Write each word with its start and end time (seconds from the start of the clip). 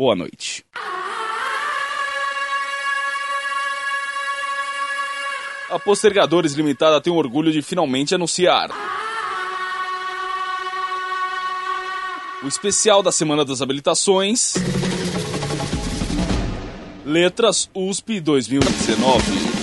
Boa 0.00 0.16
noite. 0.16 0.64
A 5.68 5.78
Postergadores 5.78 6.54
Limitada 6.54 7.02
tem 7.02 7.12
o 7.12 7.16
orgulho 7.16 7.52
de 7.52 7.60
finalmente 7.60 8.14
anunciar. 8.14 8.70
O 12.42 12.48
especial 12.48 13.02
da 13.02 13.12
Semana 13.12 13.44
das 13.44 13.60
Habilitações. 13.60 14.54
Letras 17.04 17.68
USP 17.74 18.20
2019. 18.20 19.59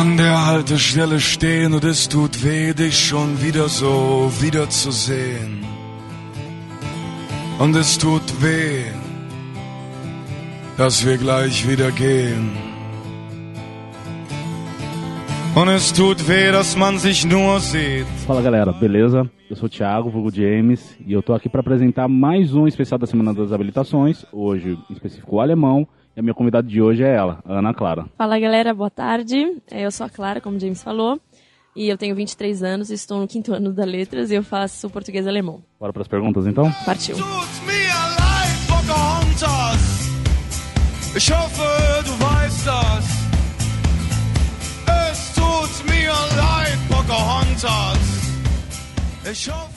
An 0.00 0.16
der 0.16 0.46
Haltestelle 0.46 1.18
stehen 1.18 1.74
und 1.74 1.82
es 1.82 2.08
tut 2.08 2.44
weh, 2.44 2.72
dich 2.72 2.96
schon 3.08 3.42
wieder 3.42 3.68
so 3.68 4.30
wiederzusehen. 4.40 5.64
Und 7.58 7.74
es 7.74 7.98
tut 7.98 8.22
weh, 8.40 8.84
dass 10.76 11.04
wir 11.04 11.16
gleich 11.18 11.68
wieder 11.68 11.90
gehen. 11.90 12.50
Und 15.56 15.68
es 15.68 15.92
tut 15.92 16.28
weh, 16.28 16.52
dass 16.52 16.76
man 16.76 17.00
sich 17.00 17.24
nur 17.24 17.58
sieht. 17.58 18.06
Fala 18.24 18.40
galera, 18.40 18.70
beleza? 18.70 19.28
Eu 19.50 19.56
sou 19.56 19.66
o 19.66 19.68
Thiago, 19.68 20.10
vulgo 20.10 20.30
James, 20.30 20.96
e 21.04 21.12
eu 21.12 21.22
tô 21.22 21.34
aqui 21.34 21.48
para 21.48 21.60
apresentar 21.60 22.06
mais 22.06 22.54
um 22.54 22.68
especial 22.68 23.00
da 23.00 23.06
Semana 23.06 23.34
das 23.34 23.50
Habilitações, 23.50 24.24
hoje 24.32 24.78
em 24.88 24.92
específico 24.92 25.34
o 25.34 25.40
alemão, 25.40 25.88
e 26.18 26.20
a 26.20 26.22
minha 26.22 26.34
convidada 26.34 26.66
de 26.66 26.82
hoje 26.82 27.04
é 27.04 27.14
ela, 27.14 27.40
a 27.44 27.60
Ana 27.60 27.72
Clara. 27.72 28.06
Fala 28.18 28.40
galera, 28.40 28.74
boa 28.74 28.90
tarde. 28.90 29.62
É, 29.70 29.86
eu 29.86 29.90
sou 29.92 30.04
a 30.04 30.10
Clara, 30.10 30.40
como 30.40 30.56
o 30.56 30.60
James 30.60 30.82
falou. 30.82 31.20
E 31.76 31.88
eu 31.88 31.96
tenho 31.96 32.12
23 32.16 32.60
anos, 32.64 32.90
estou 32.90 33.20
no 33.20 33.28
quinto 33.28 33.54
ano 33.54 33.72
da 33.72 33.84
Letras 33.84 34.32
e 34.32 34.34
eu 34.34 34.42
faço 34.42 34.90
português 34.90 35.26
e 35.26 35.28
alemão. 35.28 35.62
Bora 35.78 35.92
para 35.92 36.02
as 36.02 36.08
perguntas 36.08 36.44
então? 36.44 36.72
Partiu. 36.84 37.14
Tut 37.14 37.24
mir 37.66 37.94
leid, 38.18 38.66
Pocahontas. 38.66 40.08
Ich 41.16 41.32
hoffe, 41.32 42.02
du 42.04 42.10
weißt 42.24 42.66
das. 42.66 43.04
Es 45.12 45.34
tut 45.34 45.84
mir 45.88 46.10
leid, 46.36 46.78
Pocahontas. 46.88 48.17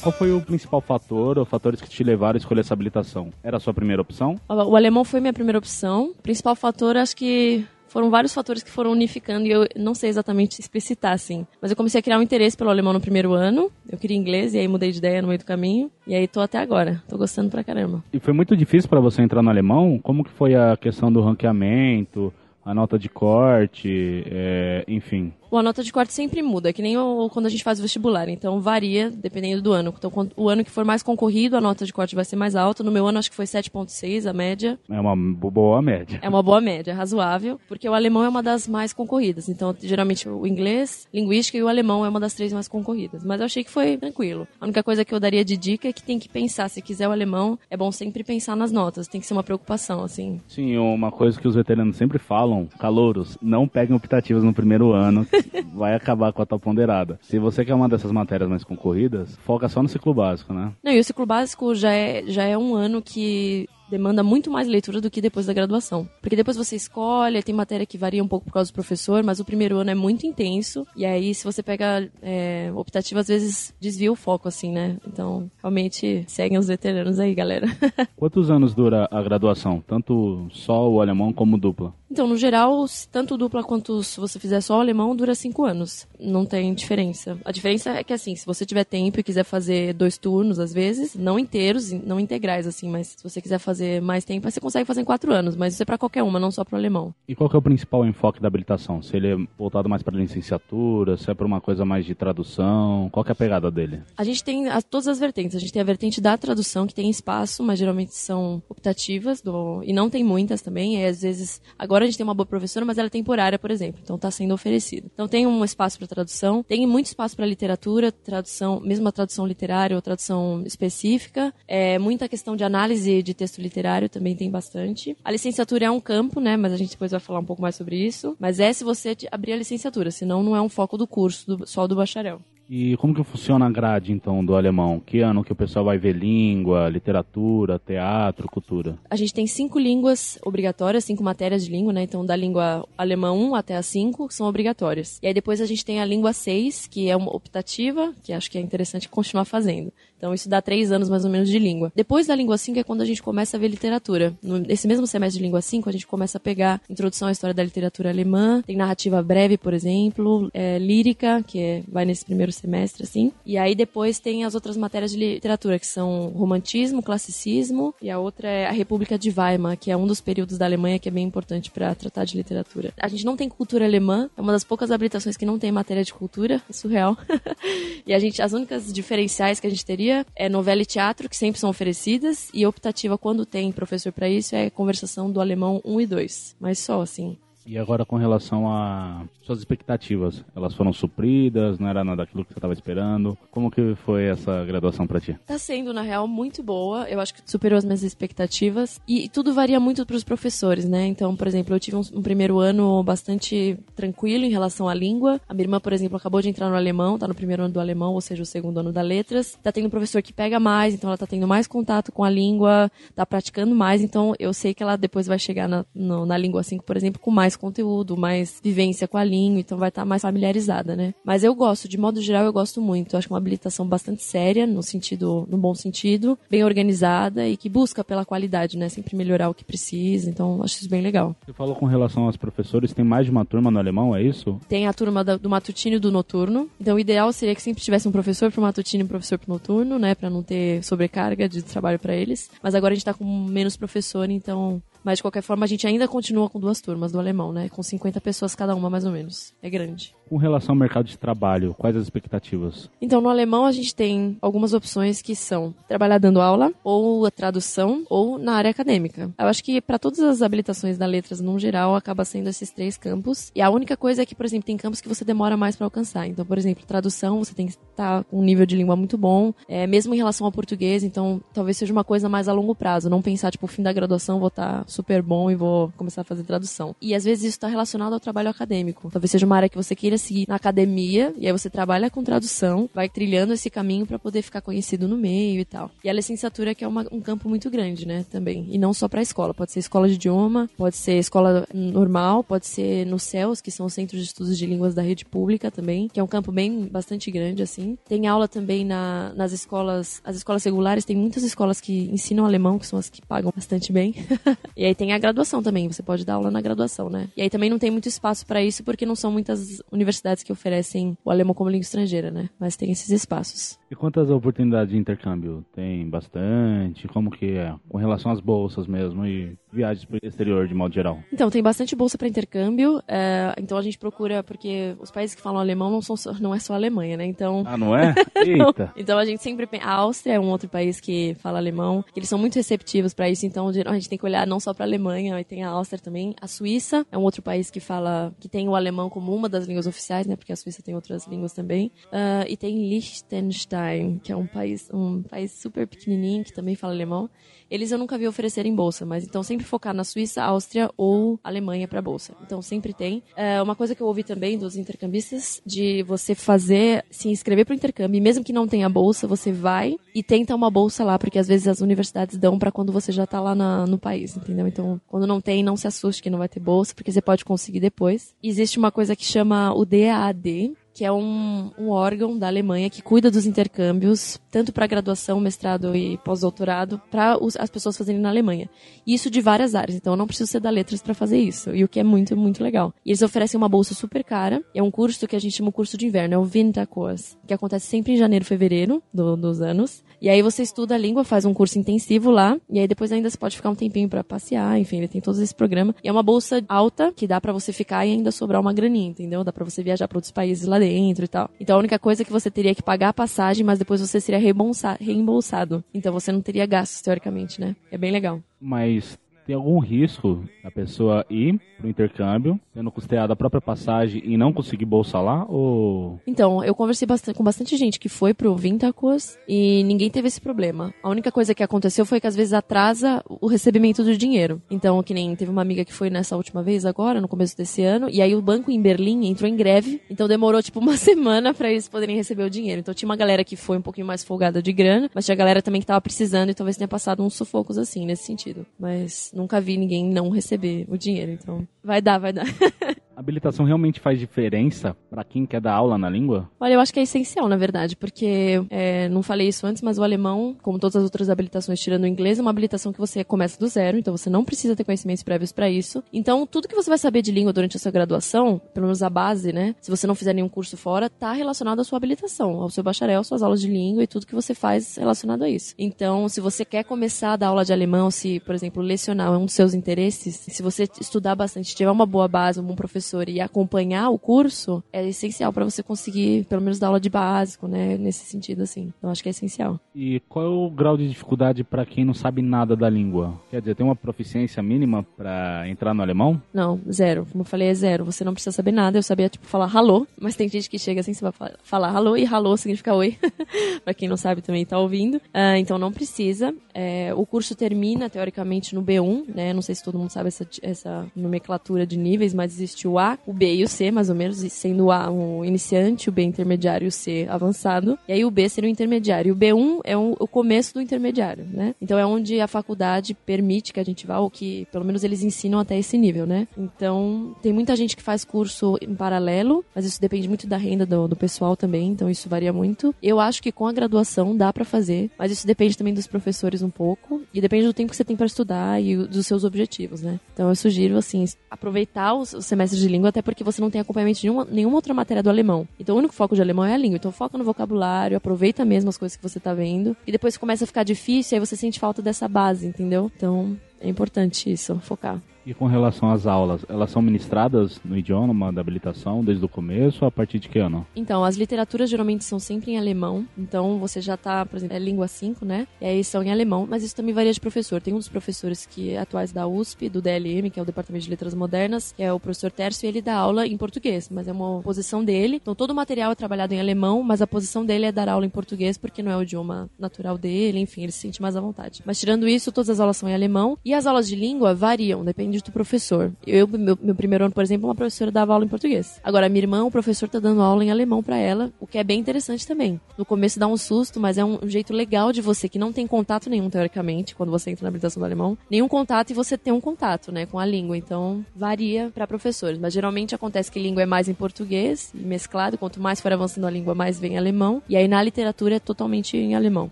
Qual 0.02 0.14
foi 0.14 0.32
o 0.32 0.40
principal 0.42 0.80
fator 0.80 1.38
ou 1.38 1.46
fatores 1.46 1.82
que 1.82 1.90
te 1.90 2.04
levaram 2.04 2.38
a 2.38 2.40
escolher 2.40 2.62
essa 2.62 2.74
habilitação? 2.74 3.34
Era 3.44 3.58
a 3.58 3.60
sua 3.60 3.74
primeira 3.74 4.02
opção? 4.02 4.40
O 4.48 4.76
alemão 4.76 5.04
foi 5.04 5.20
minha 5.20 5.34
primeira 5.34 5.58
opção. 5.58 6.12
O 6.18 6.22
principal 6.22 6.56
fator, 6.56 6.96
acho 6.96 7.16
que 7.16 7.66
foram 7.90 8.10
vários 8.10 8.34
fatores 8.34 8.64
que 8.64 8.72
foram 8.72 8.92
unificando 8.92 9.46
e 9.46 9.52
eu 9.52 9.68
não 9.76 9.94
sei 9.94 10.10
exatamente 10.10 10.58
explicitar, 10.62 11.12
assim. 11.12 11.46
Mas 11.62 11.70
eu 11.70 11.76
comecei 11.76 12.00
a 12.00 12.02
criar 12.02 12.18
um 12.18 12.22
interesse 12.22 12.56
pelo 12.56 12.70
alemão 12.70 12.94
no 12.94 13.02
primeiro 13.02 13.34
ano. 13.34 13.70
Eu 13.90 13.98
queria 13.98 14.16
inglês 14.16 14.54
e 14.54 14.60
aí 14.60 14.68
mudei 14.70 14.90
de 14.92 15.00
ideia 15.00 15.22
no 15.22 15.28
meio 15.28 15.40
do 15.40 15.46
caminho. 15.46 15.92
E 16.08 16.16
aí 16.16 16.26
tô 16.30 16.40
até 16.40 16.58
agora. 16.58 17.04
Tô 17.10 17.18
gostando 17.18 17.50
pra 17.50 17.62
caramba. 17.62 18.02
E 18.14 18.20
foi 18.20 18.34
muito 18.34 18.56
difícil 18.56 18.90
para 18.90 19.02
você 19.02 19.22
entrar 19.22 19.42
no 19.42 19.50
alemão? 19.50 20.00
Como 20.02 20.24
que 20.24 20.32
foi 20.32 20.56
a 20.56 20.78
questão 20.78 21.12
do 21.12 21.20
ranqueamento, 21.20 22.34
a 22.64 22.74
nota 22.74 22.98
de 22.98 23.10
corte, 23.10 24.24
é, 24.28 24.86
enfim? 24.88 25.34
A 25.58 25.64
nota 25.64 25.84
de 25.84 25.92
corte 25.92 26.14
sempre 26.14 26.42
muda, 26.42 26.70
é 26.70 26.74
que 26.74 26.82
nem 26.82 26.98
o, 26.98 27.30
quando 27.30 27.46
a 27.46 27.50
gente 27.50 27.64
faz 27.64 27.80
o 27.80 27.82
vestibular, 27.82 28.28
então 28.30 28.60
varia 28.62 29.10
dependendo 29.12 29.62
do 29.62 29.72
ano. 29.72 29.94
Então, 29.98 30.10
quando- 30.10 30.32
o 30.36 30.50
ano 30.50 30.64
que 30.64 30.72
for 30.72 30.84
mais 30.86 31.04
concorrido, 31.04 31.56
a 31.58 31.62
nota 31.62 31.86
de 31.86 31.94
corte 31.94 32.16
vai 32.16 32.26
ser 32.26 32.36
mais 32.36 32.56
alta. 32.56 32.84
No 32.84 32.92
meu 32.92 33.06
ano, 33.08 33.20
acho 33.20 33.30
que 33.30 33.36
foi 33.36 33.46
7,6 33.46 34.26
a 34.26 34.34
média. 34.34 34.80
É 34.90 35.00
uma 35.00 35.16
bo- 35.16 35.52
boa 35.52 35.82
média. 35.82 36.20
É 36.22 36.30
uma 36.30 36.42
boa 36.42 36.62
média, 36.62 36.94
razoável, 36.94 37.60
porque 37.68 37.88
o 37.88 37.94
alemão 37.94 38.24
é 38.24 38.30
uma 38.30 38.42
das 38.44 38.68
mais 38.68 38.94
concorridas. 38.94 39.50
Então, 39.50 39.76
geralmente, 39.82 40.28
o 40.28 40.45
inglês, 40.48 41.08
linguística 41.14 41.58
e 41.58 41.64
o 41.64 41.67
alemão 41.67 42.06
é 42.06 42.10
uma 42.10 42.20
das 42.20 42.34
três 42.34 42.52
mais 42.54 42.67
concorridas. 42.67 43.23
Mas 43.23 43.40
eu 43.40 43.45
achei 43.45 43.64
que 43.64 43.70
foi 43.72 43.98
tranquilo. 43.98 44.48
A 44.60 44.66
única 44.66 44.82
coisa 44.84 45.04
que 45.06 45.14
eu 45.14 45.20
daria 45.20 45.44
de 45.45 45.58
dica 45.58 45.88
é 45.88 45.94
que 45.94 46.04
tem 46.04 46.17
que 46.20 46.30
pensar. 46.30 46.70
Se 46.70 46.82
quiser 46.82 47.08
o 47.08 47.11
alemão, 47.11 47.58
é 47.70 47.76
bom 47.78 47.92
sempre 47.92 48.23
pensar 48.23 48.56
nas 48.56 48.72
notas. 48.72 49.08
Tem 49.08 49.20
que 49.22 49.28
ser 49.28 49.34
uma 49.34 49.44
preocupação, 49.44 50.04
assim. 50.04 50.40
Sim, 50.48 50.78
uma 50.78 51.11
coisa 51.11 51.40
que 51.40 51.48
os 51.48 51.56
veteranos 51.56 51.98
sempre 51.98 52.17
falam, 52.20 52.67
calouros, 52.80 53.38
não 53.42 53.67
peguem 53.67 53.95
optativas 53.95 54.44
no 54.44 54.54
primeiro 54.54 54.92
ano, 54.92 55.28
vai 55.74 55.96
acabar 55.96 56.32
com 56.34 56.42
a 56.42 56.46
tal 56.46 56.60
ponderada. 56.60 57.20
Se 57.22 57.40
você 57.40 57.66
quer 57.66 57.74
uma 57.74 57.90
dessas 57.90 58.12
matérias 58.12 58.50
mais 58.50 58.64
concorridas, 58.64 59.38
foca 59.44 59.68
só 59.70 59.82
no 59.82 59.90
ciclo 59.90 60.14
básico, 60.14 60.54
né? 60.54 60.72
Não, 60.84 60.92
e 60.92 61.00
o 61.00 61.04
ciclo 61.04 61.26
básico 61.26 61.74
já 61.76 61.92
é, 61.92 62.24
já 62.28 62.44
é 62.44 62.58
um 62.58 62.76
ano 62.76 63.02
que 63.02 63.68
demanda 63.92 64.24
muito 64.24 64.50
mais 64.50 64.68
leitura 64.68 65.02
do 65.02 65.12
que 65.12 65.22
depois 65.22 65.46
da 65.46 65.54
graduação. 65.54 66.08
Porque 66.22 66.36
depois 66.36 66.56
você 66.56 66.76
escolhe, 66.76 67.44
tem 67.44 67.54
matéria 67.54 67.86
que 67.86 67.98
varia 67.98 68.24
um 68.24 68.28
pouco 68.28 68.46
por 68.46 68.54
causa 68.54 68.72
do 68.72 68.74
professor, 68.74 69.22
mas 69.24 69.40
o 69.40 69.46
primeiro 69.46 69.78
ano 69.78 69.92
é 69.92 69.96
muito 69.96 70.26
intenso. 70.26 70.88
E 70.96 71.06
aí, 71.06 71.36
se 71.36 71.44
você 71.44 71.62
pega 71.62 72.10
é, 72.22 72.72
optativa, 72.74 73.20
às 73.20 73.28
vezes 73.28 73.76
desvia 73.80 74.12
o 74.12 74.16
foco, 74.16 74.48
assim, 74.48 74.72
né? 74.72 74.98
Então, 75.06 75.52
realmente, 75.62 76.24
seguem 76.28 76.58
os 76.58 76.68
veteranos 76.68 77.20
aí, 77.20 77.36
galera. 77.36 77.68
Quantos 78.16 78.50
anos 78.50 78.74
dura 78.74 79.08
a 79.12 79.22
graduação? 79.22 79.84
Tanto 79.86 80.48
só 80.52 80.90
o 80.90 81.02
alemão 81.02 81.34
como 81.34 81.58
dupla? 81.58 81.94
Então, 82.10 82.28
no 82.28 82.36
geral, 82.36 82.86
tanto 83.10 83.38
dupla 83.38 83.64
quanto 83.64 84.04
se 84.04 84.20
você 84.20 84.38
fizer 84.38 84.60
só 84.60 84.78
o 84.78 84.82
alemão, 84.82 85.16
dura 85.16 85.34
cinco 85.34 85.64
anos. 85.64 86.06
Não 86.20 86.46
tem 86.46 86.73
diferença. 86.73 87.38
A 87.46 87.54
diferença 87.54 87.92
é 87.92 88.04
que, 88.04 88.12
assim, 88.12 88.36
se 88.36 88.46
você 88.46 88.66
tiver 88.66 88.84
tempo 88.84 89.20
e 89.20 89.23
quiser 89.23 89.46
fazer 89.46 89.94
dois 89.94 90.18
turnos, 90.18 90.60
às 90.60 90.73
vezes, 90.73 91.16
não 91.16 91.40
inteiros, 91.40 91.92
não 91.92 92.20
integrais, 92.20 92.68
assim, 92.68 92.90
mas 92.90 93.16
se 93.18 93.23
você 93.23 93.42
quiser 93.42 93.60
fazer 93.60 93.80
mais 94.02 94.23
tempo, 94.25 94.47
aí 94.47 94.52
você 94.52 94.59
consegue 94.59 94.86
fazer 94.86 95.02
em 95.02 95.05
quatro 95.05 95.31
anos. 95.33 95.55
Mas 95.55 95.73
isso 95.73 95.83
é 95.83 95.86
pra 95.86 95.97
qualquer 95.97 96.23
uma, 96.23 96.39
não 96.39 96.52
só 96.52 96.64
pro 96.64 96.75
alemão. 96.77 97.14
E 97.27 97.36
qual 97.36 97.49
que 97.49 97.55
é 97.55 97.59
o 97.59 97.61
principal 97.61 98.05
enfoque 98.05 98.39
da 98.42 98.47
habilitação? 98.47 99.02
Se 99.02 99.15
ele 99.17 99.27
é 99.27 99.37
voltado 99.58 99.87
mais 99.89 100.02
para 100.03 100.15
licenciatura, 100.17 101.17
se 101.17 101.30
é 101.30 101.33
para 101.33 101.45
uma 101.45 101.61
coisa 101.61 101.83
mais 101.86 102.05
de 102.05 102.14
tradução, 102.15 103.09
qual 103.11 103.23
que 103.23 103.31
é 103.31 103.33
a 103.33 103.36
pegada 103.36 103.69
dele? 103.71 104.02
A 104.17 104.23
gente 104.23 104.43
tem 104.43 104.67
as- 104.69 104.83
todas 104.83 105.08
as 105.08 105.19
vertentes. 105.19 105.55
A 105.55 105.59
gente 105.59 105.71
tem 105.73 105.81
a 105.81 105.86
vertente 105.86 106.19
da 106.21 106.37
tradução, 106.37 106.86
que 106.87 106.93
tem 106.93 107.09
espaço, 107.09 107.64
mas 107.64 107.80
geralmente 107.80 108.14
são 108.15 108.61
optativas, 108.69 109.42
do- 109.42 109.81
e 109.83 109.93
não 109.93 110.09
tem 110.09 110.23
muitas 110.23 110.61
também. 110.61 111.02
E 111.02 111.05
às 111.05 111.21
vezes, 111.21 111.61
agora 111.77 112.03
a 112.03 112.08
gente 112.08 112.17
tem 112.17 112.23
uma 112.23 112.33
boa 112.33 112.45
professora, 112.45 112.86
mas 112.86 112.98
ela 112.98 113.08
é 113.08 113.09
temporária, 113.09 113.58
por 113.59 113.71
exemplo. 113.71 113.99
Então 114.03 114.15
está 114.15 114.30
sendo 114.31 114.53
oferecida. 114.53 115.08
Então 115.13 115.27
tem 115.27 115.45
um 115.48 115.63
espaço 115.63 115.98
para 115.98 116.08
tradução, 116.08 116.63
tem 116.63 116.86
muito 116.86 117.08
espaço 117.08 117.36
para 117.36 117.45
literatura, 117.45 118.11
tradução, 118.11 118.80
mesmo 118.80 119.08
a 119.08 119.11
tradução 119.11 119.45
literária 119.45 119.95
ou 119.95 120.02
tradução 120.02 120.63
específica. 120.65 121.53
É, 121.67 121.98
muita 121.99 122.27
questão 122.27 122.55
de 122.55 122.63
análise 122.63 123.21
de 123.23 123.33
texto 123.33 123.59
literário 123.61 123.70
também 124.09 124.36
tem 124.36 124.49
bastante. 124.49 125.15
A 125.23 125.32
licenciatura 125.32 125.86
é 125.86 125.92
um 125.92 125.99
campo, 125.99 126.39
né? 126.39 126.58
Mas 126.58 126.73
a 126.73 126.77
gente 126.77 126.92
depois 126.92 127.11
vai 127.11 127.20
falar 127.20 127.39
um 127.39 127.45
pouco 127.45 127.61
mais 127.61 127.76
sobre 127.76 127.95
isso. 127.95 128.36
Mas 128.39 128.59
é 128.59 128.71
se 128.74 128.83
você 128.83 129.15
abrir 129.31 129.54
a 129.54 129.57
licenciatura, 129.57 130.12
senão 130.12 130.44
não 130.44 130.56
é 130.56 130.62
um 130.62 130.69
foco 130.69 130.98
do 130.98 131.07
curso, 131.07 131.57
do, 131.57 131.68
só 131.68 131.88
do 131.88 131.95
bacharel. 131.95 132.42
E 132.74 132.95
como 132.95 133.13
que 133.13 133.21
funciona 133.21 133.65
a 133.65 133.69
grade, 133.69 134.13
então, 134.13 134.45
do 134.45 134.56
alemão? 134.56 134.98
Que 135.06 135.19
ano 135.19 135.44
que 135.44 135.51
o 135.51 135.56
pessoal 135.56 135.83
vai 135.83 135.98
ver 135.98 136.13
língua, 136.13 136.88
literatura, 136.88 137.77
teatro, 137.77 138.48
cultura? 138.48 138.98
A 139.10 139.18
gente 139.18 139.33
tem 139.33 139.45
cinco 139.45 139.77
línguas 139.77 140.39
obrigatórias, 140.42 141.04
cinco 141.04 141.21
matérias 141.21 141.65
de 141.65 141.69
língua, 141.69 141.92
né? 141.92 142.04
Então, 142.04 142.25
da 142.25 142.33
língua 142.33 142.88
alemã 142.98 143.33
1 143.33 143.56
até 143.56 143.75
a 143.75 143.81
5 143.81 144.31
são 144.31 144.48
obrigatórias. 144.48 145.19
E 145.21 145.27
aí 145.27 145.33
depois 145.33 145.60
a 145.60 145.65
gente 145.65 145.83
tem 145.83 146.00
a 146.00 146.06
língua 146.06 146.31
6, 146.31 146.88
que 146.88 147.10
é 147.10 147.15
uma 147.18 147.36
optativa, 147.36 148.13
que 148.24 148.31
acho 148.31 148.50
que 148.50 148.57
é 148.57 148.62
interessante 148.62 149.10
continuar 149.10 149.44
fazendo. 149.44 149.92
Então, 150.21 150.36
isso 150.36 150.48
dá 150.48 150.62
três 150.62 150.92
anos 150.92 151.09
mais 151.09 151.25
ou 151.25 151.31
menos 151.31 151.50
de 151.50 151.57
língua. 151.57 151.92
Depois 151.95 152.27
da 152.27 152.36
língua 152.36 152.56
5 152.56 152.77
é 152.77 152.83
quando 152.83 153.01
a 153.01 153.06
gente 153.06 153.24
começa 153.24 153.57
a 153.57 153.59
ver 153.59 153.69
literatura. 153.69 154.36
Nesse 154.44 154.88
mesmo 154.88 155.07
semestre 155.07 155.39
de 155.39 155.44
língua 155.44 155.63
5, 155.63 155.89
a 155.89 155.92
gente 155.92 156.06
começa 156.06 156.38
a 156.38 156.39
pegar 156.39 156.80
introdução 156.88 157.27
à 157.27 157.31
história 157.31 157.56
da 157.56 157.63
literatura 157.63 158.12
alemã, 158.12 158.62
tem 158.62 158.77
narrativa 158.77 159.19
breve, 159.24 159.57
por 159.57 159.74
exemplo, 159.74 160.51
é, 160.54 160.77
lírica, 160.77 161.42
que 161.42 161.57
é- 161.60 161.83
vai 161.88 162.06
nesse 162.06 162.24
primeiro 162.24 162.51
semestre, 162.51 163.01
assim. 163.01 163.31
E 163.44 163.57
aí 163.57 163.74
depois 163.74 164.19
tem 164.19 164.45
as 164.45 164.54
outras 164.54 164.77
matérias 164.77 165.10
de 165.10 165.18
literatura, 165.18 165.80
que 165.80 165.88
são 165.88 166.27
romantismo, 166.36 167.01
classicismo, 167.01 167.96
e 168.00 168.07
a 168.07 168.19
outra 168.19 168.48
é 168.48 168.68
a 168.68 168.72
República 168.72 169.18
de 169.18 169.34
Weimar, 169.36 169.75
que 169.75 169.90
é 169.90 169.98
um 169.98 170.06
dos 170.06 170.22
períodos 170.22 170.56
da 170.56 170.66
Alemanha 170.66 171.00
que 171.00 171.10
é 171.10 171.12
bem 171.12 171.25
importante 171.25 171.72
para 171.72 171.96
tratar 171.96 172.25
de 172.25 172.38
literatura. 172.38 172.94
A 172.96 173.07
gente 173.07 173.25
não 173.25 173.36
tem 173.36 173.50
cultura 173.50 173.86
alemã, 173.86 174.30
é 174.38 174.42
uma 174.42 174.51
das 174.51 174.63
poucas 174.63 174.92
habilitações 174.92 175.36
que 175.36 175.48
não 175.48 175.57
tem 175.57 175.72
matéria 175.72 176.04
de 176.04 176.13
cultura, 176.13 176.62
é 176.69 176.74
surreal. 176.74 177.18
e 178.06 178.13
a 178.13 178.19
gente, 178.19 178.40
as 178.40 178.54
únicas 178.54 178.94
diferenciais 178.94 179.60
que 179.60 179.66
a 179.66 179.69
gente 179.69 179.84
teria 179.84 180.11
é 180.36 180.50
novela 180.50 180.81
e 180.81 180.86
teatro, 180.86 181.30
que 181.30 181.36
sempre 181.36 181.60
são 181.60 181.69
oferecidas, 181.69 182.50
e 182.54 182.66
optativa, 182.66 183.18
quando 183.18 183.46
tem 183.46 183.72
professor 183.72 184.12
para 184.12 184.30
isso, 184.30 184.56
é 184.56 184.69
conversação 184.69 185.31
do 185.31 185.42
alemão 185.42 185.81
1 185.84 186.02
e 186.02 186.08
2. 186.08 186.56
Mas 186.60 186.80
só, 186.80 187.02
assim. 187.02 187.38
E 187.66 187.78
agora 187.78 188.06
com 188.06 188.16
relação 188.16 188.68
a 188.68 189.24
suas 189.44 189.60
expectativas, 189.60 190.44
elas 190.56 190.74
foram 190.74 190.94
supridas? 190.94 191.80
Não 191.80 191.88
era 191.88 192.04
nada 192.04 192.24
daquilo 192.24 192.44
que 192.46 192.54
você 192.54 192.60
estava 192.60 192.74
esperando? 192.74 193.38
Como 193.50 193.72
que 193.72 193.96
foi 193.96 194.25
essa 194.25 194.63
graduação 194.66 195.06
para 195.06 195.19
ti? 195.19 195.38
Tá 195.46 195.58
sendo, 195.58 195.94
na 195.94 196.02
real, 196.02 196.28
muito 196.28 196.63
boa. 196.63 197.10
Eu 197.10 197.19
acho 197.19 197.34
que 197.34 197.42
superou 197.46 197.78
as 197.78 197.86
minhas 197.86 198.04
expectativas. 198.04 199.00
E 199.08 199.30
tudo 199.30 199.54
varia 199.54 199.80
muito 199.80 200.06
para 200.06 200.16
os 200.16 200.24
professores, 200.24 200.86
né? 200.86 201.06
Então, 201.08 201.36
por 201.36 201.48
exemplo, 201.48 201.75
eu 201.75 201.80
tive 201.80 201.98
um, 201.98 202.02
um, 202.13 202.22
primeiro 202.22 202.60
ano 202.60 203.04
bastante 203.04 203.78
tranquilo 203.96 204.46
em 204.46 204.50
relação 204.50 204.88
à 204.88 204.94
língua. 204.94 205.40
A 205.48 205.54
minha 205.54 205.66
irmã, 205.66 205.80
por 205.80 205.94
exemplo, 205.94 206.18
acabou 206.18 206.42
de 206.42 206.50
entrar 206.50 206.69
no 206.69 206.75
alemão, 206.75 207.18
tá 207.18 207.28
no 207.28 207.36
primeiro 207.36 207.63
ano 207.63 207.74
do 207.74 207.80
alemão, 207.80 208.13
ou 208.13 208.22
seja, 208.22 208.44
o 208.44 208.46
segundo 208.46 208.80
ano 208.80 208.92
da 208.92 209.02
letras. 209.02 209.58
Tá 209.62 209.72
tendo 209.72 209.88
um 209.88 209.90
professor 209.90 210.22
que 210.22 210.34
pega 210.34 210.60
mais, 210.60 210.94
então 210.94 211.10
ela 211.10 211.18
tá 211.18 211.28
tendo 211.28 211.48
mais 211.48 211.68
contato 211.68 212.12
com 212.12 212.24
a 212.24 212.30
língua, 212.30 212.92
tá 213.16 213.25
praticando 213.25 213.75
mais. 213.75 214.02
Então, 214.02 214.34
eu 214.40 214.54
sei 214.54 214.74
que 214.74 214.84
ela 214.84 214.96
depois 214.96 215.28
vai 215.28 215.40
chegar 215.40 215.68
na, 215.68 215.86
no, 215.94 216.25
na 216.25 216.38
língua 216.38 216.63
5, 216.63 216.84
por 216.84 216.98
exemplo, 216.98 217.22
com 217.22 217.31
mais 217.31 217.50
conteúdo, 217.56 218.18
mais 218.18 218.59
vivência 218.63 219.07
com 219.07 219.18
a 219.18 219.24
língua, 219.24 219.59
então 219.59 219.77
vai 219.77 219.89
estar 219.89 220.01
tá 220.01 220.06
mais 220.06 220.21
familiarizada, 220.21 220.95
né? 220.95 221.13
Mas 221.24 221.44
eu 221.44 221.53
gosto, 221.53 221.88
de 221.88 221.98
modo 221.98 222.21
geral, 222.21 222.45
eu 222.45 222.53
gosto 222.53 222.81
muito. 222.81 223.13
Eu 223.13 223.19
acho 223.19 223.30
uma 223.30 223.38
habilitação 223.38 223.86
bastante 223.86 224.24
séria, 224.24 224.65
no 224.65 224.83
sentido, 224.83 225.48
no 225.50 225.57
bom 225.57 225.74
sentido, 225.74 226.38
bem 226.50 226.63
organizada 226.63 227.48
e 227.48 227.57
que 227.57 227.69
busca 227.69 228.03
pela 228.03 228.25
qualidade, 228.25 228.77
né? 228.77 228.89
Sempre 228.89 229.15
melhorar 229.15 229.50
o 229.50 229.53
que 229.53 229.63
precisa. 229.63 230.30
Então, 230.30 230.62
acho 230.63 230.80
isso 230.80 230.89
bem 230.89 231.01
legal. 231.01 231.36
Você 231.45 231.53
falou 231.53 231.75
com 231.75 231.86
relação 231.86 232.24
aos 232.24 232.38
professores, 232.38 232.94
tem 232.94 233.06
mais 233.06 233.25
de 233.25 233.31
uma 233.31 233.45
turma 233.45 233.71
no 233.71 233.80
alemão, 233.80 234.15
é 234.15 234.21
isso? 234.21 234.59
Tem 234.68 234.88
a 234.88 234.94
turma 234.94 235.24
do 235.24 235.50
matutino 235.50 235.95
e 235.95 236.00
do 236.00 236.12
noturno. 236.12 236.69
Então, 236.80 236.95
o 236.95 237.00
ideal 237.00 237.31
seria 237.33 237.56
que 237.56 237.62
sempre 237.62 237.83
tivesse 237.83 238.07
um 238.07 238.12
professor 238.12 238.51
para 238.51 238.59
o 238.59 238.63
matutino 238.63 239.03
e 239.03 239.06
um 239.06 239.07
professor 239.07 239.38
para 239.38 239.50
o 239.50 239.53
noturno, 239.53 240.00
né? 240.00 240.15
Para 240.15 240.30
não 240.30 240.44
ter 240.44 240.83
sobrecarga 240.83 241.48
de 241.48 241.62
trabalho 241.62 242.00
para 242.00 242.15
eles. 242.15 242.50
Mas 242.62 242.75
agora 242.75 242.94
a 242.94 242.95
gente 242.95 243.01
está 243.01 243.13
com 243.13 243.25
menos 243.25 243.77
professor, 243.77 244.30
então 244.30 244.81
mas 245.03 245.18
de 245.18 245.24
qualquer 245.24 245.42
forma, 245.42 245.65
a 245.65 245.68
gente 245.68 245.86
ainda 245.88 246.07
continua 246.07 246.50
com 246.50 246.59
duas 246.59 246.81
turmas 246.81 247.12
do 247.12 247.19
alemão, 247.19 247.51
né? 247.51 247.69
Com 247.69 247.81
50 247.81 248.19
pessoas 248.21 248.56
cada 248.56 248.75
uma, 248.75 248.89
mais 248.89 249.06
ou 249.06 249.12
menos. 249.12 249.53
É 249.62 249.69
grande. 249.69 250.15
Com 250.31 250.38
relação 250.38 250.72
ao 250.72 250.80
mercado 250.80 251.07
de 251.07 251.18
trabalho, 251.18 251.75
quais 251.78 251.94
as 251.94 252.04
expectativas? 252.04 252.89
Então, 253.01 253.19
no 253.19 253.28
alemão, 253.28 253.66
a 253.66 253.72
gente 253.74 253.94
tem 253.94 254.38
algumas 254.42 254.74
opções 254.74 255.22
que 255.22 255.36
são 255.36 255.75
trabalhar 255.89 256.19
dando 256.19 256.39
aula, 256.39 256.72
ou 256.86 257.25
a 257.25 257.30
tradução, 257.30 258.06
ou 258.10 258.39
na 258.39 258.54
área 258.54 258.72
acadêmica. 258.72 259.30
Eu 259.38 259.48
acho 259.48 259.62
que 259.62 259.81
para 259.81 260.00
todas 260.00 260.22
as 260.22 260.42
habilitações 260.42 260.98
da 260.98 261.06
letras, 261.06 261.42
no 261.42 261.60
geral, 261.60 261.98
acaba 261.98 262.24
sendo 262.24 262.48
esses 262.48 262.72
três 262.72 262.98
campos. 262.98 263.51
E 263.54 263.62
a 263.62 263.69
única 263.69 263.98
coisa 263.98 264.22
é 264.22 264.25
que, 264.25 264.33
por 264.33 264.45
exemplo, 264.45 264.68
tem 264.68 264.78
campos 264.78 265.01
que 265.01 265.10
você 265.10 265.25
demora 265.25 265.57
mais 265.57 265.75
para 265.75 265.86
alcançar. 265.86 266.25
Então, 266.28 266.45
por 266.45 266.57
exemplo, 266.57 266.86
tradução, 266.86 267.44
você 267.44 267.54
tem 267.54 267.68
que 267.68 267.74
estar 267.74 268.24
com 268.24 268.39
um 268.39 268.42
nível 268.42 268.66
de 268.66 268.77
língua 268.77 268.95
muito 268.95 269.18
bom, 269.18 269.54
é, 269.68 269.86
mesmo 269.86 270.13
em 270.13 270.18
relação 270.18 270.45
ao 270.45 270.51
português. 270.54 271.04
Então, 271.04 271.42
talvez 271.54 271.75
seja 271.75 271.92
uma 271.92 272.06
coisa 272.06 272.30
mais 272.30 272.48
a 272.48 272.54
longo 272.54 272.74
prazo. 272.74 273.10
Não 273.10 273.22
pensar, 273.22 273.51
tipo, 273.51 273.66
o 273.66 273.68
fim 273.68 273.84
da 273.84 273.92
graduação 273.92 274.39
vou 274.39 274.48
estar 274.48 274.86
super 274.88 275.22
bom 275.22 275.51
e 275.51 275.56
vou 275.56 275.92
começar 275.98 276.22
a 276.22 276.24
fazer 276.24 276.44
tradução. 276.44 276.95
E 277.01 277.13
às 277.13 277.25
vezes 277.25 277.44
isso 277.44 277.57
está 277.57 277.68
relacionado 277.68 278.13
ao 278.13 278.19
trabalho 278.22 278.50
acadêmico. 278.50 279.10
Talvez 279.12 279.30
seja 279.30 279.45
uma 279.45 279.57
área 279.57 279.68
que 279.68 279.75
você 279.75 279.94
queira 279.94 280.21
seguir 280.22 280.46
na 280.48 280.56
academia 280.56 281.34
e 281.38 281.48
aí 281.48 281.52
você 281.52 281.70
trabalha 281.70 282.10
com 282.10 282.24
tradução, 282.24 282.90
vai 282.94 283.10
trilhando 283.10 283.54
esse 283.54 283.70
caminho 283.70 284.06
para 284.06 284.20
poder 284.20 284.42
ficar 284.42 284.62
conhecido 284.62 285.08
no 285.08 285.18
meio 285.18 285.60
e 285.60 285.66
tal. 285.66 285.92
E 286.04 286.10
a 286.10 286.14
licenciatura 286.14 286.74
que 286.74 286.84
é 286.84 286.88
uma, 286.88 287.06
um 287.12 287.20
campo 287.20 287.50
muito 287.50 287.70
grande, 287.70 288.08
né, 288.08 288.26
também. 288.30 288.68
E 288.70 288.78
não 288.78 288.94
só 288.94 289.08
para 289.08 289.22
escola, 289.22 289.54
pode 289.54 289.72
ser 289.72 289.80
escola 289.80 290.08
de 290.08 290.16
idioma, 290.16 290.70
pode 290.78 290.96
ser 290.96 291.18
escola 291.18 291.68
normal, 291.74 292.44
pode 292.44 292.68
ser 292.68 293.06
no 293.06 293.20
CELS, 293.20 293.62
que 293.62 293.72
são 293.72 293.86
os 293.86 293.94
Centros 293.94 294.22
de 294.22 294.28
Estudos 294.28 294.58
de 294.58 294.66
Línguas 294.66 294.94
da 294.94 295.02
rede 295.02 295.26
pública 295.26 295.72
também, 295.72 296.08
que 296.08 296.20
é 296.20 296.24
um 296.24 296.28
campo 296.28 296.52
bem 296.52 296.88
bastante 296.88 297.32
grande 297.32 297.64
assim. 297.64 297.98
Tem 298.08 298.28
aula 298.28 298.48
também 298.48 298.86
na, 298.86 299.34
nas 299.36 299.52
escolas, 299.52 300.22
as 300.24 300.36
escolas 300.36 300.64
regulares, 300.64 301.06
tem 301.06 301.16
muitas 301.16 301.44
escolas 301.44 301.82
que 301.82 302.10
ensinam 302.12 302.46
alemão, 302.46 302.78
que 302.78 302.88
são 302.88 303.00
as 303.00 303.10
que 303.10 303.22
pagam 303.22 303.52
bastante 303.56 303.92
bem. 303.92 304.16
e 304.76 304.86
aí 304.86 304.96
tem 304.96 305.14
a 305.14 305.18
graduação 305.18 305.62
também, 305.62 305.88
você 305.88 306.04
pode 306.04 306.26
dar 306.26 306.36
aula 306.36 306.52
na 306.52 306.62
graduação, 306.62 307.10
né? 307.10 307.30
E 307.36 307.42
aí 307.42 307.50
também 307.50 307.70
não 307.70 307.80
tem 307.80 307.92
muito 307.92 308.08
espaço 308.08 308.46
para 308.46 308.64
isso 308.64 308.84
porque 308.84 309.06
não 309.06 309.16
são 309.16 309.32
muitas 309.32 309.82
universidades 310.12 310.44
que 310.44 310.52
oferecem 310.52 311.18
o 311.24 311.31
alemão 311.31 311.54
como 311.54 311.69
língua 311.69 311.81
estrangeira, 311.81 312.30
né? 312.30 312.50
Mas 312.60 312.75
tem 312.75 312.92
esses 312.92 313.10
espaços. 313.10 313.80
E 313.90 313.96
quantas 313.96 314.30
oportunidades 314.30 314.92
de 314.94 314.98
intercâmbio? 315.00 315.66
Tem 315.74 316.08
bastante? 316.10 317.08
Como 317.08 317.31
que 317.31 317.58
é? 317.58 317.74
Com 317.90 317.98
relação 317.98 318.31
às 318.31 318.40
bolsas 318.40 318.88
mesmo 318.88 319.25
e 319.25 319.58
viagens 319.72 320.06
para 320.06 320.20
o 320.22 320.28
exterior 320.28 320.68
de 320.68 320.74
modo 320.74 320.94
geral? 320.94 321.20
Então, 321.32 321.50
tem 321.50 321.62
bastante 321.62 321.96
bolsa 321.96 322.18
para 322.18 322.28
intercâmbio. 322.28 323.02
É, 323.08 323.54
então 323.58 323.78
a 323.78 323.82
gente 323.82 323.98
procura, 323.98 324.44
porque 324.44 324.96
os 325.00 325.12
países 325.12 325.36
que 325.36 325.42
falam 325.42 325.60
alemão 325.60 325.90
não, 325.90 326.02
são 326.02 326.16
só, 326.16 326.34
não 326.34 326.54
é 326.54 326.60
só 326.60 326.74
a 326.74 326.76
Alemanha, 326.76 327.18
né? 327.18 327.26
Então... 327.26 327.64
Ah, 327.66 327.78
não 327.78 327.96
é? 327.96 328.14
Eita! 328.46 328.92
então 328.96 329.18
a 329.18 329.26
gente 329.26 329.42
sempre... 329.42 329.68
A 329.82 329.94
Áustria 329.94 330.34
é 330.34 330.40
um 330.40 330.50
outro 330.50 330.70
país 330.70 331.00
que 331.00 331.36
fala 331.40 331.58
alemão. 331.58 332.04
Eles 332.16 332.30
são 332.30 332.40
muito 332.40 332.56
receptivos 332.56 333.14
para 333.14 333.30
isso, 333.30 333.46
então 333.46 333.68
a 333.68 333.94
gente 333.94 334.10
tem 334.10 334.18
que 334.18 334.26
olhar 334.26 334.46
não 334.46 334.60
só 334.60 334.74
para 334.74 334.86
a 334.86 334.88
Alemanha, 334.88 335.34
mas 335.34 335.46
tem 335.46 335.64
a 335.64 335.70
Áustria 335.70 336.00
também. 336.00 336.36
A 336.42 336.48
Suíça 336.48 337.06
é 337.12 337.18
um 337.18 337.24
outro 337.24 337.42
país 337.42 337.70
que 337.70 337.80
fala... 337.80 338.34
que 338.40 338.50
tem 338.50 338.68
o 338.68 338.76
alemão 338.76 339.10
como 339.10 339.34
uma 339.34 339.48
das 339.48 339.66
línguas 339.66 339.88
oficiais, 339.88 340.28
né? 340.28 340.36
Porque 340.36 340.52
a 340.52 340.56
Suíça 340.56 340.82
tem 340.82 340.96
outras 340.96 341.28
línguas 341.28 341.54
também. 341.54 341.92
Uh, 342.08 342.46
e 342.48 342.58
tem 342.58 342.90
Liechtenstein, 342.90 344.20
que 344.24 344.32
é 344.32 344.36
um 344.36 344.48
país, 344.48 344.90
um 344.94 345.22
país 345.24 345.52
super 345.52 345.88
pequenininho 345.88 346.44
que 346.44 346.54
também 346.54 346.76
fala 346.76 346.94
alemão. 346.94 347.30
Eles 347.70 347.92
eu 347.92 347.98
nunca 347.98 348.18
vi 348.18 348.28
oferecerem 348.28 348.76
bolsa, 348.76 349.06
mas 349.06 349.24
então 349.24 349.42
sempre 349.42 349.61
focar 349.63 349.94
na 349.94 350.04
Suíça, 350.04 350.44
Áustria 350.44 350.90
ou 350.98 351.40
Alemanha 351.44 351.88
para 351.88 352.02
bolsa. 352.02 352.34
Então 352.44 352.62
sempre 352.62 352.94
tem. 352.94 353.24
É 353.36 353.62
uma 353.62 353.75
coisa 353.75 353.96
que 353.96 354.02
eu 354.02 354.08
ouvi 354.08 354.24
também 354.24 354.58
dos 354.58 354.75
intercambistas 354.75 355.62
de 355.66 356.04
você 356.04 356.36
fazer, 356.36 357.06
se 357.10 357.30
inscrever 357.30 357.66
para 357.66 357.74
o 357.74 357.75
intercâmbio, 357.75 358.22
mesmo 358.22 358.44
que 358.44 358.54
não 358.54 358.68
tenha 358.68 358.90
bolsa, 358.90 359.28
você 359.28 359.52
vai 359.52 359.96
e 360.13 360.24
tenta 360.24 360.56
uma 360.56 360.69
bolsa 360.69 361.04
lá, 361.04 361.18
porque 361.18 361.40
às 361.40 361.48
vezes 361.48 361.68
as 361.68 361.81
universidades 361.81 362.38
dão 362.38 362.58
para 362.60 362.72
quando 362.72 362.92
você 362.92 363.12
já 363.12 363.25
tá 363.25 363.40
lá 363.40 363.56
na, 363.56 363.86
no 363.86 363.98
país, 363.98 364.36
entendeu? 364.36 364.68
Então, 364.68 365.00
quando 365.08 365.28
não 365.28 365.42
tem, 365.42 365.63
não 365.63 365.78
se 365.78 365.88
assuste 365.88 366.22
que 366.22 366.30
não 366.30 366.40
vai 366.40 366.50
ter 366.50 366.60
bolsa, 366.60 366.94
porque 366.94 367.12
você 367.12 367.22
pode 367.22 367.46
conseguir 367.46 367.80
depois. 367.80 368.34
Existe 368.42 368.78
uma 368.78 368.92
coisa 368.92 369.16
que 369.16 369.25
chama 369.25 369.74
o 369.74 369.86
DAAD, 369.86 370.74
que 370.94 371.06
é 371.06 371.12
um, 371.12 371.72
um, 371.78 371.90
órgão 371.90 372.38
da 372.38 372.48
Alemanha 372.48 372.90
que 372.90 373.02
cuida 373.02 373.32
dos 373.32 373.46
intercâmbios, 373.46 374.40
tanto 374.50 374.74
para 374.74 374.88
graduação, 374.88 375.40
mestrado 375.40 375.96
e 375.96 376.18
pós-doutorado, 376.18 377.02
para 377.10 377.38
as 377.60 377.70
pessoas 377.70 377.98
fazerem 377.98 378.20
na 378.20 378.30
Alemanha. 378.30 378.70
E 379.06 379.14
isso 379.14 379.30
de 379.30 379.42
várias 379.42 379.74
áreas, 379.74 379.96
então 379.96 380.14
eu 380.14 380.18
não 380.18 380.28
preciso 380.28 380.52
ser 380.52 380.60
da 380.60 380.70
letras 380.70 381.02
para 381.02 381.14
fazer 381.14 381.40
isso, 381.40 381.74
e 381.74 381.84
o 381.84 381.88
que 381.88 382.00
é 382.00 382.04
muito, 382.04 382.36
muito 382.36 382.64
legal. 382.64 382.94
E 383.06 383.12
eles 383.12 383.22
oferecem 383.22 383.58
uma 383.58 383.70
bolsa 383.70 383.94
super 383.94 384.24
cara, 384.24 384.64
é 384.76 384.84
um 384.84 384.92
curso 384.92 385.28
que 385.28 385.36
a 385.36 385.40
gente 385.40 385.56
chama 385.56 385.70
o 385.70 385.74
curso 385.74 385.98
de 385.98 386.06
inverno, 386.06 386.36
é 386.36 386.38
o 386.38 386.44
Winterkurs, 386.44 387.38
que 387.48 387.54
acontece 387.54 387.88
sempre 387.88 388.14
em 388.14 388.18
janeiro, 388.18 388.44
fevereiro 388.44 389.02
do, 389.14 389.38
dos 389.38 389.62
anos. 389.62 390.04
E 390.22 390.30
aí 390.30 390.42
você 390.42 390.62
estuda 390.62 390.96
a 390.96 390.98
língua, 390.98 391.24
faz 391.24 391.46
um 391.46 391.54
curso 391.54 391.80
intensivo 391.80 392.30
lá, 392.30 392.58
e 392.70 392.80
aí 392.80 392.88
depois 392.88 393.12
ainda 393.12 393.30
você 393.30 393.38
pode 393.38 393.56
ficar 393.56 393.70
um 393.70 393.76
tempinho 393.76 394.10
para 394.10 394.24
passear, 394.24 394.80
enfim, 394.80 394.98
ele 394.98 395.08
tem 395.08 395.22
todo 395.22 395.42
esse 395.42 395.56
programa. 395.56 395.96
E 396.04 396.10
é 396.10 396.12
uma 396.12 396.22
bolsa 396.22 396.64
alta, 396.68 397.12
que 397.12 397.26
dá 397.26 397.40
para 397.40 397.54
você 397.54 397.72
ficar 397.72 398.06
e 398.06 398.12
ainda 398.12 398.32
sobrar 398.32 398.60
uma 398.60 398.74
graninha, 398.74 399.10
entendeu? 399.10 399.44
Dá 399.44 399.54
para 399.54 399.64
você 399.64 399.82
viajar 399.82 400.08
para 400.08 400.18
outros 400.18 400.32
países 400.32 400.68
lá 400.68 400.81
dentro 400.81 401.25
e 401.25 401.28
tal. 401.28 401.50
Então 401.60 401.75
a 401.75 401.80
única 401.80 402.00
coisa 402.00 402.24
é 402.24 402.25
que 402.25 402.31
você 402.31 402.50
teria 402.50 402.75
que 402.75 402.81
pagar 402.81 403.10
a 403.10 403.13
passagem, 403.13 403.63
mas 403.63 403.80
depois 403.80 404.01
você 404.01 404.19
seria 404.19 404.39
reembolsado. 404.39 405.83
Então 405.94 406.12
você 406.12 406.31
não 406.31 406.42
teria 406.42 406.66
gastos, 406.66 407.01
teoricamente, 407.01 407.62
né? 407.62 407.75
É 407.92 407.98
bem 407.98 408.12
legal. 408.12 408.42
Mas 408.60 409.18
tem 409.46 409.56
algum 409.56 409.80
risco 409.80 410.44
a 410.64 410.72
pessoa 410.72 411.26
ir 411.30 411.60
pro 411.78 411.90
intercâmbio, 411.90 412.60
tendo 412.74 412.92
custeado 412.92 413.34
a 413.34 413.36
própria 413.36 413.62
passagem 413.62 414.22
e 414.24 414.38
não 414.38 414.54
conseguir 414.54 414.86
bolsa 414.86 415.20
lá? 415.20 415.46
Ou... 415.50 416.20
Então, 416.26 416.64
eu 416.64 416.76
conversei 416.76 417.08
bastante, 417.08 417.36
com 417.36 417.44
bastante 417.44 417.76
gente 417.76 418.00
que 418.00 418.08
foi 418.08 418.34
pro 418.34 418.56
Vintacos 418.56 419.38
e 419.48 419.84
ninguém 419.84 420.10
teve 420.10 420.28
esse 420.28 420.40
problema. 420.40 420.94
A 421.02 421.10
única 421.10 421.32
coisa 421.32 421.56
que 421.56 421.64
aconteceu 421.64 422.06
foi 422.06 422.22
que 422.22 422.28
às 422.28 422.36
vezes 422.36 422.54
atrasa 422.54 423.24
o 423.27 423.48
recebimento 423.48 424.04
do 424.04 424.15
dinheiro. 424.15 424.62
Então, 424.70 425.01
que 425.01 425.13
nem 425.13 425.36
teve 425.36 425.50
uma 425.50 425.62
amiga 425.62 425.84
que 425.84 425.94
foi 425.94 426.10
nessa 426.10 426.38
última 426.38 426.62
vez 426.62 426.86
agora, 426.86 427.20
no 427.20 427.27
começo 427.27 427.58
desse 427.58 427.84
ano, 427.84 428.10
e 428.10 428.22
aí 428.22 428.36
o 428.36 428.42
banco 428.42 428.72
em 428.72 428.82
Berlim 428.82 429.27
entrou 429.27 429.50
em 429.50 429.56
greve, 429.56 430.01
então 430.10 430.27
demorou 430.27 430.62
tipo 430.62 430.80
uma 430.82 430.98
semana 430.98 431.54
para 431.54 431.70
eles 431.70 431.88
poderem 431.88 432.15
receber 432.15 432.44
o 432.44 432.50
dinheiro. 432.50 432.82
Então 432.82 432.94
tinha 432.94 433.10
uma 433.10 433.15
galera 433.15 433.44
que 433.44 433.56
foi 433.56 433.77
um 433.77 433.82
pouquinho 433.82 434.06
mais 434.06 434.24
folgada 434.24 434.62
de 434.62 434.72
grana, 434.72 435.10
mas 435.13 435.25
tinha 435.25 435.36
galera 435.36 435.62
também 435.62 435.82
que 435.82 435.88
tava 435.88 436.01
precisando 436.01 436.50
e 436.50 436.54
talvez 436.54 436.77
tenha 436.77 436.88
passado 436.88 437.24
uns 437.24 437.34
sufocos 437.34 437.77
assim, 437.77 438.06
nesse 438.06 438.24
sentido. 438.24 438.65
Mas 438.80 439.31
nunca 439.34 439.60
vi 439.62 439.78
ninguém 439.78 440.06
não 440.06 440.30
receber 440.30 440.86
o 440.88 440.98
dinheiro, 440.98 441.32
então 441.32 441.68
vai 441.84 442.02
dar, 442.02 442.18
vai 442.18 442.34
dar. 442.34 442.46
habilitação 443.22 443.66
realmente 443.66 444.00
faz 444.00 444.20
diferença 444.20 444.96
para 445.10 445.24
quem 445.24 445.46
quer 445.46 445.62
dar 445.62 445.74
aula 445.74 445.98
na 445.98 446.10
língua? 446.10 446.50
Olha, 446.60 446.74
eu 446.74 446.80
acho 446.80 446.94
que 446.94 447.00
é 447.00 447.04
essencial, 447.04 447.48
na 447.48 447.58
verdade, 447.58 447.96
porque 447.96 448.62
é, 448.70 449.08
não 449.10 449.24
falei 449.24 449.48
isso 449.48 449.66
antes, 449.66 449.82
mas 449.82 449.98
o 449.98 450.04
alemão, 450.04 450.56
como 450.62 450.80
todas 450.80 450.96
as 450.96 451.04
outras 451.04 451.30
habilitações, 451.30 451.80
tirando 451.80 452.04
o 452.04 452.08
inglês, 452.08 452.40
é 452.40 452.42
uma 452.42 452.51
habilitação 452.51 452.92
que 452.92 453.00
você 453.00 453.24
começa 453.24 453.60
do 453.60 453.68
zero, 453.68 453.98
então 453.98 454.16
você 454.16 454.30
não 454.30 454.44
precisa 454.44 454.75
ter 454.75 454.84
conhecimentos 454.84 455.24
prévios 455.24 455.51
para 455.51 455.70
isso. 455.70 456.04
Então, 456.12 456.46
tudo 456.46 456.68
que 456.68 456.75
você 456.75 456.90
vai 456.90 456.98
saber 456.98 457.22
de 457.22 457.32
língua 457.32 457.54
durante 457.54 457.78
a 457.78 457.80
sua 457.80 457.92
graduação, 457.92 458.60
pelo 458.74 458.88
menos 458.88 459.01
a 459.04 459.10
base, 459.10 459.54
né? 459.54 459.75
Se 459.80 459.90
você 459.90 460.06
não 460.08 460.16
fizer 460.16 460.34
nenhum 460.34 460.50
curso 460.50 460.75
fora, 460.75 461.10
tá 461.10 461.32
relacionado 461.34 461.80
à 461.80 461.84
sua 461.84 461.98
habilitação, 461.98 462.62
ao 462.62 462.70
seu 462.70 462.84
bacharel, 462.84 463.24
suas 463.24 463.44
aulas 463.44 463.62
de 463.62 463.68
língua 463.68 464.04
e 464.04 464.08
tudo 464.08 464.25
que 464.25 464.36
você 464.36 464.54
faz 464.54 464.98
relacionado 464.98 465.44
a 465.44 465.50
isso. 465.50 465.74
Então, 465.78 466.28
se 466.28 466.42
você 466.42 466.66
quer 466.66 466.84
começar 466.84 467.34
a 467.34 467.36
dar 467.36 467.48
aula 467.48 467.63
de 467.63 467.72
alemão, 467.72 468.10
se, 468.10 468.40
por 468.40 468.56
exemplo, 468.56 468.82
lecionar 468.82 469.28
é 469.28 469.38
um 469.38 469.46
dos 469.46 469.54
seus 469.54 469.74
interesses, 469.74 470.36
se 470.48 470.63
você 470.63 470.88
estudar 471.00 471.36
bastante, 471.36 471.75
tiver 471.75 471.92
uma 471.92 472.06
boa 472.06 472.28
base, 472.28 472.60
um 472.60 472.63
bom 472.63 472.75
professor 472.75 473.11
professor 473.12 473.30
e 473.30 473.41
acompanhar 473.41 474.10
o 474.10 474.18
curso 474.18 474.84
é 474.91 475.06
essencial 475.08 475.51
para 475.51 475.65
você 475.65 475.84
conseguir, 475.84 476.46
pelo 476.46 476.62
menos, 476.62 476.80
dar 476.80 476.88
aula 476.88 477.00
de 477.00 477.10
básico, 477.10 477.68
né? 477.68 477.98
Nesse 477.98 478.25
sentido, 478.25 478.63
assim. 478.63 478.94
Então, 478.98 479.10
acho 479.10 479.22
que 479.22 479.30
é 479.30 479.32
essencial. 479.32 479.80
E 479.94 480.22
qual 480.30 480.46
é 480.46 480.48
o 480.48 480.70
grau 480.70 480.98
de 480.98 481.08
dificuldade 481.08 481.63
para 481.63 481.86
quem 481.86 482.06
não 482.06 482.13
sabe 482.13 482.41
nada 482.41 482.75
da 482.75 482.89
língua? 482.89 483.39
Quer 483.50 483.60
dizer, 483.60 483.75
tem 483.75 483.86
uma 483.86 483.96
proficiência 483.96 484.63
mínima 484.63 485.03
para 485.03 485.68
entrar 485.68 485.94
no 485.94 486.01
alemão? 486.01 486.41
Não, 486.53 486.80
zero. 486.89 487.27
Como 487.32 487.41
eu 487.41 487.46
falei, 487.46 487.68
é 487.68 487.74
zero. 487.74 488.06
Você 488.06 488.24
não 488.24 488.34
precisa 488.34 488.56
saber 488.56 488.72
nada. 488.72 488.98
Eu 488.98 489.03
sabia, 489.03 489.27
tipo, 489.27 489.46
falar 489.46 489.75
alô, 489.75 490.08
mas 490.20 490.36
tem 490.36 490.48
gente 490.48 490.70
que 490.70 490.80
chega 490.80 491.01
assim, 491.01 491.13
você 491.13 491.24
vai 491.24 491.51
falar 491.63 491.96
alô 491.96 492.15
e 492.15 492.25
alô 492.25 492.56
significa 492.56 492.94
oi. 492.94 493.18
para 493.84 493.94
quem 493.94 494.08
não 494.08 494.18
sabe 494.18 494.41
também 494.41 494.65
tá 494.65 494.77
ouvindo. 494.77 495.18
Uh, 495.18 495.58
então, 495.58 495.77
não 495.77 495.91
precisa. 495.91 496.53
É, 496.74 497.13
o 497.13 497.25
curso 497.25 497.56
termina, 497.56 498.10
teoricamente, 498.10 498.74
no 498.74 498.82
B1, 498.84 499.25
né? 499.34 499.53
Não 499.53 499.62
sei 499.62 499.75
se 499.75 499.84
todo 499.84 499.98
mundo 499.98 500.10
sabe 500.10 500.30
essa, 500.30 500.48
essa 500.62 501.12
nomenclatura 501.15 501.86
de 501.86 501.98
níveis, 501.98 502.34
mas 502.34 502.53
existe 502.53 502.88
o 502.88 502.98
A, 503.01 503.17
o 503.25 503.34
B 503.34 503.55
e 503.55 503.63
o 503.63 503.67
C, 503.67 503.91
mais 503.91 504.10
ou 504.10 504.15
menos, 504.15 504.38
sendo 504.38 504.86
o 504.86 504.91
A 504.91 505.12
um 505.12 505.43
iniciante, 505.43 506.08
o 506.08 506.12
B 506.12 506.24
intermediário 506.24 506.86
e 506.86 506.88
o 506.88 506.91
C 506.91 507.25
avançado. 507.29 507.98
E 508.08 508.13
aí 508.13 508.25
o 508.25 508.31
B 508.31 508.48
seria 508.48 508.70
o 508.70 508.72
intermediário. 508.72 509.34
O 509.34 509.36
B1 509.36 509.81
é 509.84 509.98
um, 509.98 510.15
o 510.20 510.27
começo 510.27 510.74
do 510.74 510.81
intermediário, 510.81 511.46
né? 511.51 511.75
Então 511.81 511.98
é 511.98 512.05
onde 512.05 512.39
a 512.39 512.48
faculdade 512.48 513.13
permite 513.13 513.74
que 513.74 513.79
a 513.79 513.84
gente 513.84 514.08
vá, 514.08 514.20
ou 514.20 514.29
que 514.29 514.67
pelo 514.72 514.86
menos 514.86 515.03
eles 515.03 515.24
ensinam 515.24 515.60
até 515.60 515.77
esse 515.77 515.98
nível, 515.98 516.25
né? 516.25 516.48
Então 516.58 517.36
tem 517.41 517.51
muita 517.51 517.75
gente 517.75 517.98
que 517.98 518.03
faz 518.03 518.24
curso 518.24 518.77
em 518.81 518.96
paralelo, 518.96 519.65
mas 519.75 519.86
isso 519.86 520.00
depende 520.00 520.27
muito 520.27 520.48
da 520.48 520.58
renda 520.58 520.86
do, 520.86 521.08
do 521.08 521.15
pessoal 521.15 521.55
também, 521.55 521.89
então 521.89 522.10
isso 522.10 522.29
varia 522.29 522.53
muito. 522.53 522.93
Eu 523.01 523.20
acho 523.20 523.41
que 523.41 523.51
com 523.51 523.67
a 523.67 523.74
graduação 523.74 524.36
dá 524.36 524.53
para 524.53 524.63
fazer, 524.63 525.10
mas 525.17 525.31
isso 525.31 525.48
depende 525.48 525.77
também 525.77 525.93
dos 525.93 526.08
professores 526.08 526.62
um 526.62 526.70
pouco 526.70 527.22
e 527.34 527.40
depende 527.40 527.66
do 527.66 527.74
tempo 527.74 527.92
que 527.92 527.96
você 527.96 528.04
tem 528.04 528.16
para 528.16 528.26
estudar 528.26 528.82
e 528.82 528.96
dos 528.96 529.26
seus 529.26 529.44
objetivos, 529.44 530.02
né? 530.02 530.20
Então 530.34 530.50
eu 530.50 530.56
sugiro, 530.56 530.98
assim, 530.98 531.26
aproveitar 531.50 532.14
os, 532.14 532.36
semestres 532.46 532.82
de 532.82 532.88
língua, 532.88 533.10
até 533.10 533.22
porque 533.22 533.44
você 533.44 533.62
não 533.62 533.70
tem 533.70 533.82
acompanhamento 533.82 534.20
de 534.20 534.28
nenhuma, 534.28 534.46
nenhuma 534.46 534.76
outra 534.76 534.94
matéria 534.94 535.24
do 535.24 535.30
alemão. 535.30 535.68
Então 535.80 535.96
o 535.96 535.98
único 535.98 536.14
foco 536.14 536.36
de 536.36 536.42
alemão 536.42 536.66
é 536.66 536.74
a 536.74 536.78
língua. 536.78 536.98
Então 536.98 537.12
foca 537.12 537.38
no 537.38 537.44
vocabulário, 537.44 538.18
aproveita 538.18 538.66
mesmo 538.66 538.90
as 538.90 538.98
coisas 538.98 539.16
que 539.16 539.24
você 539.24 539.40
tá 539.40 539.54
vendo. 539.54 539.96
E 540.06 540.12
depois 540.12 540.38
começa 540.38 540.64
a 540.64 540.68
ficar 540.68 540.84
difícil, 540.84 541.36
aí 541.36 541.40
você 541.40 541.56
sente 541.56 541.80
falta 541.80 542.02
dessa 542.02 542.28
base, 542.28 542.68
entendeu? 542.68 543.12
Então 543.16 543.58
é 543.80 543.88
importante 543.88 544.52
isso, 544.52 544.80
focar. 544.80 545.22
E 545.45 545.53
com 545.53 545.65
relação 545.65 546.12
às 546.12 546.27
aulas, 546.27 546.65
elas 546.69 546.91
são 546.91 547.01
ministradas 547.01 547.79
no 547.83 547.98
idioma 547.98 548.51
da 548.51 548.62
habilitação 548.62 549.24
desde 549.24 549.43
o 549.43 549.50
começo, 549.50 550.05
a 550.05 550.12
partir 550.12 550.39
de 550.39 550.48
que 550.48 550.60
ano? 550.60 550.86
Então, 550.95 551.24
as 551.24 551.36
literaturas 551.36 551.89
geralmente 551.89 552.24
são 552.24 552.39
sempre 552.39 552.71
em 552.71 552.77
alemão. 552.77 553.25
Então, 553.38 553.79
você 553.79 554.01
já 554.01 554.15
está, 554.15 554.45
por 554.45 554.57
exemplo, 554.57 554.75
é 554.75 554.79
língua 554.79 555.07
5, 555.07 555.43
né? 555.43 555.67
E 555.79 555.86
aí 555.86 556.03
são 556.03 556.24
em 556.24 556.31
alemão, 556.31 556.67
mas 556.69 556.83
isso 556.83 556.95
também 556.95 557.13
varia 557.13 557.33
de 557.33 557.39
professor. 557.39 557.81
Tem 557.81 557.93
um 557.93 557.98
dos 557.98 558.07
professores 558.07 558.65
que 558.65 558.91
é 558.91 559.00
atuais 559.00 559.31
da 559.31 559.48
USP, 559.48 559.89
do 559.89 560.01
DLM, 560.01 560.50
que 560.50 560.60
é 560.60 560.63
o 560.63 560.65
Departamento 560.65 561.03
de 561.03 561.10
Letras 561.10 561.33
Modernas, 561.33 561.93
que 561.95 562.03
é 562.03 562.13
o 562.13 562.19
professor 562.19 562.51
Tércio, 562.51 562.86
e 562.86 562.89
ele 562.89 563.01
dá 563.01 563.15
aula 563.15 563.48
em 563.48 563.57
português, 563.57 564.10
mas 564.10 564.27
é 564.27 564.31
uma 564.31 564.62
posição 564.62 565.03
dele. 565.03 565.38
Então, 565.41 565.55
todo 565.55 565.71
o 565.71 565.75
material 565.75 566.12
é 566.12 566.15
trabalhado 566.15 566.53
em 566.53 566.60
alemão, 566.60 567.01
mas 567.01 567.21
a 567.21 567.27
posição 567.27 567.65
dele 567.65 567.86
é 567.86 567.91
dar 567.91 568.10
aula 568.10 568.25
em 568.25 568.29
português, 568.29 568.77
porque 568.77 569.01
não 569.01 569.12
é 569.12 569.17
o 569.17 569.24
idioma 569.24 569.69
natural 569.79 570.17
dele, 570.17 570.60
enfim, 570.60 570.83
ele 570.83 570.91
se 570.91 571.00
sente 571.00 571.21
mais 571.21 571.36
à 571.36 571.41
vontade. 571.41 571.81
Mas 571.86 572.00
tirando 572.00 572.27
isso, 572.27 572.51
todas 572.51 572.69
as 572.69 572.79
aulas 572.79 572.98
são 572.98 573.10
em 573.10 573.13
alemão. 573.13 573.57
E 573.65 573.74
as 573.74 573.88
aulas 573.88 574.07
de 574.07 574.15
língua 574.15 574.53
variam, 574.53 575.03
depende 575.03 575.31
depende 575.32 575.44
do 575.44 575.52
professor. 575.52 576.12
Eu, 576.28 576.48
meu, 576.48 576.78
meu 576.82 576.96
primeiro 576.96 577.24
ano, 577.24 577.34
por 577.34 577.44
exemplo, 577.44 577.68
uma 577.68 577.76
professora 577.76 578.12
dava 578.12 578.34
aula 578.34 578.46
em 578.46 578.48
português. 578.48 579.00
Agora, 579.04 579.30
minha 579.30 579.44
irmã, 579.44 579.64
o 579.64 579.72
professor 579.72 580.10
tá 580.10 580.20
dando 580.20 580.42
aula 580.42 580.64
em 580.64 580.70
alemão 580.70 581.02
para 581.02 581.18
ela, 581.18 581.52
o 581.60 581.66
que 581.66 581.78
é 581.78 581.84
bem 581.84 582.00
interessante 582.00 582.46
também. 582.46 582.80
No 582.98 583.06
começo 583.06 583.40
dá 583.40 583.48
um 583.48 583.58
susto, 583.58 584.00
mas 584.00 584.18
é 584.18 584.26
um, 584.26 584.40
jeito 584.44 584.74
legal 584.74 585.12
de 585.12 585.22
você, 585.22 585.48
que 585.48 585.58
não 585.58 585.72
tem 585.72 585.88
contato 585.88 586.30
nenhum, 586.30 586.50
teoricamente, 586.50 587.16
quando 587.16 587.30
você 587.30 587.50
entra 587.50 587.64
na 587.64 587.70
habilitação 587.70 588.02
do 588.02 588.06
alemão, 588.06 588.38
nenhum 588.50 588.68
contato 588.68 589.12
e 589.12 589.14
você 589.14 589.38
tem 589.38 589.54
um 589.54 589.62
contato, 589.62 590.12
né, 590.12 590.26
com 590.26 590.38
a 590.38 590.46
língua. 590.46 590.78
Então, 590.78 591.26
varia 591.36 591.90
para 591.94 592.06
professores. 592.06 592.60
Mas 592.60 592.74
geralmente 592.74 593.16
acontece 593.16 593.52
que 593.52 593.60
língua 593.60 593.84
é 593.84 593.86
mais 593.86 594.10
em 594.10 594.14
português, 594.14 594.92
mesclado, 594.94 595.58
quanto 595.58 595.80
mais 595.80 596.02
for 596.02 596.12
avançando 596.12 596.46
a 596.46 596.52
língua, 596.52 596.76
mais 596.76 597.00
vem 597.00 597.18
alemão. 597.18 597.62
E 597.70 597.76
aí 597.78 597.88
na 597.88 598.02
literatura 598.04 598.56
é 598.56 598.60
totalmente 598.60 599.18
em 599.18 599.36
alemão. 599.36 599.72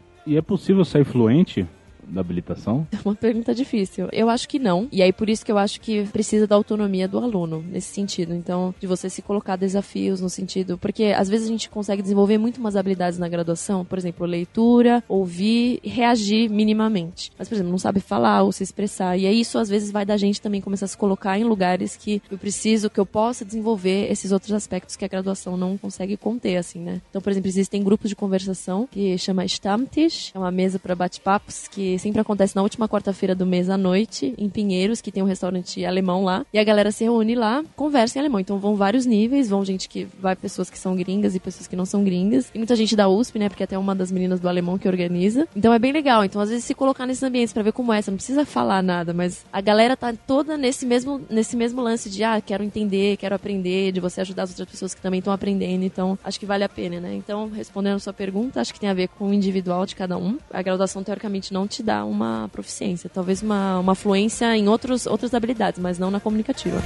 E 0.25 0.38
é 0.38 0.42
possível 0.42 0.86
sair 0.86 1.06
fluente 1.06 1.68
da 2.10 2.22
habilitação? 2.22 2.88
É 2.92 2.98
uma 3.06 3.16
pergunta 3.16 3.54
difícil. 3.54 4.08
Eu 4.12 4.30
acho 4.30 4.48
que 4.48 4.60
não. 4.60 4.88
E 4.92 5.01
aí 5.01 5.13
por 5.13 5.30
isso 5.30 5.46
que 5.46 5.51
eu 5.51 5.58
acho 5.58 5.80
que 5.82 6.06
precisa 6.08 6.48
da 6.48 6.56
autonomia 6.56 7.08
do 7.08 7.18
aluno 7.18 7.63
nesse 7.70 7.94
sentido. 7.94 8.34
Então, 8.34 8.74
de 8.80 8.88
você 8.88 9.10
se 9.10 9.22
colocar 9.22 9.56
desafios 9.56 10.22
no 10.22 10.30
sentido, 10.30 10.78
porque 10.78 11.06
às 11.06 11.30
vezes 11.30 11.48
a 11.48 11.51
gente 11.51 11.70
consegue 11.70 12.01
desenvolver 12.01 12.38
muito 12.38 12.58
umas 12.58 12.75
habilidades 12.75 13.20
na 13.20 13.28
graduação, 13.28 13.86
por 13.86 13.98
exemplo, 13.98 14.25
leitura, 14.25 15.04
ouvir 15.08 15.80
e 15.84 15.89
reagir 15.89 16.50
minimamente. 16.50 17.32
Mas, 17.38 17.48
por 17.48 17.56
exemplo, 17.56 17.72
não 17.72 17.78
sabe 17.78 18.00
falar 18.00 18.44
ou 18.44 18.51
se 18.51 18.63
expressar. 18.63 19.18
E 19.18 19.25
aí 19.25 19.39
isso 19.39 19.58
às 19.58 19.70
vezes 19.70 19.92
vai 19.92 20.06
da 20.06 20.18
gente 20.18 20.42
também 20.42 20.62
começar 20.62 20.86
a 20.86 20.88
se 20.88 20.98
colocar 20.98 21.38
em 21.38 21.44
lugares 21.44 21.96
que 21.96 22.22
eu 22.30 22.38
preciso, 22.38 22.89
que 22.89 23.00
eu 23.00 23.06
possa 23.06 23.46
desenvolver 23.46 24.12
esses 24.12 24.32
outros 24.32 24.54
aspectos 24.54 24.96
que 24.96 25.06
a 25.06 25.08
graduação 25.08 25.58
não 25.58 25.78
consegue 25.78 26.18
conter, 26.18 26.58
assim, 26.58 26.80
né? 26.80 27.01
Então, 27.10 27.22
por 27.22 27.32
exemplo, 27.32 27.48
existem 27.48 27.84
grupos 27.84 28.10
de 28.10 28.16
conversação 28.16 28.88
que 28.89 29.18
chama 29.18 29.46
Stammtisch, 29.46 30.32
é 30.34 30.39
uma 30.39 30.51
mesa 30.51 30.80
para 30.80 30.96
bate-papos 30.96 31.68
que 31.68 31.94
sempre 32.00 32.22
acontece 32.22 32.56
na 32.56 32.62
última 32.62 32.88
quarta-feira 32.88 33.36
do 33.36 33.46
mês 33.46 33.70
à 33.70 33.77
noite, 33.77 34.34
em 34.38 34.50
Pinheiros, 34.50 35.01
que 35.01 35.12
tem 35.12 35.24
um 35.24 35.25
restaurante 35.25 35.86
alemão 35.86 36.24
lá. 36.24 36.46
E 36.53 36.60
a 36.60 36.63
galera 36.63 36.91
se 36.91 37.03
reúne 37.03 37.36
lá, 37.36 37.63
conversa 37.75 38.18
em 38.18 38.22
alemão. 38.22 38.39
Então 38.39 38.60
vão 38.60 38.75
vários 38.75 39.06
níveis, 39.06 39.50
vão 39.50 39.63
gente 39.63 39.88
que 39.88 40.08
vai 40.20 40.36
pessoas 40.36 40.70
que 40.70 40.77
são 40.77 40.96
gringas 40.96 41.36
e 41.36 41.39
pessoas 41.39 41.68
que 41.68 41.75
não 41.75 41.86
são 41.86 42.03
gringas. 42.03 42.50
E 42.53 42.58
muita 42.58 42.75
gente 42.75 42.96
da 42.96 43.08
USP, 43.08 43.39
né? 43.39 43.50
Porque 43.50 43.63
até 43.63 43.77
uma 43.77 43.96
das 43.96 44.12
meninas 44.12 44.39
do 44.39 44.48
alemão 44.48 44.77
que 44.77 44.88
organiza. 44.88 45.48
Então 45.56 45.74
é 45.74 45.79
bem 45.79 45.91
legal. 45.91 46.24
Então 46.24 46.41
às 46.41 46.50
vezes 46.50 46.65
se 46.65 46.74
colocar 46.74 47.06
nesses 47.06 47.24
ambientes 47.24 47.53
para 47.53 47.63
ver 47.63 47.72
como 47.72 47.94
é, 47.94 48.01
você 48.01 48.12
não 48.12 48.18
precisa 48.18 48.46
falar 48.46 48.82
nada, 48.82 49.13
mas 49.13 49.46
a 49.51 49.62
galera 49.62 49.96
tá 49.96 50.13
toda 50.13 50.58
nesse 50.58 50.86
mesmo, 50.86 51.22
nesse 51.29 51.56
mesmo 51.56 51.82
lance 51.82 52.10
de 52.10 52.24
ah, 52.24 52.41
quero 52.41 52.63
entender, 52.63 53.18
quero 53.18 53.36
aprender, 53.36 53.91
de 53.91 54.00
você 54.00 54.22
ajudar 54.22 54.44
as 54.44 54.51
outras 54.51 54.70
pessoas 54.70 54.94
que 54.94 55.01
também 55.01 55.20
estão 55.20 55.34
aprendendo. 55.34 55.84
Então 55.84 56.18
acho 56.24 56.39
que 56.39 56.46
vale 56.46 56.63
a 56.63 56.70
pena, 56.70 57.00
né? 57.00 57.13
Então 57.15 57.50
respondendo 57.50 57.96
a 57.96 58.00
sua 58.00 58.13
pergunta, 58.13 58.62
acho 58.62 58.74
que 58.74 58.79
tem 58.79 58.89
a 58.89 58.94
ver 58.94 59.08
com 59.10 59.29
o 59.29 59.34
individual 59.34 59.86
de 59.86 59.96
cada 59.96 60.18
um. 60.18 60.38
A 60.51 60.62
graduação 60.62 61.03
teoricamente 61.03 61.53
não 61.53 61.68
te 61.68 61.84
dá 61.84 61.88
uma 62.03 62.50
proficiência, 62.51 63.10
talvez 63.13 63.41
uma, 63.41 63.79
uma 63.79 63.96
fluência 63.96 64.55
em 64.55 64.67
outros, 64.67 65.05
outras 65.05 65.34
habilidades, 65.34 65.79
mas 65.79 66.00
não 66.00 66.12
na 66.12 66.19
comunicativa. 66.19 66.81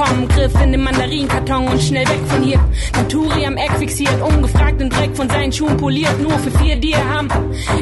Entgegenkommen. 0.00 0.28
Griff 0.28 0.62
in 0.62 0.72
den 0.72 0.82
Mandarinkarton 0.82 1.68
und 1.68 1.82
schnell 1.82 2.08
weg 2.08 2.20
von 2.26 2.42
hier. 2.42 2.60
Naturi 2.94 3.44
am 3.46 3.56
Eck 3.56 3.72
fixiert, 3.72 4.20
ungefragt 4.22 4.80
den 4.80 4.90
Dreck 4.90 5.09
von 5.20 5.28
seinen 5.28 5.52
Schuhen 5.52 5.76
poliert. 5.76 6.18
Nur 6.18 6.38
für 6.38 6.50
vier 6.58 6.76
Dirham. 6.76 7.28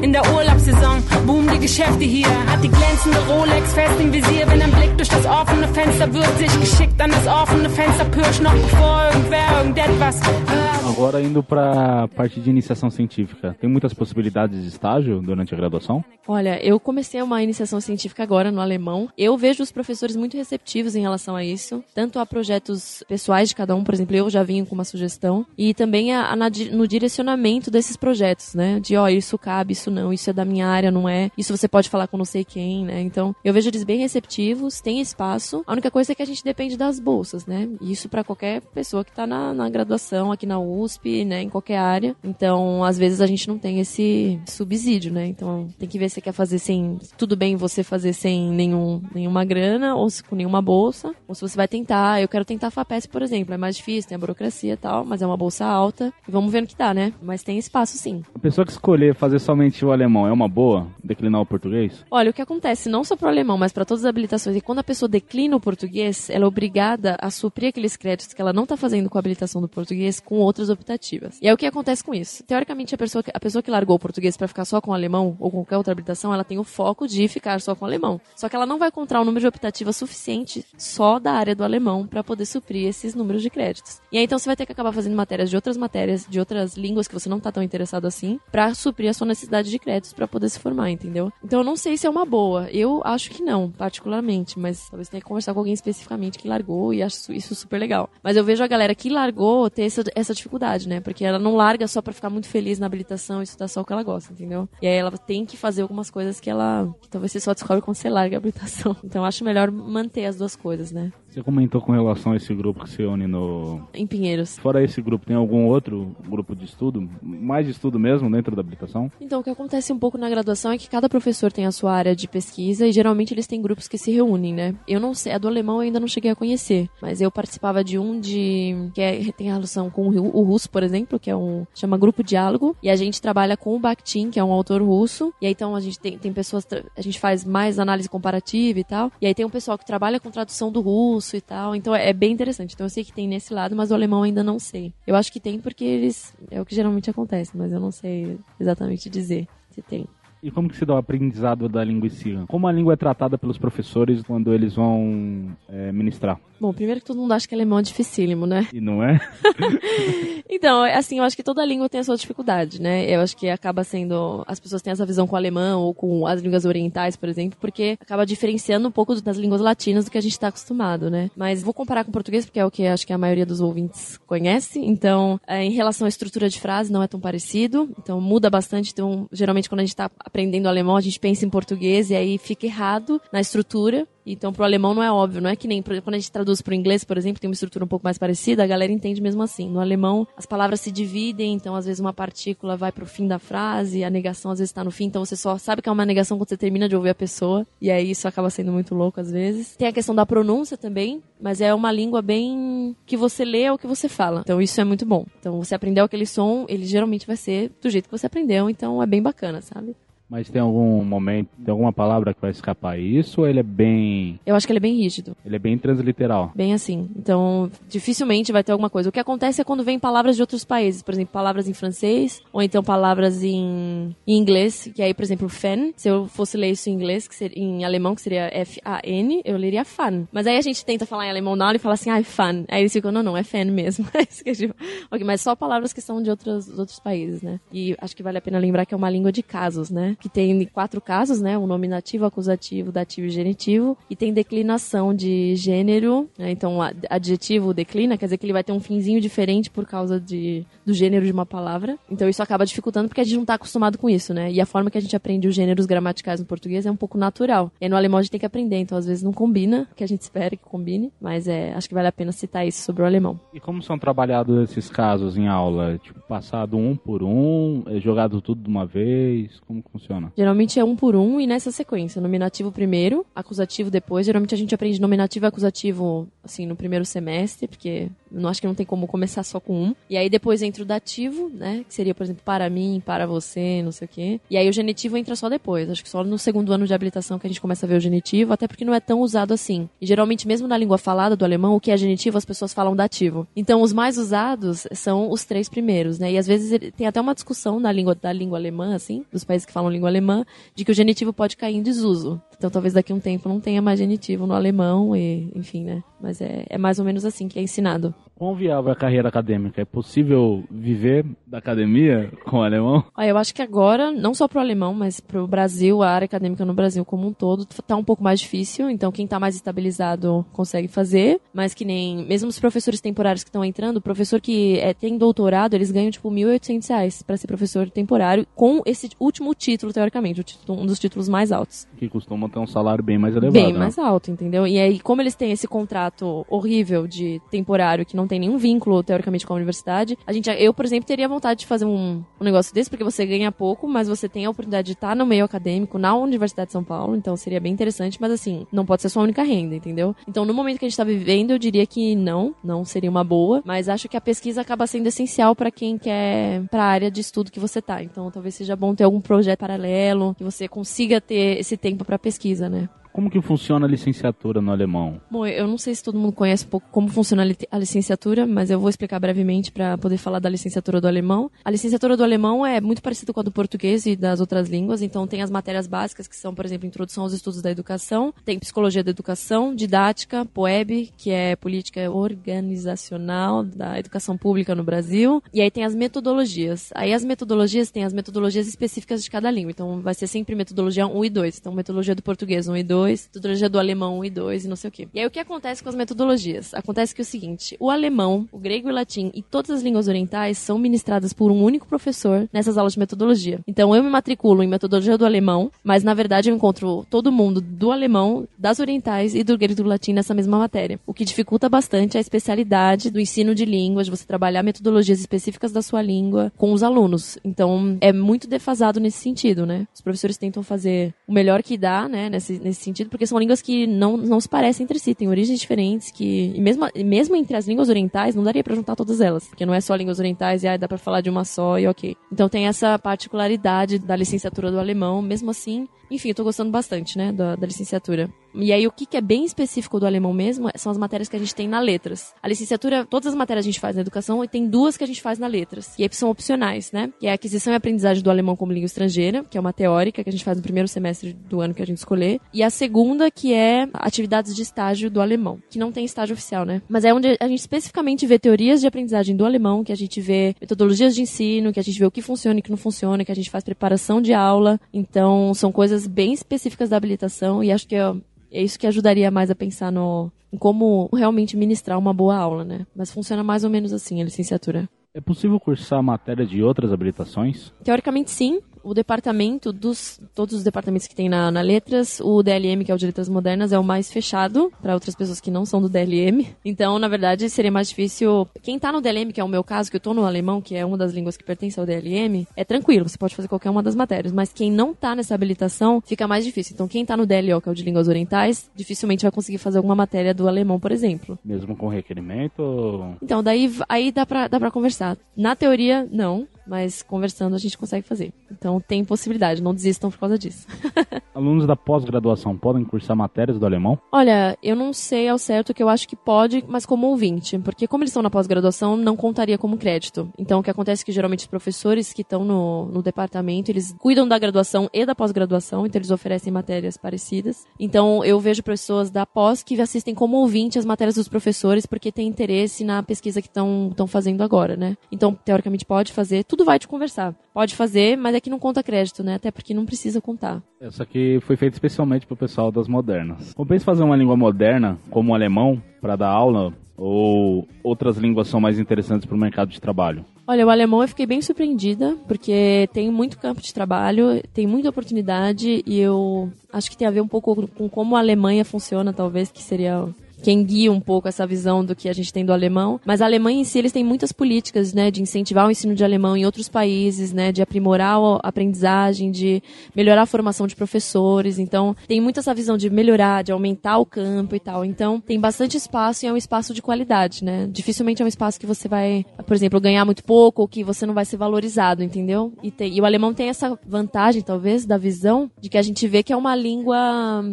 In 0.02 0.12
der 0.12 0.22
Urlaubssaison 0.34 0.96
boom 1.24 1.46
die 1.52 1.60
Geschäfte 1.60 2.04
hier. 2.04 2.26
Hat 2.50 2.60
die 2.64 2.68
glänzende 2.68 3.18
Rolex 3.30 3.72
fest 3.74 4.00
im 4.00 4.12
Visier. 4.12 4.44
Wenn 4.48 4.60
ein 4.60 4.72
Blick 4.72 4.96
durch 4.96 5.08
das 5.08 5.24
offene 5.24 5.68
Fenster 5.68 6.12
wird, 6.12 6.32
sich 6.38 6.60
geschickt 6.60 7.00
an 7.00 7.10
das 7.10 7.26
offene 7.28 7.70
Fenster 7.70 8.06
pirsch 8.06 8.40
noch 8.40 8.54
bevor 8.54 9.04
irgendwer 9.12 9.46
irgendetwas 9.58 10.20
hört. 10.26 10.78
Agora 10.88 11.20
indo 11.20 11.42
para 11.42 12.04
a 12.04 12.08
parte 12.08 12.40
de 12.40 12.50
iniciação 12.50 12.90
científica, 12.90 13.54
tem 13.60 13.70
muitas 13.70 13.94
possibilidades 13.94 14.62
de 14.62 14.68
estágio 14.68 15.20
durante 15.20 15.54
a 15.54 15.56
graduação? 15.56 16.04
Olha, 16.26 16.60
eu 16.64 16.80
comecei 16.80 17.22
uma 17.22 17.40
iniciação 17.42 17.80
científica 17.80 18.22
agora 18.22 18.50
no 18.50 18.60
alemão. 18.60 19.08
Eu 19.16 19.36
vejo 19.36 19.62
os 19.62 19.70
professores 19.70 20.16
muito 20.16 20.36
receptivos 20.36 20.96
em 20.96 21.02
relação 21.02 21.36
a 21.36 21.44
isso, 21.44 21.84
tanto 21.94 22.18
a 22.18 22.26
projetos 22.26 23.04
pessoais 23.06 23.50
de 23.50 23.54
cada 23.54 23.76
um, 23.76 23.84
por 23.84 23.94
exemplo, 23.94 24.16
eu 24.16 24.28
já 24.28 24.42
vim 24.42 24.64
com 24.64 24.74
uma 24.74 24.84
sugestão, 24.84 25.46
e 25.56 25.72
também 25.72 26.12
a, 26.12 26.32
a 26.32 26.36
no 26.36 26.88
direcionamento 26.88 27.27
desses 27.70 27.96
projetos, 27.96 28.54
né? 28.54 28.80
De, 28.80 28.96
ó, 28.96 29.04
oh, 29.04 29.08
isso 29.08 29.36
cabe, 29.38 29.72
isso 29.72 29.90
não, 29.90 30.12
isso 30.12 30.30
é 30.30 30.32
da 30.32 30.44
minha 30.44 30.66
área, 30.66 30.90
não 30.90 31.08
é? 31.08 31.30
Isso 31.36 31.56
você 31.56 31.68
pode 31.68 31.88
falar 31.88 32.06
com 32.06 32.16
não 32.16 32.24
sei 32.24 32.44
quem, 32.44 32.84
né? 32.84 33.00
Então, 33.00 33.34
eu 33.44 33.52
vejo 33.52 33.68
eles 33.68 33.84
bem 33.84 33.98
receptivos, 33.98 34.80
tem 34.80 35.00
espaço. 35.00 35.62
A 35.66 35.72
única 35.72 35.90
coisa 35.90 36.12
é 36.12 36.14
que 36.14 36.22
a 36.22 36.26
gente 36.26 36.44
depende 36.44 36.76
das 36.76 36.98
bolsas, 37.00 37.46
né? 37.46 37.68
Isso 37.80 38.08
para 38.08 38.24
qualquer 38.24 38.60
pessoa 38.60 39.04
que 39.04 39.12
tá 39.12 39.26
na, 39.26 39.52
na 39.52 39.68
graduação 39.68 40.32
aqui 40.32 40.46
na 40.46 40.58
USP 40.58 41.24
né, 41.24 41.42
em 41.42 41.48
qualquer 41.48 41.78
área. 41.78 42.16
Então, 42.22 42.84
às 42.84 42.98
vezes 42.98 43.20
a 43.20 43.26
gente 43.26 43.48
não 43.48 43.58
tem 43.58 43.80
esse 43.80 44.40
subsídio, 44.46 45.12
né? 45.12 45.26
Então, 45.26 45.68
tem 45.78 45.88
que 45.88 45.98
ver 45.98 46.08
se 46.08 46.20
quer 46.20 46.32
fazer 46.32 46.58
sem 46.58 46.98
tudo 47.16 47.36
bem 47.36 47.56
você 47.56 47.82
fazer 47.82 48.12
sem 48.12 48.50
nenhum, 48.50 49.02
nenhuma 49.14 49.44
grana, 49.44 49.94
ou 49.94 50.08
com 50.28 50.36
nenhuma 50.36 50.60
bolsa, 50.60 51.14
ou 51.26 51.34
se 51.34 51.42
você 51.42 51.56
vai 51.56 51.68
tentar, 51.68 52.20
eu 52.20 52.28
quero 52.28 52.44
tentar 52.44 52.68
a 52.68 52.70
FAPES, 52.70 53.06
por 53.06 53.22
exemplo, 53.22 53.54
é 53.54 53.56
mais 53.56 53.76
difícil, 53.76 54.08
tem 54.08 54.16
a 54.16 54.18
burocracia 54.18 54.72
e 54.72 54.76
tal, 54.76 55.04
mas 55.04 55.22
é 55.22 55.26
uma 55.26 55.36
bolsa 55.36 55.64
alta, 55.64 56.12
e 56.26 56.30
vamos 56.30 56.50
ver 56.50 56.62
no 56.62 56.66
que 56.66 56.76
dá, 56.76 56.92
né? 56.92 57.12
Mas 57.20 57.42
tem 57.42 57.58
espaço 57.58 57.96
sim. 57.98 58.22
A 58.34 58.38
pessoa 58.38 58.64
que 58.64 58.72
escolher 58.72 59.14
fazer 59.14 59.38
somente 59.38 59.84
o 59.84 59.92
alemão 59.92 60.26
é 60.26 60.32
uma 60.32 60.48
boa? 60.48 60.86
Declinar 61.02 61.40
o 61.40 61.46
português? 61.46 62.04
Olha, 62.10 62.30
o 62.30 62.32
que 62.32 62.42
acontece, 62.42 62.88
não 62.88 63.04
só 63.04 63.16
para 63.16 63.26
o 63.26 63.28
alemão, 63.28 63.58
mas 63.58 63.72
para 63.72 63.84
todas 63.84 64.04
as 64.04 64.08
habilitações, 64.08 64.56
e 64.56 64.60
quando 64.60 64.78
a 64.80 64.84
pessoa 64.84 65.08
declina 65.08 65.56
o 65.56 65.60
português, 65.60 66.30
ela 66.30 66.44
é 66.44 66.48
obrigada 66.48 67.16
a 67.20 67.30
suprir 67.30 67.68
aqueles 67.70 67.96
créditos 67.96 68.34
que 68.34 68.40
ela 68.40 68.52
não 68.52 68.62
está 68.64 68.76
fazendo 68.76 69.08
com 69.10 69.18
a 69.18 69.20
habilitação 69.20 69.60
do 69.60 69.68
português 69.68 70.20
com 70.20 70.36
outras 70.36 70.70
optativas. 70.70 71.38
E 71.42 71.48
aí 71.48 71.52
o 71.52 71.56
que 71.56 71.66
acontece 71.66 72.02
com 72.04 72.14
isso? 72.14 72.42
Teoricamente, 72.44 72.94
a 72.94 72.98
pessoa, 72.98 73.22
que- 73.22 73.30
a 73.34 73.40
pessoa 73.40 73.62
que 73.62 73.70
largou 73.70 73.96
o 73.96 73.98
português 73.98 74.36
para 74.36 74.46
ficar 74.48 74.64
só 74.64 74.80
com 74.80 74.90
o 74.90 74.94
alemão 74.94 75.36
ou 75.40 75.50
com 75.50 75.58
qualquer 75.58 75.76
outra 75.78 75.92
habilitação, 75.92 76.32
ela 76.32 76.44
tem 76.44 76.58
o 76.58 76.64
foco 76.64 77.06
de 77.08 77.26
ficar 77.28 77.60
só 77.60 77.74
com 77.74 77.84
o 77.84 77.88
alemão. 77.88 78.20
Só 78.36 78.48
que 78.48 78.54
ela 78.56 78.66
não 78.66 78.78
vai 78.78 78.88
encontrar 78.88 79.20
um 79.20 79.24
número 79.24 79.40
de 79.40 79.46
optativa 79.48 79.92
suficiente 79.92 80.64
só 80.76 81.18
da 81.18 81.32
área 81.32 81.54
do 81.54 81.64
alemão 81.64 82.06
para 82.06 82.22
poder 82.22 82.46
suprir 82.46 82.86
esses 82.86 83.14
números 83.14 83.42
de 83.42 83.50
créditos. 83.50 84.00
E 84.12 84.18
aí 84.18 84.24
então 84.24 84.38
você 84.38 84.48
vai 84.48 84.56
ter 84.56 84.66
que 84.66 84.72
acabar 84.72 84.92
fazendo 84.92 85.16
matérias 85.16 85.50
de 85.50 85.56
outras 85.56 85.76
matérias, 85.76 86.26
de 86.28 86.38
outras 86.38 86.76
línguas 86.76 87.07
que 87.08 87.14
você 87.14 87.28
não 87.28 87.40
tá 87.40 87.50
tão 87.50 87.62
interessado 87.62 88.06
assim, 88.06 88.38
para 88.50 88.74
suprir 88.74 89.10
a 89.10 89.12
sua 89.12 89.26
necessidade 89.26 89.70
de 89.70 89.78
créditos 89.78 90.12
para 90.12 90.28
poder 90.28 90.48
se 90.48 90.58
formar, 90.58 90.90
entendeu? 90.90 91.32
Então 91.42 91.60
eu 91.60 91.64
não 91.64 91.76
sei 91.76 91.96
se 91.96 92.06
é 92.06 92.10
uma 92.10 92.24
boa. 92.24 92.70
Eu 92.70 93.02
acho 93.04 93.30
que 93.30 93.42
não, 93.42 93.70
particularmente, 93.70 94.58
mas 94.58 94.88
talvez 94.88 95.08
tenha 95.08 95.20
que 95.20 95.26
conversar 95.26 95.52
com 95.52 95.60
alguém 95.60 95.74
especificamente 95.74 96.38
que 96.38 96.48
largou 96.48 96.92
e 96.92 97.02
acho 97.02 97.32
isso 97.32 97.54
super 97.54 97.78
legal. 97.78 98.10
Mas 98.22 98.36
eu 98.36 98.44
vejo 98.44 98.62
a 98.62 98.66
galera 98.66 98.94
que 98.94 99.08
largou 99.08 99.68
ter 99.70 99.82
essa, 99.82 100.04
essa 100.14 100.34
dificuldade, 100.34 100.88
né? 100.88 101.00
Porque 101.00 101.24
ela 101.24 101.38
não 101.38 101.56
larga 101.56 101.86
só 101.88 102.02
para 102.02 102.12
ficar 102.12 102.30
muito 102.30 102.48
feliz 102.48 102.78
na 102.78 102.86
habilitação 102.86 103.40
e 103.40 103.44
estudar 103.44 103.68
só 103.68 103.80
o 103.80 103.84
que 103.84 103.92
ela 103.92 104.02
gosta, 104.02 104.32
entendeu? 104.32 104.68
E 104.82 104.86
aí 104.86 104.94
ela 104.94 105.10
tem 105.12 105.44
que 105.44 105.56
fazer 105.56 105.82
algumas 105.82 106.10
coisas 106.10 106.40
que 106.40 106.50
ela 106.50 106.88
que 107.00 107.08
talvez 107.08 107.32
você 107.32 107.40
só 107.40 107.54
descobre 107.54 107.82
quando 107.82 107.96
você 107.96 108.08
larga 108.08 108.36
a 108.36 108.38
habilitação. 108.38 108.96
Então 109.08 109.22
eu 109.22 109.26
acho 109.26 109.42
melhor 109.42 109.70
manter 109.70 110.26
as 110.26 110.36
duas 110.36 110.54
coisas, 110.54 110.92
né? 110.92 111.10
Você 111.30 111.42
comentou 111.42 111.80
com 111.82 111.92
relação 111.92 112.32
a 112.32 112.36
esse 112.36 112.54
grupo 112.54 112.84
que 112.84 112.90
se 112.90 113.02
une 113.02 113.26
no. 113.26 113.82
Em 113.92 114.06
Pinheiros. 114.06 114.56
Fora 114.58 114.82
esse 114.82 115.00
grupo, 115.02 115.26
tem 115.26 115.36
algum 115.36 115.66
outro 115.66 116.16
grupo 116.26 116.56
de 116.56 116.64
estudo? 116.64 117.06
Mais 117.22 117.66
de 117.66 117.72
estudo 117.72 117.98
mesmo 117.98 118.30
dentro 118.30 118.56
da 118.56 118.60
habilitação? 118.60 119.12
Então, 119.20 119.40
o 119.40 119.44
que 119.44 119.50
acontece 119.50 119.92
um 119.92 119.98
pouco 119.98 120.16
na 120.16 120.28
graduação 120.30 120.72
é 120.72 120.78
que 120.78 120.88
cada 120.88 121.06
professor 121.08 121.52
tem 121.52 121.66
a 121.66 121.70
sua 121.70 121.92
área 121.92 122.16
de 122.16 122.26
pesquisa 122.26 122.86
e 122.86 122.92
geralmente 122.92 123.34
eles 123.34 123.46
têm 123.46 123.60
grupos 123.60 123.86
que 123.86 123.98
se 123.98 124.10
reúnem, 124.10 124.54
né? 124.54 124.74
Eu 124.88 124.98
não 124.98 125.12
sei, 125.12 125.32
a 125.32 125.38
do 125.38 125.46
alemão 125.46 125.76
eu 125.76 125.80
ainda 125.82 126.00
não 126.00 126.08
cheguei 126.08 126.30
a 126.30 126.34
conhecer, 126.34 126.88
mas 127.02 127.20
eu 127.20 127.30
participava 127.30 127.84
de 127.84 127.98
um 127.98 128.18
de 128.18 128.90
que 128.94 129.00
é- 129.02 129.30
tem 129.32 129.48
relação 129.48 129.90
com 129.90 130.08
o 130.08 130.10
ru- 130.10 130.30
o 130.34 130.42
russo, 130.42 130.70
por 130.70 130.82
exemplo, 130.82 131.20
que 131.20 131.30
é 131.30 131.36
um 131.36 131.66
chama 131.74 131.98
Grupo 131.98 132.22
Diálogo, 132.24 132.74
e 132.82 132.88
a 132.88 132.96
gente 132.96 133.20
trabalha 133.20 133.54
com 133.56 133.76
o 133.76 133.78
Bakhtin, 133.78 134.30
que 134.30 134.40
é 134.40 134.44
um 134.44 134.50
autor 134.52 134.80
russo, 134.80 135.32
e 135.42 135.46
aí 135.46 135.52
então 135.52 135.76
a 135.76 135.80
gente 135.80 136.00
tem, 136.00 136.16
tem 136.16 136.32
pessoas, 136.32 136.66
a 136.96 137.02
gente 137.02 137.20
faz 137.20 137.44
mais 137.44 137.78
análise 137.78 138.08
comparativa 138.08 138.80
e 138.80 138.84
tal, 138.84 139.12
e 139.20 139.26
aí 139.26 139.34
tem 139.34 139.44
um 139.44 139.50
pessoal 139.50 139.76
que 139.76 139.84
trabalha 139.84 140.18
com 140.18 140.30
tradução 140.30 140.72
do 140.72 140.80
russo 140.80 141.17
e 141.36 141.40
tal, 141.40 141.74
então 141.74 141.94
é, 141.94 142.08
é 142.08 142.12
bem 142.12 142.32
interessante. 142.32 142.74
Então 142.74 142.86
eu 142.86 142.90
sei 142.90 143.04
que 143.04 143.12
tem 143.12 143.28
nesse 143.28 143.52
lado, 143.52 143.74
mas 143.74 143.90
o 143.90 143.94
alemão 143.94 144.22
ainda 144.22 144.42
não 144.42 144.58
sei. 144.58 144.92
Eu 145.06 145.16
acho 145.16 145.32
que 145.32 145.40
tem 145.40 145.58
porque 145.60 145.84
eles 145.84 146.34
é 146.50 146.60
o 146.60 146.64
que 146.64 146.74
geralmente 146.74 147.10
acontece, 147.10 147.56
mas 147.56 147.72
eu 147.72 147.80
não 147.80 147.90
sei 147.90 148.38
exatamente 148.58 149.08
dizer 149.10 149.46
se 149.70 149.82
tem. 149.82 150.06
E 150.42 150.50
como 150.50 150.68
que 150.68 150.76
se 150.76 150.84
dá 150.84 150.94
o 150.94 150.98
aprendizado 150.98 151.68
da 151.68 151.84
si? 152.10 152.38
Como 152.46 152.66
a 152.66 152.72
língua 152.72 152.92
é 152.92 152.96
tratada 152.96 153.36
pelos 153.36 153.58
professores 153.58 154.22
quando 154.22 154.52
eles 154.52 154.74
vão 154.74 155.56
é, 155.68 155.90
ministrar? 155.90 156.40
Bom, 156.60 156.72
primeiro 156.72 157.00
que 157.00 157.06
todo 157.06 157.20
mundo 157.20 157.32
acha 157.32 157.46
que 157.46 157.54
alemão 157.54 157.78
é 157.78 157.82
dificílimo, 157.82 158.46
né? 158.46 158.66
E 158.72 158.80
não 158.80 159.02
é? 159.02 159.20
Então, 160.50 160.84
é 160.84 160.96
assim, 160.96 161.18
eu 161.18 161.24
acho 161.24 161.36
que 161.36 161.42
toda 161.42 161.64
língua 161.64 161.90
tem 161.90 162.00
a 162.00 162.04
sua 162.04 162.16
dificuldade, 162.16 162.80
né? 162.80 163.04
Eu 163.04 163.20
acho 163.20 163.36
que 163.36 163.50
acaba 163.50 163.84
sendo. 163.84 164.42
As 164.46 164.58
pessoas 164.58 164.80
têm 164.80 164.92
essa 164.92 165.04
visão 165.04 165.26
com 165.26 165.34
o 165.34 165.36
alemão 165.36 165.82
ou 165.82 165.92
com 165.92 166.26
as 166.26 166.40
línguas 166.40 166.64
orientais, 166.64 167.16
por 167.16 167.28
exemplo, 167.28 167.58
porque 167.60 167.98
acaba 168.00 168.24
diferenciando 168.24 168.88
um 168.88 168.90
pouco 168.90 169.14
das 169.20 169.36
línguas 169.36 169.60
latinas 169.60 170.06
do 170.06 170.10
que 170.10 170.16
a 170.16 170.22
gente 170.22 170.32
está 170.32 170.48
acostumado, 170.48 171.10
né? 171.10 171.30
Mas 171.36 171.62
vou 171.62 171.74
comparar 171.74 172.02
com 172.02 172.10
o 172.10 172.12
português, 172.12 172.46
porque 172.46 172.58
é 172.58 172.64
o 172.64 172.70
que 172.70 172.86
acho 172.86 173.06
que 173.06 173.12
a 173.12 173.18
maioria 173.18 173.44
dos 173.44 173.60
ouvintes 173.60 174.18
conhece. 174.26 174.80
Então, 174.80 175.38
é, 175.46 175.62
em 175.62 175.70
relação 175.70 176.06
à 176.06 176.08
estrutura 176.08 176.48
de 176.48 176.58
frase, 176.58 176.90
não 176.90 177.02
é 177.02 177.06
tão 177.06 177.20
parecido. 177.20 177.90
Então, 177.98 178.18
muda 178.18 178.48
bastante. 178.48 178.90
Então, 178.90 179.28
geralmente, 179.30 179.68
quando 179.68 179.80
a 179.80 179.84
gente 179.84 179.90
está 179.90 180.10
aprendendo 180.28 180.66
alemão, 180.66 180.96
a 180.96 181.00
gente 181.00 181.18
pensa 181.18 181.44
em 181.44 181.50
português 181.50 182.10
e 182.10 182.14
aí 182.14 182.38
fica 182.38 182.66
errado 182.66 183.20
na 183.32 183.40
estrutura. 183.40 184.06
Então, 184.30 184.52
pro 184.52 184.62
alemão 184.62 184.94
não 184.94 185.02
é 185.02 185.10
óbvio, 185.10 185.40
não 185.40 185.48
é 185.48 185.56
que 185.56 185.66
nem 185.66 185.82
quando 185.82 186.14
a 186.14 186.18
gente 186.18 186.30
traduz 186.30 186.60
pro 186.60 186.74
inglês, 186.74 187.02
por 187.02 187.16
exemplo, 187.16 187.40
tem 187.40 187.48
uma 187.48 187.54
estrutura 187.54 187.86
um 187.86 187.88
pouco 187.88 188.04
mais 188.04 188.18
parecida, 188.18 188.62
a 188.62 188.66
galera 188.66 188.92
entende 188.92 189.22
mesmo 189.22 189.42
assim. 189.42 189.70
No 189.70 189.80
alemão, 189.80 190.28
as 190.36 190.44
palavras 190.44 190.82
se 190.82 190.92
dividem, 190.92 191.54
então 191.54 191.74
às 191.74 191.86
vezes 191.86 191.98
uma 191.98 192.12
partícula 192.12 192.76
vai 192.76 192.92
pro 192.92 193.06
fim 193.06 193.26
da 193.26 193.38
frase, 193.38 194.04
a 194.04 194.10
negação 194.10 194.50
às 194.50 194.58
vezes 194.58 194.70
tá 194.70 194.84
no 194.84 194.90
fim, 194.90 195.06
então 195.06 195.24
você 195.24 195.34
só 195.34 195.56
sabe 195.56 195.80
que 195.80 195.88
é 195.88 195.92
uma 195.92 196.04
negação 196.04 196.36
quando 196.36 196.50
você 196.50 196.58
termina 196.58 196.86
de 196.86 196.94
ouvir 196.94 197.08
a 197.08 197.14
pessoa, 197.14 197.66
e 197.80 197.90
aí 197.90 198.10
isso 198.10 198.28
acaba 198.28 198.50
sendo 198.50 198.70
muito 198.70 198.94
louco 198.94 199.18
às 199.18 199.30
vezes. 199.30 199.74
Tem 199.76 199.88
a 199.88 199.92
questão 199.92 200.14
da 200.14 200.26
pronúncia 200.26 200.76
também, 200.76 201.22
mas 201.40 201.62
é 201.62 201.72
uma 201.72 201.90
língua 201.90 202.20
bem 202.20 202.94
que 203.06 203.16
você 203.16 203.46
lê 203.46 203.62
é 203.62 203.72
o 203.72 203.78
que 203.78 203.86
você 203.86 204.10
fala. 204.10 204.42
Então 204.44 204.60
isso 204.60 204.78
é 204.78 204.84
muito 204.84 205.06
bom. 205.06 205.24
Então 205.40 205.56
você 205.56 205.74
aprendeu 205.74 206.04
aquele 206.04 206.26
som, 206.26 206.66
ele 206.68 206.84
geralmente 206.84 207.26
vai 207.26 207.36
ser 207.36 207.72
do 207.80 207.88
jeito 207.88 208.04
que 208.04 208.18
você 208.18 208.26
aprendeu, 208.26 208.68
então 208.68 209.02
é 209.02 209.06
bem 209.06 209.22
bacana, 209.22 209.62
sabe? 209.62 209.96
Mas 210.28 210.50
tem 210.50 210.60
algum 210.60 211.02
momento, 211.04 211.48
tem 211.64 211.72
alguma 211.72 211.92
palavra 211.92 212.34
que 212.34 212.40
vai 212.40 212.50
escapar 212.50 212.98
isso 212.98 213.40
ou 213.40 213.48
ele 213.48 213.60
é 213.60 213.62
bem. 213.62 214.38
Eu 214.44 214.54
acho 214.54 214.66
que 214.66 214.72
ele 214.72 214.78
é 214.78 214.80
bem 214.80 214.96
rígido. 214.96 215.36
ele 215.44 215.56
é 215.56 215.58
bem 215.58 215.78
transliteral? 215.78 216.52
Bem 216.54 216.74
assim. 216.74 217.08
Então, 217.16 217.70
dificilmente 217.88 218.52
vai 218.52 218.62
ter 218.62 218.72
alguma 218.72 218.90
coisa. 218.90 219.08
O 219.08 219.12
que 219.12 219.20
acontece 219.20 219.60
é 219.60 219.64
quando 219.64 219.82
vem 219.82 219.98
palavras 219.98 220.36
de 220.36 220.42
outros 220.42 220.64
países, 220.64 221.02
por 221.02 221.14
exemplo, 221.14 221.32
palavras 221.32 221.68
em 221.68 221.72
francês, 221.72 222.42
ou 222.52 222.62
então 222.62 222.82
palavras 222.82 223.42
em, 223.42 224.14
em 224.26 224.36
inglês, 224.36 224.90
que 224.94 225.02
aí, 225.02 225.14
por 225.14 225.22
exemplo, 225.22 225.48
fan, 225.48 225.92
se 225.96 226.08
eu 226.08 226.26
fosse 226.26 226.56
ler 226.56 226.70
isso 226.70 226.90
em 226.90 226.92
inglês, 226.92 227.26
que 227.26 227.34
seria, 227.34 227.58
em 227.58 227.84
alemão, 227.84 228.14
que 228.14 228.20
seria 228.22 228.50
F-A-N, 228.52 229.40
eu 229.44 229.56
leria 229.56 229.84
fan. 229.84 230.26
Mas 230.30 230.46
aí 230.46 230.56
a 230.56 230.62
gente 230.62 230.84
tenta 230.84 231.06
falar 231.06 231.26
em 231.26 231.30
alemão 231.30 231.56
na 231.56 231.66
aula 231.66 231.76
e 231.76 231.80
fala 231.80 231.94
assim, 231.94 232.10
ah, 232.10 232.22
fan. 232.22 232.64
Aí 232.68 232.82
eles 232.82 232.92
ficam, 232.92 233.10
não, 233.10 233.22
não, 233.22 233.36
é 233.36 233.42
fan 233.42 233.64
mesmo. 233.66 234.06
É 234.44 234.52
digo. 234.52 234.74
Ok, 235.10 235.24
mas 235.24 235.40
só 235.40 235.54
palavras 235.54 235.92
que 235.92 236.00
são 236.00 236.22
de 236.22 236.30
outros, 236.30 236.68
outros 236.78 236.98
países, 236.98 237.42
né? 237.42 237.60
E 237.72 237.96
acho 238.00 238.16
que 238.16 238.22
vale 238.22 238.38
a 238.38 238.40
pena 238.40 238.58
lembrar 238.58 238.84
que 238.84 238.94
é 238.94 238.96
uma 238.96 239.08
língua 239.10 239.32
de 239.32 239.42
casos, 239.42 239.90
né? 239.90 240.16
Que 240.20 240.28
tem 240.28 240.64
quatro 240.66 241.00
casos, 241.00 241.40
né? 241.40 241.56
O 241.56 241.66
nominativo, 241.66 242.24
acusativo, 242.24 242.90
dativo 242.90 243.26
e 243.26 243.30
genitivo. 243.30 243.96
E 244.10 244.16
tem 244.16 244.32
declinação 244.32 245.14
de 245.14 245.54
gênero, 245.54 246.28
né? 246.36 246.50
Então, 246.50 246.78
adjetivo 247.08 247.72
declina, 247.72 248.16
quer 248.16 248.26
dizer 248.26 248.38
que 248.38 248.46
ele 248.46 248.52
vai 248.52 248.64
ter 248.64 248.72
um 248.72 248.80
finzinho 248.80 249.20
diferente 249.20 249.70
por 249.70 249.86
causa 249.86 250.20
de, 250.20 250.64
do 250.84 250.92
gênero 250.92 251.24
de 251.24 251.32
uma 251.32 251.46
palavra. 251.46 251.96
Então, 252.10 252.28
isso 252.28 252.42
acaba 252.42 252.66
dificultando 252.66 253.08
porque 253.08 253.20
a 253.20 253.24
gente 253.24 253.36
não 253.36 253.44
tá 253.44 253.54
acostumado 253.54 253.96
com 253.96 254.10
isso, 254.10 254.34
né? 254.34 254.50
E 254.50 254.60
a 254.60 254.66
forma 254.66 254.90
que 254.90 254.98
a 254.98 255.00
gente 255.00 255.14
aprende 255.14 255.46
os 255.46 255.54
gêneros 255.54 255.86
gramaticais 255.86 256.40
no 256.40 256.46
português 256.46 256.84
é 256.84 256.90
um 256.90 256.96
pouco 256.96 257.16
natural. 257.16 257.70
E 257.80 257.88
no 257.88 257.96
alemão 257.96 258.18
a 258.18 258.22
gente 258.22 258.32
tem 258.32 258.40
que 258.40 258.46
aprender, 258.46 258.78
então 258.78 258.98
às 258.98 259.06
vezes 259.06 259.22
não 259.22 259.32
combina, 259.32 259.88
que 259.94 260.02
a 260.02 260.08
gente 260.08 260.22
espera 260.22 260.56
que 260.56 260.64
combine. 260.64 261.12
Mas 261.20 261.46
é, 261.46 261.72
acho 261.74 261.88
que 261.88 261.94
vale 261.94 262.08
a 262.08 262.12
pena 262.12 262.32
citar 262.32 262.66
isso 262.66 262.82
sobre 262.82 263.02
o 263.02 263.06
alemão. 263.06 263.38
E 263.54 263.60
como 263.60 263.82
são 263.82 263.98
trabalhados 263.98 264.70
esses 264.70 264.90
casos 264.90 265.36
em 265.36 265.46
aula? 265.46 265.98
Tipo, 265.98 266.20
passado 266.22 266.76
um 266.76 266.96
por 266.96 267.22
um, 267.22 267.84
é 267.86 268.00
jogado 268.00 268.40
tudo 268.40 268.62
de 268.62 268.68
uma 268.68 268.84
vez? 268.84 269.60
Como 269.60 269.82
funciona? 269.92 270.07
Geralmente 270.36 270.80
é 270.80 270.84
um 270.84 270.96
por 270.96 271.14
um 271.14 271.40
e 271.40 271.46
nessa 271.46 271.70
sequência. 271.70 272.20
Nominativo 272.20 272.72
primeiro, 272.72 273.24
acusativo 273.34 273.90
depois. 273.90 274.26
Geralmente 274.26 274.54
a 274.54 274.58
gente 274.58 274.74
aprende 274.74 275.00
nominativo 275.00 275.46
e 275.46 275.48
acusativo, 275.48 276.28
assim, 276.42 276.66
no 276.66 276.74
primeiro 276.74 277.04
semestre, 277.04 277.68
porque 277.68 278.08
não 278.30 278.48
acho 278.48 278.60
que 278.60 278.66
não 278.66 278.74
tem 278.74 278.86
como 278.86 279.06
começar 279.06 279.42
só 279.42 279.60
com 279.60 279.74
um. 279.74 279.94
E 280.08 280.16
aí 280.16 280.28
depois 280.28 280.62
entra 280.62 280.82
o 280.82 280.86
dativo, 280.86 281.50
né? 281.52 281.84
Que 281.86 281.94
seria, 281.94 282.14
por 282.14 282.22
exemplo, 282.24 282.42
para 282.44 282.68
mim, 282.70 283.02
para 283.04 283.26
você, 283.26 283.82
não 283.82 283.92
sei 283.92 284.06
o 284.06 284.08
quê. 284.08 284.40
E 284.50 284.56
aí 284.56 284.68
o 284.68 284.72
genitivo 284.72 285.16
entra 285.16 285.36
só 285.36 285.48
depois. 285.48 285.90
Acho 285.90 286.02
que 286.02 286.08
só 286.08 286.22
no 286.24 286.38
segundo 286.38 286.72
ano 286.72 286.86
de 286.86 286.94
habilitação 286.94 287.38
que 287.38 287.46
a 287.46 287.50
gente 287.50 287.60
começa 287.60 287.86
a 287.86 287.88
ver 287.88 287.96
o 287.96 288.00
genitivo, 288.00 288.52
até 288.52 288.66
porque 288.66 288.84
não 288.84 288.94
é 288.94 289.00
tão 289.00 289.20
usado 289.20 289.52
assim. 289.52 289.88
E 290.00 290.06
geralmente, 290.06 290.46
mesmo 290.46 290.68
na 290.68 290.76
língua 290.76 290.98
falada 290.98 291.36
do 291.36 291.44
alemão, 291.44 291.76
o 291.76 291.80
que 291.80 291.90
é 291.90 291.96
genitivo, 291.96 292.38
as 292.38 292.44
pessoas 292.44 292.74
falam 292.74 292.94
dativo. 292.94 293.46
Então, 293.56 293.82
os 293.82 293.92
mais 293.92 294.18
usados 294.18 294.86
são 294.92 295.30
os 295.30 295.44
três 295.44 295.68
primeiros, 295.68 296.18
né? 296.18 296.32
E 296.32 296.38
às 296.38 296.46
vezes 296.46 296.78
tem 296.96 297.06
até 297.06 297.20
uma 297.20 297.34
discussão 297.34 297.80
na 297.80 297.92
língua, 297.92 298.14
da 298.14 298.32
língua 298.32 298.58
alemã, 298.58 298.94
assim, 298.94 299.24
dos 299.32 299.44
países 299.44 299.66
que 299.66 299.72
falam 299.72 299.90
língua 299.90 300.08
alemã, 300.08 300.44
de 300.74 300.84
que 300.84 300.90
o 300.90 300.94
genitivo 300.94 301.32
pode 301.32 301.56
cair 301.56 301.76
em 301.76 301.82
desuso. 301.82 302.40
Então, 302.56 302.70
talvez 302.70 302.94
daqui 302.94 303.12
a 303.12 303.14
um 303.14 303.20
tempo 303.20 303.48
não 303.48 303.60
tenha 303.60 303.80
mais 303.80 303.98
genitivo 303.98 304.46
no 304.46 304.54
alemão, 304.54 305.14
e, 305.14 305.50
enfim, 305.54 305.84
né? 305.84 306.02
Mas 306.20 306.40
é, 306.40 306.64
é 306.68 306.76
mais 306.76 306.98
ou 306.98 307.04
menos 307.04 307.24
assim 307.24 307.48
que 307.48 307.58
é 307.58 307.62
ensinado. 307.62 308.14
Quão 308.36 308.54
viável 308.54 308.90
é 308.90 308.92
a 308.92 308.96
carreira 308.96 309.28
acadêmica? 309.28 309.82
É 309.82 309.84
possível 309.84 310.62
viver 310.70 311.26
da 311.44 311.58
academia 311.58 312.30
com 312.44 312.62
alemão? 312.62 313.02
Olha, 313.16 313.30
eu 313.30 313.36
acho 313.36 313.52
que 313.52 313.60
agora, 313.60 314.12
não 314.12 314.32
só 314.32 314.46
pro 314.46 314.60
alemão, 314.60 314.94
mas 314.94 315.18
pro 315.18 315.44
Brasil, 315.48 316.04
a 316.04 316.10
área 316.10 316.26
acadêmica 316.26 316.64
no 316.64 316.72
Brasil 316.72 317.04
como 317.04 317.26
um 317.26 317.32
todo, 317.32 317.64
tá 317.64 317.96
um 317.96 318.04
pouco 318.04 318.22
mais 318.22 318.38
difícil. 318.38 318.88
Então, 318.90 319.10
quem 319.10 319.26
tá 319.26 319.40
mais 319.40 319.56
estabilizado 319.56 320.46
consegue 320.52 320.86
fazer. 320.86 321.40
Mas 321.52 321.74
que 321.74 321.84
nem, 321.84 322.24
mesmo 322.26 322.48
os 322.48 322.60
professores 322.60 323.00
temporários 323.00 323.42
que 323.42 323.48
estão 323.48 323.64
entrando, 323.64 323.96
o 323.96 324.00
professor 324.00 324.40
que 324.40 324.78
é, 324.78 324.94
tem 324.94 325.18
doutorado, 325.18 325.74
eles 325.74 325.90
ganham, 325.90 326.10
tipo, 326.12 326.30
1.800 326.30 326.88
reais 326.90 327.22
pra 327.22 327.36
ser 327.36 327.48
professor 327.48 327.90
temporário, 327.90 328.46
com 328.54 328.82
esse 328.86 329.08
último 329.18 329.52
título, 329.52 329.92
teoricamente, 329.92 330.40
o 330.40 330.44
título- 330.44 330.80
um 330.80 330.86
dos 330.86 331.00
títulos 331.00 331.28
mais 331.28 331.50
altos. 331.50 331.87
Que 331.98 332.08
costuma 332.08 332.48
ter 332.48 332.58
um 332.58 332.66
salário 332.66 333.02
bem 333.02 333.18
mais 333.18 333.34
elevado. 333.34 333.52
Bem 333.52 333.72
né? 333.72 333.78
mais 333.78 333.98
alto, 333.98 334.30
entendeu? 334.30 334.66
E 334.66 334.78
aí, 334.78 335.00
como 335.00 335.20
eles 335.20 335.34
têm 335.34 335.52
esse 335.52 335.66
contrato 335.66 336.46
horrível 336.48 337.06
de 337.06 337.40
temporário 337.50 338.04
que 338.04 338.16
não 338.16 338.26
tem 338.26 338.38
nenhum 338.38 338.56
vínculo, 338.56 339.02
teoricamente, 339.02 339.46
com 339.46 339.52
a 339.52 339.56
universidade. 339.56 340.18
A 340.26 340.32
gente, 340.32 340.50
eu, 340.50 340.72
por 340.72 340.84
exemplo, 340.84 341.06
teria 341.06 341.28
vontade 341.28 341.60
de 341.60 341.66
fazer 341.66 341.84
um, 341.84 342.22
um 342.40 342.44
negócio 342.44 342.74
desse, 342.74 342.90
porque 342.90 343.04
você 343.04 343.24
ganha 343.26 343.50
pouco, 343.50 343.88
mas 343.88 344.08
você 344.08 344.28
tem 344.28 344.44
a 344.44 344.50
oportunidade 344.50 344.86
de 344.86 344.92
estar 344.92 345.16
no 345.16 345.26
meio 345.26 345.44
acadêmico 345.44 345.98
na 345.98 346.14
Universidade 346.14 346.68
de 346.68 346.72
São 346.72 346.84
Paulo, 346.84 347.16
então 347.16 347.36
seria 347.36 347.60
bem 347.60 347.72
interessante, 347.72 348.18
mas 348.20 348.32
assim, 348.32 348.66
não 348.72 348.84
pode 348.84 349.02
ser 349.02 349.08
sua 349.08 349.22
única 349.22 349.42
renda, 349.42 349.74
entendeu? 349.74 350.14
Então, 350.26 350.44
no 350.44 350.54
momento 350.54 350.78
que 350.78 350.84
a 350.84 350.88
gente 350.88 350.96
tá 350.96 351.04
vivendo, 351.04 351.52
eu 351.52 351.58
diria 351.58 351.86
que 351.86 352.14
não, 352.14 352.54
não 352.62 352.84
seria 352.84 353.10
uma 353.10 353.24
boa, 353.24 353.62
mas 353.64 353.88
acho 353.88 354.08
que 354.08 354.16
a 354.16 354.20
pesquisa 354.20 354.60
acaba 354.60 354.86
sendo 354.86 355.06
essencial 355.06 355.54
para 355.54 355.70
quem 355.70 355.98
quer 355.98 356.62
para 356.70 356.82
a 356.82 356.86
área 356.86 357.10
de 357.10 357.20
estudo 357.20 357.50
que 357.50 357.60
você 357.60 357.80
tá. 357.80 358.02
Então, 358.02 358.30
talvez 358.30 358.54
seja 358.54 358.76
bom 358.76 358.94
ter 358.94 359.04
algum 359.04 359.20
projeto 359.20 359.58
paralelo, 359.58 360.34
que 360.36 360.44
você 360.44 360.68
consiga 360.68 361.20
ter 361.20 361.58
esse 361.58 361.76
tempo 361.76 361.87
para 361.96 362.18
pesquisa, 362.18 362.68
né? 362.68 362.88
Como 363.18 363.28
que 363.28 363.42
funciona 363.42 363.84
a 363.84 363.88
licenciatura 363.88 364.60
no 364.60 364.70
alemão? 364.70 365.20
Bom, 365.28 365.44
eu 365.44 365.66
não 365.66 365.76
sei 365.76 365.92
se 365.92 366.04
todo 366.04 366.16
mundo 366.16 366.32
conhece 366.32 366.64
um 366.64 366.68
pouco 366.68 366.86
como 366.92 367.08
funciona 367.08 367.44
a 367.68 367.76
licenciatura, 367.76 368.46
mas 368.46 368.70
eu 368.70 368.78
vou 368.78 368.88
explicar 368.88 369.18
brevemente 369.18 369.72
para 369.72 369.98
poder 369.98 370.18
falar 370.18 370.38
da 370.38 370.48
licenciatura 370.48 371.00
do 371.00 371.08
alemão. 371.08 371.50
A 371.64 371.70
licenciatura 371.72 372.16
do 372.16 372.22
alemão 372.22 372.64
é 372.64 372.80
muito 372.80 373.02
parecida 373.02 373.32
com 373.32 373.40
a 373.40 373.42
do 373.42 373.50
português 373.50 374.06
e 374.06 374.14
das 374.14 374.38
outras 374.38 374.68
línguas, 374.68 375.02
então 375.02 375.26
tem 375.26 375.42
as 375.42 375.50
matérias 375.50 375.88
básicas 375.88 376.28
que 376.28 376.36
são, 376.36 376.54
por 376.54 376.64
exemplo, 376.64 376.86
introdução 376.86 377.24
aos 377.24 377.32
estudos 377.32 377.60
da 377.60 377.72
educação, 377.72 378.32
tem 378.44 378.56
psicologia 378.56 379.02
da 379.02 379.10
educação, 379.10 379.74
didática, 379.74 380.44
POEB, 380.44 381.12
que 381.16 381.32
é 381.32 381.56
política 381.56 382.08
organizacional 382.08 383.64
da 383.64 383.98
educação 383.98 384.38
pública 384.38 384.76
no 384.76 384.84
Brasil, 384.84 385.42
e 385.52 385.60
aí 385.60 385.72
tem 385.72 385.82
as 385.82 385.92
metodologias. 385.92 386.90
Aí 386.94 387.12
as 387.12 387.24
metodologias 387.24 387.90
tem 387.90 388.04
as 388.04 388.12
metodologias 388.12 388.68
específicas 388.68 389.24
de 389.24 389.28
cada 389.28 389.50
língua, 389.50 389.72
então 389.72 390.00
vai 390.00 390.14
ser 390.14 390.28
sempre 390.28 390.54
metodologia 390.54 391.04
1 391.04 391.24
e 391.24 391.30
2, 391.30 391.58
então 391.58 391.72
metodologia 391.72 392.14
do 392.14 392.22
português 392.22 392.68
1 392.68 392.76
e 392.76 392.84
2, 392.84 393.07
metodologia 393.08 393.68
do 393.68 393.78
alemão 393.78 394.18
1 394.18 394.24
e 394.24 394.30
2 394.30 394.64
e 394.64 394.68
não 394.68 394.76
sei 394.76 394.88
o 394.88 394.92
quê. 394.92 395.08
E 395.12 395.20
aí 395.20 395.26
o 395.26 395.30
que 395.30 395.38
acontece 395.38 395.82
com 395.82 395.88
as 395.88 395.94
metodologias? 395.94 396.74
Acontece 396.74 397.14
que 397.14 397.20
é 397.20 397.24
o 397.24 397.26
seguinte, 397.26 397.76
o 397.80 397.90
alemão, 397.90 398.48
o 398.52 398.58
grego 398.58 398.88
e 398.88 398.92
o 398.92 398.94
latim 398.94 399.30
e 399.34 399.42
todas 399.42 399.70
as 399.70 399.82
línguas 399.82 400.08
orientais 400.08 400.58
são 400.58 400.78
ministradas 400.78 401.32
por 401.32 401.50
um 401.50 401.62
único 401.62 401.86
professor 401.86 402.48
nessas 402.52 402.76
aulas 402.76 402.94
de 402.94 402.98
metodologia. 402.98 403.60
Então 403.66 403.94
eu 403.94 404.02
me 404.02 404.10
matriculo 404.10 404.62
em 404.62 404.68
metodologia 404.68 405.18
do 405.18 405.24
alemão, 405.24 405.70
mas 405.82 406.02
na 406.02 406.14
verdade 406.14 406.50
eu 406.50 406.56
encontro 406.56 407.06
todo 407.10 407.32
mundo 407.32 407.60
do 407.60 407.90
alemão, 407.90 408.46
das 408.58 408.80
orientais 408.80 409.34
e 409.34 409.44
do 409.44 409.56
grego 409.56 409.72
e 409.72 409.76
do 409.76 409.84
latim 409.84 410.12
nessa 410.12 410.34
mesma 410.34 410.58
matéria. 410.58 410.98
O 411.06 411.14
que 411.14 411.24
dificulta 411.24 411.68
bastante 411.68 412.16
a 412.16 412.20
especialidade 412.20 413.10
do 413.10 413.20
ensino 413.20 413.54
de 413.54 413.64
línguas, 413.64 414.06
de 414.06 414.10
você 414.10 414.26
trabalhar 414.26 414.62
metodologias 414.62 415.20
específicas 415.20 415.72
da 415.72 415.82
sua 415.82 416.02
língua 416.02 416.52
com 416.56 416.72
os 416.72 416.82
alunos. 416.82 417.38
Então 417.44 417.96
é 418.00 418.12
muito 418.12 418.48
defasado 418.48 419.00
nesse 419.00 419.18
sentido, 419.18 419.66
né? 419.66 419.86
Os 419.94 420.00
professores 420.00 420.36
tentam 420.36 420.62
fazer 420.62 421.14
o 421.26 421.32
melhor 421.32 421.62
que 421.62 421.76
dá, 421.76 422.08
né, 422.08 422.28
nesse, 422.28 422.58
nesse 422.58 422.82
sentido 422.88 423.10
porque 423.10 423.26
são 423.26 423.38
línguas 423.38 423.62
que 423.62 423.86
não, 423.86 424.16
não 424.16 424.40
se 424.40 424.48
parecem 424.48 424.84
entre 424.84 424.98
si, 424.98 425.14
têm 425.14 425.28
origens 425.28 425.58
diferentes, 425.60 426.10
que 426.10 426.52
e 426.54 426.60
mesmo, 426.60 426.86
mesmo 427.04 427.36
entre 427.36 427.56
as 427.56 427.66
línguas 427.66 427.88
orientais, 427.88 428.34
não 428.34 428.42
daria 428.42 428.64
para 428.64 428.74
juntar 428.74 428.96
todas 428.96 429.20
elas, 429.20 429.46
porque 429.46 429.64
não 429.64 429.74
é 429.74 429.80
só 429.80 429.94
línguas 429.94 430.18
orientais 430.18 430.62
e 430.62 430.68
ah, 430.68 430.76
dá 430.76 430.88
para 430.88 430.98
falar 430.98 431.20
de 431.20 431.30
uma 431.30 431.44
só 431.44 431.78
e 431.78 431.86
ok. 431.86 432.16
Então 432.32 432.48
tem 432.48 432.66
essa 432.66 432.98
particularidade 432.98 433.98
da 433.98 434.16
licenciatura 434.16 434.70
do 434.70 434.78
alemão, 434.78 435.22
mesmo 435.22 435.50
assim, 435.50 435.88
enfim, 436.10 436.30
eu 436.30 436.34
tô 436.34 436.44
gostando 436.44 436.70
bastante, 436.70 437.16
né, 437.16 437.32
da, 437.32 437.56
da 437.56 437.66
licenciatura. 437.66 438.30
E 438.54 438.72
aí, 438.72 438.86
o 438.86 438.92
que, 438.92 439.06
que 439.06 439.16
é 439.16 439.20
bem 439.20 439.44
específico 439.44 440.00
do 440.00 440.06
alemão 440.06 440.32
mesmo 440.32 440.68
são 440.74 440.90
as 440.90 440.98
matérias 440.98 441.28
que 441.28 441.36
a 441.36 441.38
gente 441.38 441.54
tem 441.54 441.68
na 441.68 441.78
letras. 441.80 442.34
A 442.42 442.48
licenciatura, 442.48 443.04
todas 443.04 443.28
as 443.28 443.34
matérias 443.34 443.64
a 443.64 443.68
gente 443.68 443.78
faz 443.78 443.94
na 443.94 444.02
educação 444.02 444.42
e 444.42 444.48
tem 444.48 444.66
duas 444.66 444.96
que 444.96 445.04
a 445.04 445.06
gente 445.06 445.20
faz 445.20 445.38
na 445.38 445.46
letras. 445.46 445.94
E 445.98 446.02
aí 446.02 446.08
são 446.12 446.30
opcionais, 446.30 446.90
né? 446.90 447.12
Que 447.20 447.26
é 447.26 447.30
a 447.30 447.34
aquisição 447.34 447.72
e 447.72 447.76
aprendizagem 447.76 448.22
do 448.22 448.30
alemão 448.30 448.56
como 448.56 448.72
língua 448.72 448.86
estrangeira, 448.86 449.44
que 449.44 449.56
é 449.56 449.60
uma 449.60 449.72
teórica 449.72 450.24
que 450.24 450.28
a 450.28 450.32
gente 450.32 450.44
faz 450.44 450.56
no 450.56 450.62
primeiro 450.62 450.88
semestre 450.88 451.32
do 451.32 451.60
ano 451.60 451.74
que 451.74 451.82
a 451.82 451.86
gente 451.86 451.98
escolher. 451.98 452.40
E 452.52 452.62
a 452.62 452.70
segunda, 452.70 453.30
que 453.30 453.52
é 453.52 453.88
atividades 453.94 454.54
de 454.56 454.62
estágio 454.62 455.10
do 455.10 455.20
alemão, 455.20 455.60
que 455.70 455.78
não 455.78 455.92
tem 455.92 456.04
estágio 456.04 456.34
oficial, 456.34 456.64
né? 456.64 456.82
Mas 456.88 457.04
é 457.04 457.12
onde 457.12 457.36
a 457.38 457.48
gente 457.48 457.60
especificamente 457.60 458.26
vê 458.26 458.38
teorias 458.38 458.80
de 458.80 458.86
aprendizagem 458.86 459.36
do 459.36 459.44
alemão, 459.44 459.84
que 459.84 459.92
a 459.92 459.96
gente 459.96 460.20
vê 460.20 460.54
metodologias 460.60 461.14
de 461.14 461.22
ensino, 461.22 461.72
que 461.72 461.80
a 461.80 461.82
gente 461.82 461.98
vê 461.98 462.06
o 462.06 462.10
que 462.10 462.22
funciona 462.22 462.58
e 462.58 462.60
o 462.60 462.62
que 462.62 462.70
não 462.70 462.76
funciona, 462.76 463.24
que 463.24 463.32
a 463.32 463.36
gente 463.36 463.50
faz 463.50 463.62
preparação 463.62 464.20
de 464.20 464.32
aula. 464.32 464.80
Então, 464.92 465.52
são 465.54 465.70
coisas 465.70 465.97
bem 466.06 466.32
específicas 466.32 466.90
da 466.90 466.96
habilitação 466.96 467.62
e 467.62 467.72
acho 467.72 467.86
que 467.86 467.94
é, 467.94 468.14
é 468.50 468.62
isso 468.62 468.78
que 468.78 468.86
ajudaria 468.86 469.30
mais 469.30 469.50
a 469.50 469.54
pensar 469.54 469.90
no 469.90 470.30
em 470.52 470.56
como 470.56 471.10
realmente 471.12 471.56
ministrar 471.56 471.98
uma 471.98 472.12
boa 472.12 472.36
aula, 472.36 472.64
né? 472.64 472.86
Mas 472.96 473.12
funciona 473.12 473.44
mais 473.44 473.64
ou 473.64 473.70
menos 473.70 473.92
assim 473.92 474.20
a 474.20 474.24
licenciatura. 474.24 474.88
É 475.14 475.20
possível 475.20 475.58
cursar 475.58 476.02
matéria 476.02 476.46
de 476.46 476.62
outras 476.62 476.92
habilitações? 476.92 477.72
Teoricamente 477.82 478.30
sim, 478.30 478.60
o 478.88 478.94
departamento 478.94 479.70
dos 479.70 480.18
todos 480.34 480.54
os 480.54 480.64
departamentos 480.64 481.06
que 481.06 481.14
tem 481.14 481.28
na, 481.28 481.50
na 481.50 481.60
letras, 481.60 482.20
o 482.20 482.42
DLM, 482.42 482.84
que 482.84 482.90
é 482.90 482.94
o 482.94 482.98
de 482.98 483.04
letras 483.04 483.28
modernas, 483.28 483.70
é 483.70 483.78
o 483.78 483.84
mais 483.84 484.10
fechado 484.10 484.72
para 484.80 484.94
outras 484.94 485.14
pessoas 485.14 485.40
que 485.40 485.50
não 485.50 485.66
são 485.66 485.80
do 485.80 485.88
DLM. 485.88 486.46
Então, 486.64 486.98
na 486.98 487.06
verdade, 487.06 487.50
seria 487.50 487.70
mais 487.70 487.90
difícil. 487.90 488.48
Quem 488.62 488.78
tá 488.78 488.90
no 488.90 489.02
DLM, 489.02 489.30
que 489.32 489.40
é 489.40 489.44
o 489.44 489.48
meu 489.48 489.62
caso, 489.62 489.90
que 489.90 489.96
eu 489.96 490.00
tô 490.00 490.14
no 490.14 490.24
alemão, 490.24 490.62
que 490.62 490.74
é 490.74 490.86
uma 490.86 490.96
das 490.96 491.12
línguas 491.12 491.36
que 491.36 491.44
pertence 491.44 491.78
ao 491.78 491.84
DLM, 491.84 492.46
é 492.56 492.64
tranquilo, 492.64 493.08
você 493.08 493.18
pode 493.18 493.36
fazer 493.36 493.48
qualquer 493.48 493.68
uma 493.68 493.82
das 493.82 493.94
matérias, 493.94 494.32
mas 494.32 494.52
quem 494.52 494.72
não 494.72 494.94
tá 494.94 495.14
nessa 495.14 495.34
habilitação, 495.34 496.00
fica 496.00 496.26
mais 496.26 496.44
difícil. 496.44 496.72
Então, 496.74 496.88
quem 496.88 497.04
tá 497.04 497.16
no 497.16 497.26
DLO, 497.26 497.60
que 497.60 497.68
é 497.68 497.72
o 497.72 497.74
de 497.74 497.82
línguas 497.82 498.08
orientais, 498.08 498.70
dificilmente 498.74 499.22
vai 499.22 499.30
conseguir 499.30 499.58
fazer 499.58 499.76
alguma 499.76 499.94
matéria 499.94 500.32
do 500.32 500.48
alemão, 500.48 500.80
por 500.80 500.92
exemplo. 500.92 501.38
Mesmo 501.44 501.76
com 501.76 501.88
requerimento? 501.88 503.16
Então, 503.22 503.42
daí 503.42 503.70
aí 503.88 504.10
dá 504.10 504.24
pra, 504.24 504.48
dá 504.48 504.58
pra 504.58 504.70
conversar. 504.70 505.18
Na 505.36 505.54
teoria, 505.54 506.08
não 506.10 506.46
mas 506.68 507.02
conversando 507.02 507.54
a 507.54 507.58
gente 507.58 507.78
consegue 507.78 508.06
fazer. 508.06 508.32
Então 508.50 508.80
tem 508.80 509.04
possibilidade, 509.04 509.62
não 509.62 509.74
desistam 509.74 510.10
por 510.10 510.18
causa 510.18 510.38
disso. 510.38 510.66
Alunos 511.34 511.66
da 511.66 511.76
pós-graduação 511.76 512.56
podem 512.56 512.84
cursar 512.84 513.16
matérias 513.16 513.58
do 513.58 513.66
alemão? 513.66 513.98
Olha, 514.12 514.56
eu 514.62 514.74
não 514.74 514.92
sei 514.92 515.28
ao 515.28 515.38
certo 515.38 515.72
que 515.72 515.82
eu 515.82 515.88
acho 515.88 516.08
que 516.08 516.16
pode, 516.16 516.64
mas 516.68 516.84
como 516.84 517.06
ouvinte, 517.06 517.58
porque 517.58 517.86
como 517.86 518.02
eles 518.02 518.10
estão 518.10 518.22
na 518.22 518.30
pós-graduação, 518.30 518.96
não 518.96 519.16
contaria 519.16 519.58
como 519.58 519.78
crédito. 519.78 520.30
Então 520.38 520.60
o 520.60 520.62
que 520.62 520.70
acontece 520.70 521.02
é 521.02 521.06
que 521.06 521.12
geralmente 521.12 521.40
os 521.40 521.46
professores 521.46 522.12
que 522.12 522.22
estão 522.22 522.44
no, 522.44 522.86
no 522.86 523.02
departamento, 523.02 523.70
eles 523.70 523.94
cuidam 523.98 524.26
da 524.26 524.38
graduação 524.38 524.88
e 524.92 525.06
da 525.06 525.14
pós-graduação, 525.14 525.86
então 525.86 525.98
eles 525.98 526.10
oferecem 526.10 526.52
matérias 526.52 526.96
parecidas. 526.96 527.64
Então 527.78 528.24
eu 528.24 528.38
vejo 528.40 528.62
pessoas 528.62 529.10
da 529.10 529.24
pós 529.24 529.62
que 529.62 529.80
assistem 529.80 530.14
como 530.14 530.38
ouvinte 530.38 530.78
as 530.78 530.84
matérias 530.84 531.14
dos 531.14 531.28
professores 531.28 531.86
porque 531.86 532.10
tem 532.10 532.26
interesse 532.26 532.84
na 532.84 533.02
pesquisa 533.02 533.40
que 533.40 533.48
estão 533.48 534.06
fazendo 534.06 534.42
agora, 534.42 534.76
né? 534.76 534.96
Então, 535.10 535.34
teoricamente 535.34 535.84
pode 535.84 536.12
fazer 536.12 536.44
tudo 536.44 536.57
tudo 536.58 536.66
vai 536.66 536.78
te 536.78 536.88
conversar. 536.88 537.34
Pode 537.54 537.76
fazer, 537.76 538.16
mas 538.16 538.34
é 538.34 538.40
que 538.40 538.50
não 538.50 538.58
conta 538.58 538.82
crédito, 538.82 539.22
né? 539.22 539.36
Até 539.36 539.50
porque 539.52 539.72
não 539.72 539.86
precisa 539.86 540.20
contar. 540.20 540.60
Essa 540.80 541.04
aqui 541.04 541.38
foi 541.42 541.56
feita 541.56 541.76
especialmente 541.76 542.26
pro 542.26 542.36
pessoal 542.36 542.72
das 542.72 542.88
modernas. 542.88 543.54
Compensa 543.54 543.84
fazer 543.84 544.02
uma 544.02 544.16
língua 544.16 544.36
moderna, 544.36 544.98
como 545.08 545.30
o 545.30 545.34
alemão, 545.34 545.80
para 546.00 546.16
dar 546.16 546.30
aula? 546.30 546.74
Ou 546.96 547.68
outras 547.84 548.16
línguas 548.16 548.48
são 548.48 548.60
mais 548.60 548.76
interessantes 548.80 549.24
para 549.24 549.36
o 549.36 549.38
mercado 549.38 549.70
de 549.70 549.80
trabalho? 549.80 550.24
Olha, 550.48 550.66
o 550.66 550.70
alemão 550.70 551.00
eu 551.00 551.06
fiquei 551.06 551.26
bem 551.26 551.40
surpreendida, 551.40 552.16
porque 552.26 552.88
tem 552.92 553.08
muito 553.08 553.38
campo 553.38 553.60
de 553.60 553.72
trabalho, 553.72 554.42
tem 554.52 554.66
muita 554.66 554.88
oportunidade 554.88 555.84
e 555.86 556.00
eu 556.00 556.50
acho 556.72 556.90
que 556.90 556.96
tem 556.96 557.06
a 557.06 557.12
ver 557.12 557.20
um 557.20 557.28
pouco 557.28 557.68
com 557.68 557.88
como 557.88 558.16
a 558.16 558.18
Alemanha 558.18 558.64
funciona, 558.64 559.12
talvez, 559.12 559.52
que 559.52 559.62
seria 559.62 560.08
quem 560.42 560.62
guia 560.62 560.92
um 560.92 561.00
pouco 561.00 561.28
essa 561.28 561.46
visão 561.46 561.84
do 561.84 561.94
que 561.94 562.08
a 562.08 562.12
gente 562.12 562.32
tem 562.32 562.44
do 562.44 562.52
alemão. 562.52 563.00
Mas 563.04 563.20
a 563.20 563.26
Alemanha 563.26 563.60
em 563.60 563.64
si, 563.64 563.78
eles 563.78 563.92
têm 563.92 564.04
muitas 564.04 564.32
políticas, 564.32 564.92
né, 564.92 565.10
de 565.10 565.22
incentivar 565.22 565.66
o 565.66 565.70
ensino 565.70 565.94
de 565.94 566.04
alemão 566.04 566.36
em 566.36 566.44
outros 566.44 566.68
países, 566.68 567.32
né, 567.32 567.52
de 567.52 567.62
aprimorar 567.62 568.18
a 568.18 568.48
aprendizagem, 568.48 569.30
de 569.30 569.62
melhorar 569.94 570.22
a 570.22 570.26
formação 570.26 570.66
de 570.66 570.76
professores. 570.76 571.58
Então, 571.58 571.94
tem 572.06 572.20
muito 572.20 572.40
essa 572.40 572.54
visão 572.54 572.76
de 572.76 572.88
melhorar, 572.90 573.42
de 573.42 573.52
aumentar 573.52 573.98
o 573.98 574.06
campo 574.06 574.54
e 574.54 574.60
tal. 574.60 574.84
Então, 574.84 575.20
tem 575.20 575.38
bastante 575.38 575.76
espaço 575.76 576.24
e 576.24 576.28
é 576.28 576.32
um 576.32 576.36
espaço 576.36 576.72
de 576.72 576.82
qualidade, 576.82 577.44
né? 577.44 577.68
Dificilmente 577.70 578.22
é 578.22 578.24
um 578.24 578.28
espaço 578.28 578.58
que 578.58 578.66
você 578.66 578.88
vai, 578.88 579.24
por 579.46 579.54
exemplo, 579.54 579.80
ganhar 579.80 580.04
muito 580.04 580.24
pouco 580.24 580.62
ou 580.62 580.68
que 580.68 580.84
você 580.84 581.04
não 581.04 581.14
vai 581.14 581.24
ser 581.24 581.36
valorizado, 581.36 582.02
entendeu? 582.02 582.52
E, 582.62 582.70
tem, 582.70 582.94
e 582.94 583.00
o 583.00 583.04
alemão 583.04 583.34
tem 583.34 583.48
essa 583.48 583.78
vantagem, 583.86 584.42
talvez, 584.42 584.86
da 584.86 584.96
visão 584.96 585.50
de 585.60 585.68
que 585.68 585.78
a 585.78 585.82
gente 585.82 586.06
vê 586.06 586.22
que 586.22 586.32
é 586.32 586.36
uma 586.36 586.54
língua 586.54 586.98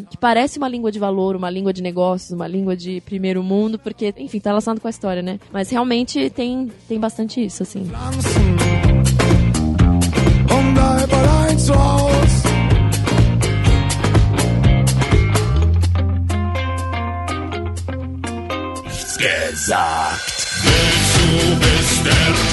que 0.10 0.18
parece 0.18 0.58
uma 0.58 0.68
língua 0.68 0.92
de 0.92 1.00
valor, 1.00 1.36
uma 1.36 1.50
língua 1.50 1.74
de 1.74 1.82
negócios, 1.82 2.32
uma 2.32 2.48
língua 2.48 2.75
de 2.76 3.02
primeiro 3.02 3.44
mundo, 3.44 3.80
porque, 3.80 4.14
enfim, 4.18 4.40
tá 4.40 4.52
relacionado 4.52 4.80
com 4.80 4.88
a 4.88 4.90
história, 4.90 5.22
né? 5.22 5.40
Mas 5.52 5.70
realmente 5.70 6.30
tem, 6.30 6.72
tem 6.88 7.00
bastante 7.00 7.44
isso, 7.44 7.64
assim. 7.64 7.90
Gesagt. 19.18 20.36
Du 21.36 21.56
bist 21.56 22.45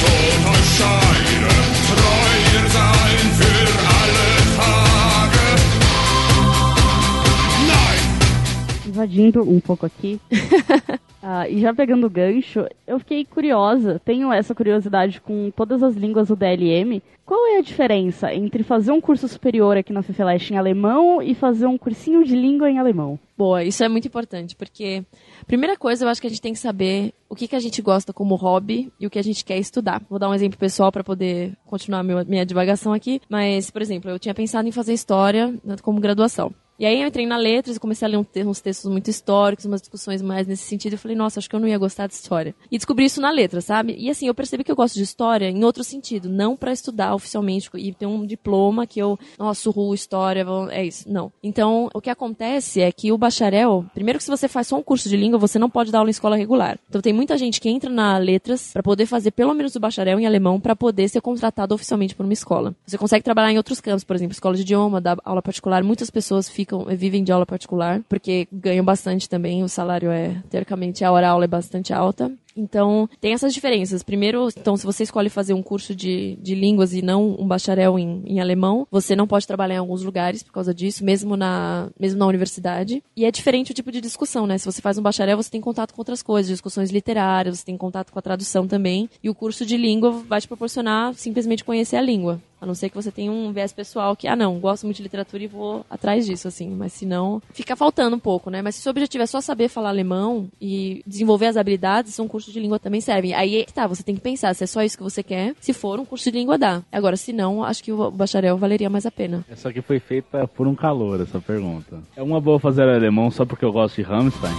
invadindo 9.02 9.42
um 9.42 9.60
pouco 9.60 9.86
aqui. 9.86 10.20
Ah, 11.24 11.48
e 11.48 11.60
já 11.60 11.72
pegando 11.72 12.04
o 12.04 12.10
gancho, 12.10 12.66
eu 12.84 12.98
fiquei 12.98 13.24
curiosa, 13.24 14.00
tenho 14.04 14.32
essa 14.32 14.56
curiosidade 14.56 15.20
com 15.20 15.52
todas 15.52 15.80
as 15.80 15.94
línguas 15.94 16.26
do 16.26 16.34
DLM. 16.34 17.00
Qual 17.24 17.46
é 17.46 17.58
a 17.58 17.62
diferença 17.62 18.34
entre 18.34 18.64
fazer 18.64 18.90
um 18.90 19.00
curso 19.00 19.28
superior 19.28 19.76
aqui 19.76 19.92
na 19.92 20.02
FEFELESH 20.02 20.50
em 20.50 20.56
alemão 20.56 21.22
e 21.22 21.32
fazer 21.32 21.66
um 21.66 21.78
cursinho 21.78 22.24
de 22.24 22.34
língua 22.34 22.68
em 22.68 22.80
alemão? 22.80 23.20
Boa, 23.38 23.62
isso 23.62 23.84
é 23.84 23.88
muito 23.88 24.08
importante, 24.08 24.56
porque 24.56 25.04
primeira 25.46 25.76
coisa 25.76 26.04
eu 26.04 26.08
acho 26.08 26.20
que 26.20 26.26
a 26.26 26.30
gente 26.30 26.42
tem 26.42 26.54
que 26.54 26.58
saber 26.58 27.14
o 27.28 27.36
que, 27.36 27.46
que 27.46 27.54
a 27.54 27.60
gente 27.60 27.80
gosta 27.80 28.12
como 28.12 28.34
hobby 28.34 28.92
e 28.98 29.06
o 29.06 29.10
que 29.10 29.18
a 29.20 29.22
gente 29.22 29.44
quer 29.44 29.58
estudar. 29.58 30.02
Vou 30.10 30.18
dar 30.18 30.28
um 30.28 30.34
exemplo 30.34 30.58
pessoal 30.58 30.90
para 30.90 31.04
poder 31.04 31.56
continuar 31.64 32.02
meu, 32.02 32.26
minha 32.26 32.44
divagação 32.44 32.92
aqui, 32.92 33.20
mas, 33.28 33.70
por 33.70 33.80
exemplo, 33.80 34.10
eu 34.10 34.18
tinha 34.18 34.34
pensado 34.34 34.66
em 34.66 34.72
fazer 34.72 34.92
história 34.92 35.54
né, 35.64 35.76
como 35.80 36.00
graduação. 36.00 36.52
E 36.82 36.84
aí 36.84 37.00
eu 37.00 37.06
entrei 37.06 37.24
na 37.24 37.36
letras 37.36 37.76
e 37.76 37.78
comecei 37.78 38.04
a 38.04 38.10
ler 38.10 38.16
uns 38.44 38.60
textos 38.60 38.90
muito 38.90 39.08
históricos, 39.08 39.64
umas 39.64 39.80
discussões 39.80 40.20
mais 40.20 40.48
nesse 40.48 40.64
sentido. 40.64 40.94
Eu 40.94 40.98
falei, 40.98 41.16
nossa, 41.16 41.38
acho 41.38 41.48
que 41.48 41.54
eu 41.54 41.60
não 41.60 41.68
ia 41.68 41.78
gostar 41.78 42.08
de 42.08 42.14
história. 42.14 42.56
E 42.72 42.76
descobri 42.76 43.04
isso 43.04 43.20
na 43.20 43.30
letra, 43.30 43.60
sabe? 43.60 43.94
E 43.96 44.10
assim, 44.10 44.26
eu 44.26 44.34
percebi 44.34 44.64
que 44.64 44.72
eu 44.72 44.74
gosto 44.74 44.96
de 44.96 45.02
história 45.04 45.48
em 45.48 45.62
outro 45.62 45.84
sentido, 45.84 46.28
não 46.28 46.56
para 46.56 46.72
estudar 46.72 47.14
oficialmente 47.14 47.70
e 47.76 47.94
ter 47.94 48.06
um 48.06 48.26
diploma 48.26 48.84
que 48.84 48.98
eu, 48.98 49.16
nossa, 49.38 49.70
ru, 49.70 49.94
história, 49.94 50.44
é 50.72 50.84
isso. 50.84 51.08
Não. 51.08 51.30
Então, 51.40 51.88
o 51.94 52.00
que 52.00 52.10
acontece 52.10 52.80
é 52.80 52.90
que 52.90 53.12
o 53.12 53.16
bacharel, 53.16 53.86
primeiro 53.94 54.18
que 54.18 54.24
se 54.24 54.30
você 54.32 54.48
faz 54.48 54.66
só 54.66 54.76
um 54.76 54.82
curso 54.82 55.08
de 55.08 55.16
língua, 55.16 55.38
você 55.38 55.60
não 55.60 55.70
pode 55.70 55.92
dar 55.92 55.98
aula 55.98 56.10
em 56.10 56.10
escola 56.10 56.34
regular. 56.34 56.80
Então 56.88 57.00
tem 57.00 57.12
muita 57.12 57.38
gente 57.38 57.60
que 57.60 57.68
entra 57.68 57.88
na 57.88 58.18
letras 58.18 58.72
para 58.72 58.82
poder 58.82 59.06
fazer 59.06 59.30
pelo 59.30 59.54
menos 59.54 59.76
o 59.76 59.78
bacharel 59.78 60.18
em 60.18 60.26
alemão 60.26 60.58
para 60.58 60.74
poder 60.74 61.08
ser 61.08 61.20
contratado 61.20 61.76
oficialmente 61.76 62.16
por 62.16 62.24
uma 62.24 62.32
escola. 62.32 62.74
Você 62.84 62.98
consegue 62.98 63.22
trabalhar 63.22 63.52
em 63.52 63.56
outros 63.56 63.80
campos, 63.80 64.02
por 64.02 64.16
exemplo, 64.16 64.32
escola 64.32 64.56
de 64.56 64.62
idioma, 64.62 65.00
dar 65.00 65.16
aula 65.24 65.40
particular. 65.40 65.84
Muitas 65.84 66.10
pessoas 66.10 66.48
ficam, 66.48 66.71
vivem 66.96 67.22
de 67.22 67.32
aula 67.32 67.46
particular, 67.46 68.00
porque 68.08 68.48
ganham 68.52 68.84
bastante 68.84 69.28
também, 69.28 69.62
o 69.62 69.68
salário 69.68 70.10
é, 70.10 70.42
teoricamente, 70.50 71.04
a 71.04 71.12
hora 71.12 71.28
aula 71.28 71.44
é 71.44 71.48
bastante 71.48 71.92
alta. 71.92 72.32
Então, 72.56 73.08
tem 73.20 73.32
essas 73.32 73.54
diferenças. 73.54 74.02
Primeiro, 74.02 74.48
então, 74.56 74.76
se 74.76 74.84
você 74.84 75.02
escolhe 75.02 75.28
fazer 75.28 75.54
um 75.54 75.62
curso 75.62 75.94
de, 75.94 76.36
de 76.40 76.54
línguas 76.54 76.92
e 76.92 77.02
não 77.02 77.36
um 77.38 77.46
bacharel 77.46 77.98
em, 77.98 78.22
em 78.26 78.40
alemão, 78.40 78.86
você 78.90 79.16
não 79.16 79.26
pode 79.26 79.46
trabalhar 79.46 79.76
em 79.76 79.78
alguns 79.78 80.02
lugares 80.02 80.42
por 80.42 80.52
causa 80.52 80.74
disso, 80.74 81.04
mesmo 81.04 81.36
na, 81.36 81.90
mesmo 81.98 82.18
na 82.18 82.26
universidade. 82.26 83.02
E 83.16 83.24
é 83.24 83.30
diferente 83.30 83.70
o 83.70 83.74
tipo 83.74 83.90
de 83.90 84.00
discussão, 84.00 84.46
né? 84.46 84.58
Se 84.58 84.66
você 84.66 84.80
faz 84.80 84.98
um 84.98 85.02
bacharel, 85.02 85.36
você 85.36 85.50
tem 85.50 85.60
contato 85.60 85.92
com 85.92 86.00
outras 86.00 86.22
coisas, 86.22 86.50
discussões 86.50 86.90
literárias, 86.90 87.58
você 87.58 87.64
tem 87.64 87.76
contato 87.76 88.12
com 88.12 88.18
a 88.18 88.22
tradução 88.22 88.66
também. 88.66 89.08
E 89.22 89.30
o 89.30 89.34
curso 89.34 89.64
de 89.64 89.76
língua 89.76 90.10
vai 90.10 90.40
te 90.40 90.48
proporcionar 90.48 91.14
simplesmente 91.14 91.64
conhecer 91.64 91.96
a 91.96 92.02
língua. 92.02 92.40
A 92.62 92.66
não 92.66 92.76
ser 92.76 92.90
que 92.90 92.94
você 92.94 93.10
tenha 93.10 93.32
um 93.32 93.52
viés 93.52 93.72
pessoal 93.72 94.14
que, 94.14 94.28
ah, 94.28 94.36
não, 94.36 94.60
gosto 94.60 94.84
muito 94.84 94.98
de 94.98 95.02
literatura 95.02 95.42
e 95.42 95.48
vou 95.48 95.84
atrás 95.90 96.24
disso, 96.24 96.46
assim. 96.46 96.70
Mas 96.70 96.92
se 96.92 97.04
não, 97.04 97.42
fica 97.52 97.74
faltando 97.74 98.14
um 98.14 98.20
pouco, 98.20 98.50
né? 98.50 98.62
Mas 98.62 98.76
se 98.76 98.80
o 98.80 98.82
seu 98.84 98.90
objetivo 98.90 99.24
é 99.24 99.26
só 99.26 99.40
saber 99.40 99.66
falar 99.66 99.88
alemão 99.88 100.48
e 100.60 101.02
desenvolver 101.04 101.46
as 101.46 101.56
habilidades, 101.56 102.20
um 102.20 102.28
curso 102.42 102.52
de 102.52 102.58
língua 102.58 102.80
também 102.80 103.00
serve. 103.00 103.32
Aí 103.32 103.64
tá, 103.72 103.86
você 103.86 104.02
tem 104.02 104.16
que 104.16 104.20
pensar 104.20 104.52
se 104.54 104.64
é 104.64 104.66
só 104.66 104.82
isso 104.82 104.96
que 104.96 105.02
você 105.02 105.22
quer. 105.22 105.54
Se 105.60 105.72
for, 105.72 106.00
um 106.00 106.04
curso 106.04 106.30
de 106.30 106.38
língua 106.38 106.58
dá. 106.58 106.82
Agora, 106.90 107.16
se 107.16 107.32
não, 107.32 107.62
acho 107.62 107.84
que 107.84 107.92
o 107.92 108.10
bacharel 108.10 108.58
valeria 108.58 108.90
mais 108.90 109.06
a 109.06 109.10
pena. 109.10 109.44
Essa 109.48 109.68
aqui 109.68 109.80
foi 109.80 110.00
feita 110.00 110.48
por 110.48 110.66
um 110.66 110.74
calor, 110.74 111.20
essa 111.20 111.40
pergunta. 111.40 112.02
É 112.16 112.22
uma 112.22 112.40
boa 112.40 112.58
fazer 112.58 112.82
alemão 112.82 113.30
só 113.30 113.46
porque 113.46 113.64
eu 113.64 113.72
gosto 113.72 113.96
de 113.96 114.02
Rammstein? 114.02 114.52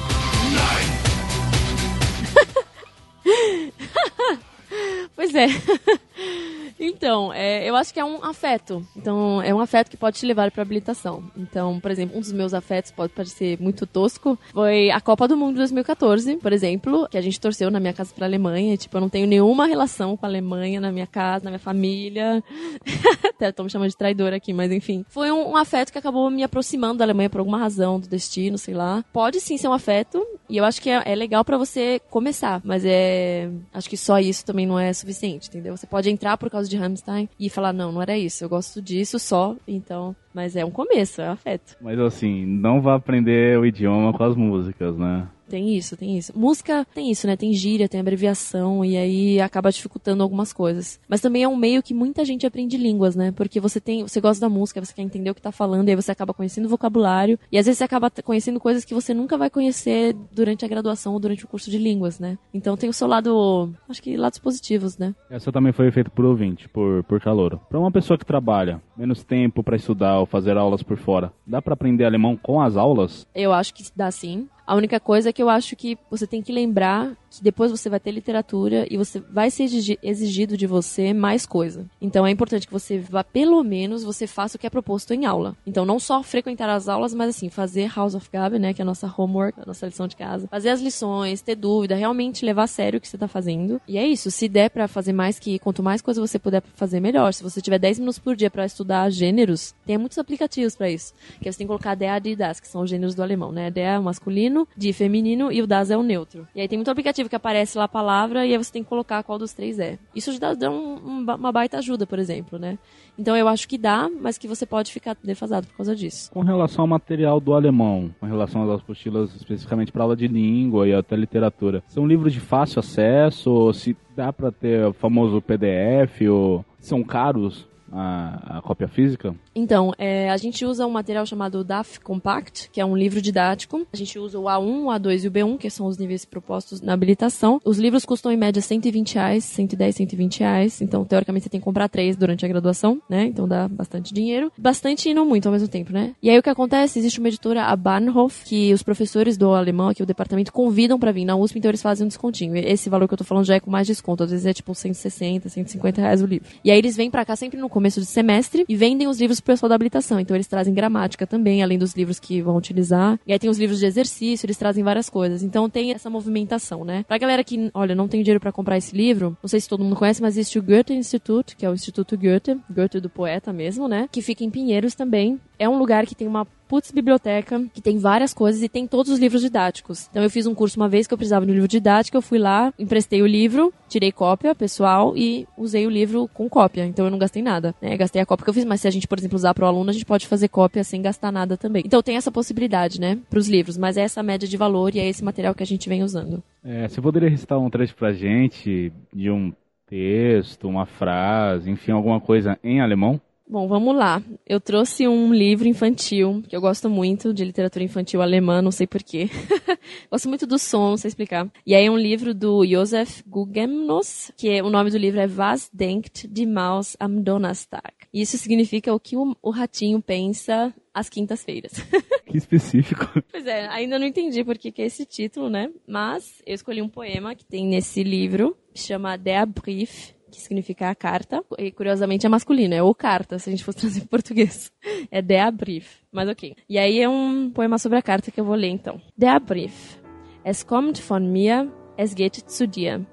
pois 5.15 5.35
é. 5.35 5.47
Então, 6.79 7.33
é, 7.33 7.67
eu 7.67 7.75
acho 7.75 7.93
que 7.93 7.99
é 7.99 8.05
um 8.05 8.23
afeto. 8.23 8.85
Então, 8.95 9.41
é 9.41 9.53
um 9.53 9.59
afeto 9.59 9.89
que 9.89 9.97
pode 9.97 10.17
te 10.17 10.25
levar 10.25 10.51
para 10.51 10.61
habilitação. 10.61 11.23
Então, 11.37 11.79
por 11.79 11.91
exemplo, 11.91 12.17
um 12.17 12.21
dos 12.21 12.31
meus 12.31 12.53
afetos 12.53 12.91
pode 12.91 13.13
parecer 13.13 13.59
muito 13.59 13.85
tosco. 13.85 14.37
Foi 14.51 14.89
a 14.91 14.99
Copa 15.01 15.27
do 15.27 15.37
Mundo 15.37 15.53
de 15.53 15.57
2014, 15.59 16.37
por 16.37 16.53
exemplo, 16.53 17.07
que 17.09 17.17
a 17.17 17.21
gente 17.21 17.39
torceu 17.39 17.69
na 17.71 17.79
minha 17.79 17.93
casa 17.93 18.13
pra 18.13 18.25
Alemanha. 18.25 18.77
Tipo, 18.77 18.97
eu 18.97 19.01
não 19.01 19.09
tenho 19.09 19.27
nenhuma 19.27 19.65
relação 19.65 20.17
com 20.17 20.25
a 20.25 20.29
Alemanha 20.29 20.79
na 20.79 20.91
minha 20.91 21.07
casa, 21.07 21.45
na 21.45 21.51
minha 21.51 21.59
família. 21.59 22.43
Até 23.29 23.51
tô 23.51 23.63
me 23.63 23.69
chamando 23.69 23.89
de 23.89 23.97
traidora 23.97 24.35
aqui, 24.35 24.53
mas 24.53 24.71
enfim. 24.71 25.05
Foi 25.09 25.31
um, 25.31 25.51
um 25.51 25.57
afeto 25.57 25.91
que 25.91 25.97
acabou 25.97 26.29
me 26.29 26.43
aproximando 26.43 26.99
da 26.99 27.05
Alemanha 27.05 27.29
por 27.29 27.39
alguma 27.39 27.57
razão, 27.57 27.99
do 27.99 28.07
destino, 28.07 28.57
sei 28.57 28.73
lá. 28.73 29.03
Pode 29.13 29.39
sim 29.39 29.57
ser 29.57 29.67
um 29.67 29.73
afeto, 29.73 30.25
e 30.49 30.57
eu 30.57 30.65
acho 30.65 30.81
que 30.81 30.89
é, 30.89 31.01
é 31.05 31.15
legal 31.15 31.43
para 31.43 31.57
você 31.57 31.99
começar, 32.09 32.61
mas 32.63 32.83
é. 32.85 33.49
Acho 33.73 33.89
que 33.89 33.97
só 33.97 34.19
isso 34.19 34.45
também 34.45 34.65
não 34.65 34.77
é 34.77 34.91
suficiente, 34.93 35.49
entendeu? 35.49 35.75
Você 35.75 35.87
pode 35.87 36.09
entrar 36.09 36.37
por 36.37 36.49
causa 36.49 36.62
de 36.69 36.77
Rammstein 36.77 37.29
e 37.39 37.49
falar, 37.49 37.73
não, 37.73 37.91
não 37.91 38.01
era 38.01 38.17
isso, 38.17 38.43
eu 38.43 38.49
gosto 38.49 38.81
disso 38.81 39.19
só, 39.19 39.55
então. 39.67 40.15
Mas 40.33 40.55
é 40.55 40.65
um 40.65 40.71
começo, 40.71 41.21
é 41.21 41.29
um 41.29 41.33
afeto. 41.33 41.77
Mas 41.81 41.99
assim, 41.99 42.45
não 42.45 42.81
vá 42.81 42.95
aprender 42.95 43.59
o 43.59 43.65
idioma 43.65 44.13
com 44.13 44.23
as 44.23 44.35
músicas, 44.35 44.97
né? 44.97 45.27
Tem 45.53 45.77
isso, 45.77 45.95
tem 45.95 46.17
isso. 46.17 46.33
Música 46.35 46.83
tem 46.95 47.11
isso, 47.11 47.27
né? 47.27 47.37
Tem 47.37 47.53
gíria, 47.53 47.87
tem 47.87 47.99
abreviação 47.99 48.83
e 48.83 48.97
aí 48.97 49.39
acaba 49.39 49.71
dificultando 49.71 50.23
algumas 50.23 50.51
coisas. 50.51 50.99
Mas 51.07 51.21
também 51.21 51.43
é 51.43 51.47
um 51.47 51.55
meio 51.55 51.83
que 51.83 51.93
muita 51.93 52.25
gente 52.25 52.43
aprende 52.43 52.75
línguas, 52.75 53.15
né? 53.15 53.31
Porque 53.31 53.59
você 53.59 53.79
tem, 53.79 54.01
você 54.01 54.19
gosta 54.19 54.41
da 54.41 54.49
música, 54.49 54.83
você 54.83 54.91
quer 54.91 55.03
entender 55.03 55.29
o 55.29 55.35
que 55.35 55.41
tá 55.43 55.51
falando, 55.51 55.87
e 55.87 55.91
aí 55.91 55.95
você 55.95 56.11
acaba 56.11 56.33
conhecendo 56.33 56.67
vocabulário 56.67 57.37
e 57.51 57.57
às 57.59 57.67
vezes 57.67 57.77
você 57.77 57.83
acaba 57.83 58.09
conhecendo 58.09 58.59
coisas 58.59 58.83
que 58.83 58.95
você 58.95 59.13
nunca 59.13 59.37
vai 59.37 59.47
conhecer 59.47 60.15
durante 60.31 60.65
a 60.65 60.67
graduação 60.67 61.13
ou 61.13 61.19
durante 61.19 61.45
o 61.45 61.47
curso 61.47 61.69
de 61.69 61.77
línguas, 61.77 62.19
né? 62.19 62.35
Então 62.51 62.75
tem 62.75 62.89
o 62.89 62.93
seu 62.93 63.07
lado, 63.07 63.71
acho 63.87 64.01
que 64.01 64.17
lados 64.17 64.39
positivos, 64.39 64.97
né? 64.97 65.13
Essa 65.29 65.51
também 65.51 65.71
foi 65.71 65.91
feita 65.91 66.09
por 66.09 66.25
ouvinte, 66.25 66.67
por 66.67 67.03
por 67.03 67.21
calor. 67.21 67.59
Para 67.69 67.79
uma 67.79 67.91
pessoa 67.91 68.17
que 68.17 68.25
trabalha 68.25 68.81
menos 68.97 69.23
tempo 69.23 69.61
para 69.61 69.75
estudar 69.75 70.19
ou 70.19 70.25
fazer 70.25 70.57
aulas 70.57 70.81
por 70.81 70.97
fora, 70.97 71.31
dá 71.45 71.61
para 71.61 71.75
aprender 71.75 72.05
alemão 72.05 72.35
com 72.35 72.59
as 72.59 72.75
aulas? 72.75 73.27
Eu 73.35 73.53
acho 73.53 73.71
que 73.71 73.83
dá 73.95 74.09
sim. 74.09 74.47
A 74.65 74.75
única 74.75 74.99
coisa 74.99 75.29
é 75.29 75.33
que 75.33 75.43
eu 75.43 75.49
acho 75.49 75.75
que 75.75 75.97
você 76.09 76.25
tem 76.25 76.41
que 76.41 76.51
lembrar 76.51 77.15
que 77.29 77.43
depois 77.43 77.71
você 77.71 77.89
vai 77.89 77.99
ter 77.99 78.11
literatura 78.11 78.85
e 78.89 78.95
você 78.95 79.19
vai 79.19 79.49
ser 79.49 79.63
exigido 80.03 80.55
de 80.55 80.67
você 80.67 81.13
mais 81.13 81.45
coisa. 81.45 81.85
Então 81.99 82.25
é 82.25 82.31
importante 82.31 82.67
que 82.67 82.73
você 82.73 82.99
vá, 82.99 83.23
pelo 83.23 83.63
menos, 83.63 84.03
você 84.03 84.27
faça 84.27 84.55
o 84.55 84.59
que 84.59 84.67
é 84.67 84.69
proposto 84.69 85.13
em 85.13 85.25
aula. 85.25 85.55
Então 85.65 85.85
não 85.85 85.99
só 85.99 86.21
frequentar 86.21 86.69
as 86.69 86.87
aulas, 86.87 87.13
mas 87.13 87.29
assim, 87.29 87.49
fazer 87.49 87.91
House 87.93 88.15
of 88.15 88.29
Gabi, 88.31 88.59
né, 88.59 88.73
que 88.73 88.81
é 88.81 88.83
a 88.83 88.85
nossa 88.85 89.11
homework, 89.17 89.59
a 89.59 89.65
nossa 89.65 89.87
lição 89.87 90.07
de 90.07 90.15
casa. 90.15 90.47
Fazer 90.47 90.69
as 90.69 90.79
lições, 90.79 91.41
ter 91.41 91.55
dúvida, 91.55 91.95
realmente 91.95 92.45
levar 92.45 92.63
a 92.63 92.67
sério 92.67 92.97
o 92.97 93.01
que 93.01 93.07
você 93.07 93.17
tá 93.17 93.27
fazendo. 93.27 93.81
E 93.87 93.97
é 93.97 94.05
isso, 94.05 94.29
se 94.29 94.47
der 94.47 94.69
para 94.69 94.87
fazer 94.87 95.13
mais 95.13 95.39
que, 95.39 95.57
quanto 95.59 95.81
mais 95.81 96.01
coisa 96.01 96.21
você 96.21 96.37
puder 96.37 96.61
fazer, 96.75 96.99
melhor. 96.99 97.33
Se 97.33 97.43
você 97.43 97.61
tiver 97.61 97.79
10 97.79 97.99
minutos 97.99 98.19
por 98.19 98.35
dia 98.35 98.51
para 98.51 98.65
estudar 98.65 99.09
gêneros, 99.09 99.73
tem 99.85 99.97
muitos 99.97 100.17
aplicativos 100.17 100.75
para 100.75 100.89
isso. 100.89 101.13
Que 101.41 101.51
você 101.51 101.57
tem 101.57 101.65
que 101.65 101.69
colocar 101.69 101.95
DA 101.95 102.21
e 102.23 102.35
DAS, 102.35 102.59
que 102.59 102.67
são 102.67 102.83
os 102.83 102.89
gêneros 102.89 103.15
do 103.15 103.23
alemão, 103.23 103.51
né? 103.51 103.71
DA 103.71 103.81
é 103.81 103.99
o 103.99 104.03
masculino, 104.53 104.67
de 104.77 104.93
feminino 104.93 105.51
e 105.51 105.61
o 105.61 105.67
DAS 105.67 105.89
é 105.89 105.97
o 105.97 106.03
neutro. 106.03 106.47
E 106.55 106.61
aí 106.61 106.67
tem 106.67 106.77
muito 106.77 106.91
aplicativo 106.91 107.27
que 107.27 107.35
aparece 107.35 107.77
lá 107.77 107.85
a 107.85 107.87
palavra 107.87 108.45
e 108.45 108.51
aí 108.51 108.57
você 108.57 108.71
tem 108.71 108.83
que 108.83 108.89
colocar 108.89 109.23
qual 109.23 109.39
dos 109.39 109.53
três 109.53 109.79
é. 109.79 109.97
Isso 110.15 110.39
dá, 110.39 110.53
dá 110.53 110.69
um, 110.69 111.25
uma 111.25 111.51
baita 111.51 111.77
ajuda, 111.79 112.05
por 112.05 112.19
exemplo, 112.19 112.59
né? 112.59 112.77
Então 113.17 113.35
eu 113.35 113.47
acho 113.47 113.67
que 113.67 113.77
dá, 113.77 114.09
mas 114.21 114.37
que 114.37 114.47
você 114.47 114.65
pode 114.65 114.91
ficar 114.91 115.15
defasado 115.23 115.67
por 115.67 115.77
causa 115.77 115.95
disso. 115.95 116.31
Com 116.31 116.41
relação 116.41 116.83
ao 116.83 116.87
material 116.87 117.39
do 117.39 117.53
alemão, 117.53 118.13
com 118.19 118.25
relação 118.25 118.63
às 118.63 118.81
apostilas 118.81 119.35
especificamente 119.35 119.91
para 119.91 120.03
aula 120.03 120.15
de 120.15 120.27
língua 120.27 120.87
e 120.87 120.93
até 120.93 121.15
literatura, 121.15 121.83
são 121.87 122.05
livros 122.05 122.33
de 122.33 122.39
fácil 122.39 122.79
acesso? 122.79 123.73
Se 123.73 123.95
dá 124.15 124.31
para 124.31 124.51
ter 124.51 124.85
o 124.85 124.93
famoso 124.93 125.41
PDF 125.41 126.21
ou 126.29 126.65
são 126.79 127.03
caros? 127.03 127.67
A, 127.93 128.57
a, 128.57 128.61
cópia 128.61 128.87
física? 128.87 129.35
Então, 129.55 129.93
é, 129.97 130.29
a 130.29 130.37
gente 130.37 130.65
usa 130.65 130.87
um 130.87 130.91
material 130.91 131.25
chamado 131.25 131.63
DAF 131.63 131.99
Compact, 131.99 132.69
que 132.71 132.81
é 132.81 132.85
um 132.85 132.97
livro 132.97 133.21
didático. 133.21 133.85
A 133.93 133.97
gente 133.97 134.17
usa 134.17 134.39
o 134.39 134.43
A1, 134.43 134.85
o 134.85 134.87
A2 134.87 135.23
e 135.23 135.27
o 135.27 135.31
B1, 135.31 135.57
que 135.57 135.69
são 135.69 135.85
os 135.85 135.97
níveis 135.97 136.25
propostos 136.25 136.81
na 136.81 136.93
habilitação. 136.93 137.61
Os 137.63 137.77
livros 137.77 138.03
custam 138.05 138.31
em 138.31 138.37
média 138.37 138.61
120 138.61 139.15
reais, 139.15 139.43
110, 139.43 139.95
120 139.95 140.39
reais. 140.39 140.81
Então, 140.81 141.05
teoricamente, 141.05 141.43
você 141.43 141.49
tem 141.49 141.59
que 141.59 141.65
comprar 141.65 141.87
três 141.87 142.15
durante 142.15 142.43
a 142.45 142.47
graduação, 142.47 143.01
né? 143.07 143.25
Então 143.25 143.47
dá 143.47 143.67
bastante 143.67 144.13
dinheiro. 144.13 144.51
Bastante 144.57 145.09
e 145.09 145.13
não 145.13 145.25
muito 145.25 145.45
ao 145.45 145.51
mesmo 145.51 145.67
tempo, 145.67 145.93
né? 145.93 146.15
E 146.21 146.29
aí 146.29 146.39
o 146.39 146.43
que 146.43 146.49
acontece? 146.49 146.99
Existe 146.99 147.19
uma 147.19 147.27
editora, 147.27 147.65
a 147.65 147.75
Bahnhof, 147.75 148.43
que 148.45 148.73
os 148.73 148.81
professores 148.81 149.37
do 149.37 149.51
alemão 149.51 149.89
aqui, 149.89 150.01
o 150.01 150.05
departamento, 150.05 150.51
convidam 150.51 150.99
para 150.99 151.11
vir 151.11 151.25
na 151.25 151.35
USP, 151.35 151.59
então 151.59 151.69
eles 151.69 151.81
fazem 151.81 152.05
um 152.05 152.07
descontinho. 152.07 152.55
Esse 152.57 152.89
valor 152.89 153.07
que 153.07 153.13
eu 153.13 153.17
tô 153.17 153.23
falando 153.23 153.45
já 153.45 153.55
é 153.55 153.59
com 153.59 153.69
mais 153.69 153.85
desconto. 153.85 154.23
Às 154.23 154.31
vezes 154.31 154.45
é 154.45 154.53
tipo 154.53 154.73
160, 154.73 155.49
150 155.49 156.01
reais 156.01 156.21
o 156.21 156.25
livro. 156.25 156.47
E 156.63 156.71
aí 156.71 156.77
eles 156.77 156.95
vêm 156.95 157.11
para 157.11 157.23
cá 157.25 157.35
sempre 157.35 157.59
no 157.59 157.69
começo 157.69 157.82
de 157.99 158.05
semestre 158.05 158.65
e 158.67 158.75
vendem 158.75 159.07
os 159.07 159.19
livros 159.19 159.39
pro 159.39 159.53
pessoal 159.53 159.69
da 159.69 159.75
habilitação. 159.75 160.19
Então 160.19 160.35
eles 160.35 160.47
trazem 160.47 160.73
gramática 160.73 161.25
também, 161.25 161.61
além 161.61 161.77
dos 161.77 161.93
livros 161.93 162.19
que 162.19 162.41
vão 162.41 162.57
utilizar. 162.57 163.19
E 163.25 163.33
aí 163.33 163.39
tem 163.39 163.49
os 163.49 163.59
livros 163.59 163.79
de 163.79 163.85
exercício, 163.85 164.45
eles 164.45 164.57
trazem 164.57 164.83
várias 164.83 165.09
coisas. 165.09 165.43
Então 165.43 165.69
tem 165.69 165.91
essa 165.91 166.09
movimentação, 166.09 166.83
né? 166.83 167.03
Pra 167.07 167.17
galera 167.17 167.43
que, 167.43 167.69
olha, 167.73 167.95
não 167.95 168.07
tem 168.07 168.21
dinheiro 168.21 168.39
para 168.39 168.51
comprar 168.51 168.77
esse 168.77 168.95
livro, 168.95 169.37
não 169.41 169.47
sei 169.47 169.59
se 169.59 169.69
todo 169.69 169.83
mundo 169.83 169.95
conhece, 169.95 170.21
mas 170.21 170.37
existe 170.37 170.59
o 170.59 170.63
Goethe 170.63 170.93
Institute, 170.93 171.55
que 171.55 171.65
é 171.65 171.69
o 171.69 171.73
Instituto 171.73 172.17
Goethe, 172.17 172.57
Goethe 172.69 172.99
do 172.99 173.09
poeta 173.09 173.51
mesmo, 173.53 173.87
né? 173.87 174.07
Que 174.11 174.21
fica 174.21 174.43
em 174.43 174.49
Pinheiros 174.49 174.95
também. 174.95 175.39
É 175.57 175.67
um 175.67 175.77
lugar 175.77 176.05
que 176.05 176.15
tem 176.15 176.27
uma 176.27 176.45
putz 176.67 176.91
biblioteca, 176.91 177.63
que 177.71 177.81
tem 177.81 177.99
várias 177.99 178.33
coisas 178.33 178.63
e 178.63 178.67
tem 178.67 178.87
todos 178.87 179.11
os 179.11 179.19
livros 179.19 179.41
didáticos. 179.41 180.07
Então 180.09 180.23
eu 180.23 180.29
fiz 180.29 180.47
um 180.47 180.55
curso 180.55 180.79
uma 180.79 180.89
vez 180.89 181.05
que 181.05 181.13
eu 181.13 181.17
precisava 181.17 181.45
de 181.45 181.51
um 181.51 181.53
livro 181.53 181.67
didático, 181.67 182.17
eu 182.17 182.21
fui 182.21 182.39
lá, 182.39 182.73
emprestei 182.79 183.21
o 183.21 183.27
livro, 183.27 183.71
tirei 183.87 184.11
cópia 184.11 184.55
pessoal 184.55 185.15
e 185.15 185.47
usei 185.55 185.85
o 185.85 185.89
livro 185.89 186.27
com 186.33 186.49
cópia. 186.49 186.83
Então 186.85 187.05
eu 187.05 187.11
não 187.11 187.19
gastei 187.19 187.43
nada, 187.43 187.75
né? 187.79 187.95
Gastei 187.95 188.21
a 188.21 188.25
cópia 188.25 188.45
que 188.45 188.49
eu 188.49 188.53
fiz, 188.55 188.65
mas 188.65 188.81
se 188.81 188.87
a 188.87 188.91
gente, 188.91 189.07
por 189.07 189.19
exemplo, 189.19 189.35
usar 189.35 189.53
para 189.53 189.65
o 189.65 189.67
aluno, 189.67 189.89
a 189.91 189.93
gente 189.93 190.05
pode 190.05 190.25
fazer 190.25 190.47
cópia 190.47 190.83
sem 190.83 190.99
gastar 190.99 191.31
nada 191.31 191.55
também. 191.55 191.83
Então 191.85 192.01
tem 192.01 192.15
essa 192.15 192.31
possibilidade, 192.31 192.99
né, 192.99 193.19
para 193.29 193.37
os 193.37 193.47
livros, 193.47 193.77
mas 193.77 193.95
é 193.95 194.01
essa 194.01 194.23
média 194.23 194.47
de 194.47 194.57
valor 194.57 194.95
e 194.95 194.99
é 194.99 195.07
esse 195.07 195.23
material 195.23 195.53
que 195.53 195.61
a 195.61 195.67
gente 195.67 195.87
vem 195.87 196.01
usando. 196.01 196.41
É, 196.63 196.87
você 196.87 196.99
poderia 196.99 197.29
recitar 197.29 197.59
um 197.59 197.69
trecho 197.69 197.95
pra 197.95 198.13
gente 198.13 198.91
de 199.13 199.29
um 199.29 199.53
texto, 199.85 200.67
uma 200.67 200.87
frase, 200.87 201.69
enfim, 201.69 201.91
alguma 201.91 202.19
coisa 202.19 202.57
em 202.63 202.81
alemão? 202.81 203.21
Bom, 203.47 203.67
vamos 203.67 203.95
lá. 203.95 204.23
Eu 204.47 204.59
trouxe 204.59 205.07
um 205.07 205.33
livro 205.33 205.67
infantil, 205.67 206.41
que 206.47 206.55
eu 206.55 206.61
gosto 206.61 206.89
muito, 206.89 207.33
de 207.33 207.43
literatura 207.43 207.83
infantil 207.83 208.21
alemã, 208.21 208.61
não 208.61 208.71
sei 208.71 208.87
porquê. 208.87 209.29
gosto 210.09 210.29
muito 210.29 210.47
do 210.47 210.57
som, 210.57 210.91
não 210.91 210.97
sei 210.97 211.09
explicar. 211.09 211.51
E 211.65 211.75
aí 211.75 211.85
é 211.85 211.91
um 211.91 211.97
livro 211.97 212.33
do 212.33 212.65
Josef 212.65 213.21
Guggennos, 213.27 214.31
que 214.37 214.49
é, 214.49 214.63
o 214.63 214.69
nome 214.69 214.89
do 214.89 214.97
livro 214.97 215.19
é 215.19 215.27
Was 215.27 215.69
denkt 215.73 216.27
die 216.27 216.45
Maus 216.45 216.95
am 216.99 217.21
Donnerstag? 217.21 217.93
Isso 218.13 218.37
significa 218.37 218.93
o 218.93 218.99
que 218.99 219.17
o, 219.17 219.35
o 219.41 219.49
ratinho 219.49 220.01
pensa 220.01 220.73
às 220.93 221.09
quintas-feiras. 221.09 221.73
Que 222.25 222.37
específico. 222.37 223.21
Pois 223.29 223.45
é, 223.45 223.67
ainda 223.67 223.99
não 223.99 224.07
entendi 224.07 224.43
por 224.43 224.57
que, 224.57 224.71
que 224.71 224.81
é 224.81 224.85
esse 224.85 225.05
título, 225.05 225.49
né? 225.49 225.69
Mas 225.85 226.41
eu 226.47 226.55
escolhi 226.55 226.81
um 226.81 226.89
poema 226.89 227.35
que 227.35 227.45
tem 227.45 227.67
nesse 227.67 228.01
livro, 228.01 228.57
chama 228.73 229.17
Der 229.17 229.45
Brief, 229.45 230.15
que 230.33 230.41
significa 230.41 230.93
carta, 230.95 231.43
e 231.57 231.71
curiosamente 231.71 232.25
é 232.25 232.29
masculino, 232.29 232.73
é 232.73 232.81
o 232.81 232.93
carta, 232.95 233.37
se 233.37 233.49
a 233.49 233.51
gente 233.51 233.63
fosse 233.63 233.79
trazer 233.81 234.01
em 234.01 234.05
português. 234.05 234.71
É 235.11 235.21
Der 235.21 235.51
Brief, 235.51 235.99
mas 236.11 236.27
ok. 236.27 236.55
E 236.67 236.77
aí 236.77 236.99
é 236.99 237.07
um 237.07 237.51
poema 237.51 237.77
sobre 237.77 237.97
a 237.97 238.01
carta 238.01 238.31
que 238.31 238.39
eu 238.39 238.45
vou 238.45 238.55
ler 238.55 238.69
então. 238.69 238.99
Der 239.17 239.39
Brief. 239.39 240.01
Es 240.43 240.65
kommt 240.65 240.99
von 240.99 241.31
mir, 241.31 241.71
es 241.97 242.13
geht 242.15 242.35
zu 242.49 242.67
dir. 242.67 243.05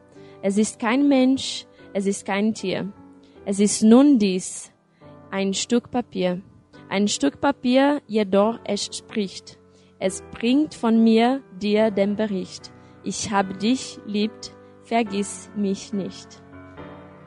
Es 0.42 0.56
ist 0.56 0.78
kein 0.78 1.06
Mensch, 1.06 1.66
es 1.92 2.06
ist 2.06 2.24
kein 2.24 2.52
Tier. 2.52 2.88
Es 3.44 3.61
ist 3.61 3.83
nun 3.83 4.18
dies, 4.18 4.72
ein 5.30 5.54
Stück 5.54 5.90
Papier. 5.90 6.40
Ein 6.88 7.06
Stück 7.06 7.40
Papier, 7.40 8.02
jedoch 8.09 8.59
es 8.64 8.85
spricht. 8.87 9.59
Es 10.00 10.22
bringt 10.33 10.74
von 10.74 11.04
mir 11.04 11.42
dir 11.61 11.90
den 11.90 12.16
Bericht. 12.16 12.72
Ich 13.04 13.30
habe 13.30 13.54
dich 13.54 13.98
liebt, 14.06 14.52
vergiss 14.83 15.50
mich 15.54 15.92
nicht. 15.92 16.42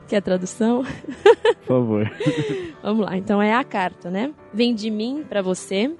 Quer 0.08 0.18
a 0.18 0.22
tradução? 0.22 0.84
Por 1.60 1.66
favor. 1.66 2.12
Vamos 2.82 3.06
lá, 3.06 3.16
então 3.16 3.40
é 3.40 3.54
a 3.54 3.64
carta, 3.64 4.10
né? 4.10 4.32
Vem 4.52 4.74
de 4.74 4.90
mim 4.90 5.24
para 5.28 5.40
você 5.40 5.90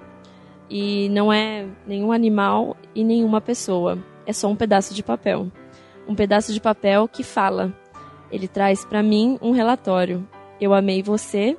e 0.69 1.09
não 1.09 1.31
é 1.31 1.67
nenhum 1.85 2.11
animal 2.11 2.77
e 2.93 3.03
nenhuma 3.03 3.41
pessoa. 3.41 3.97
É 4.25 4.33
só 4.33 4.47
um 4.47 4.55
pedaço 4.55 4.93
de 4.93 5.03
papel. 5.03 5.51
Um 6.07 6.15
pedaço 6.15 6.53
de 6.53 6.61
papel 6.61 7.07
que 7.07 7.23
fala. 7.23 7.73
Ele 8.31 8.47
traz 8.47 8.85
para 8.85 9.01
mim 9.01 9.37
um 9.41 9.51
relatório. 9.51 10.27
Eu 10.59 10.73
amei 10.73 11.01
você 11.01 11.57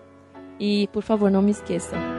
e, 0.58 0.88
por 0.92 1.02
favor, 1.02 1.30
não 1.30 1.42
me 1.42 1.50
esqueça. 1.50 2.15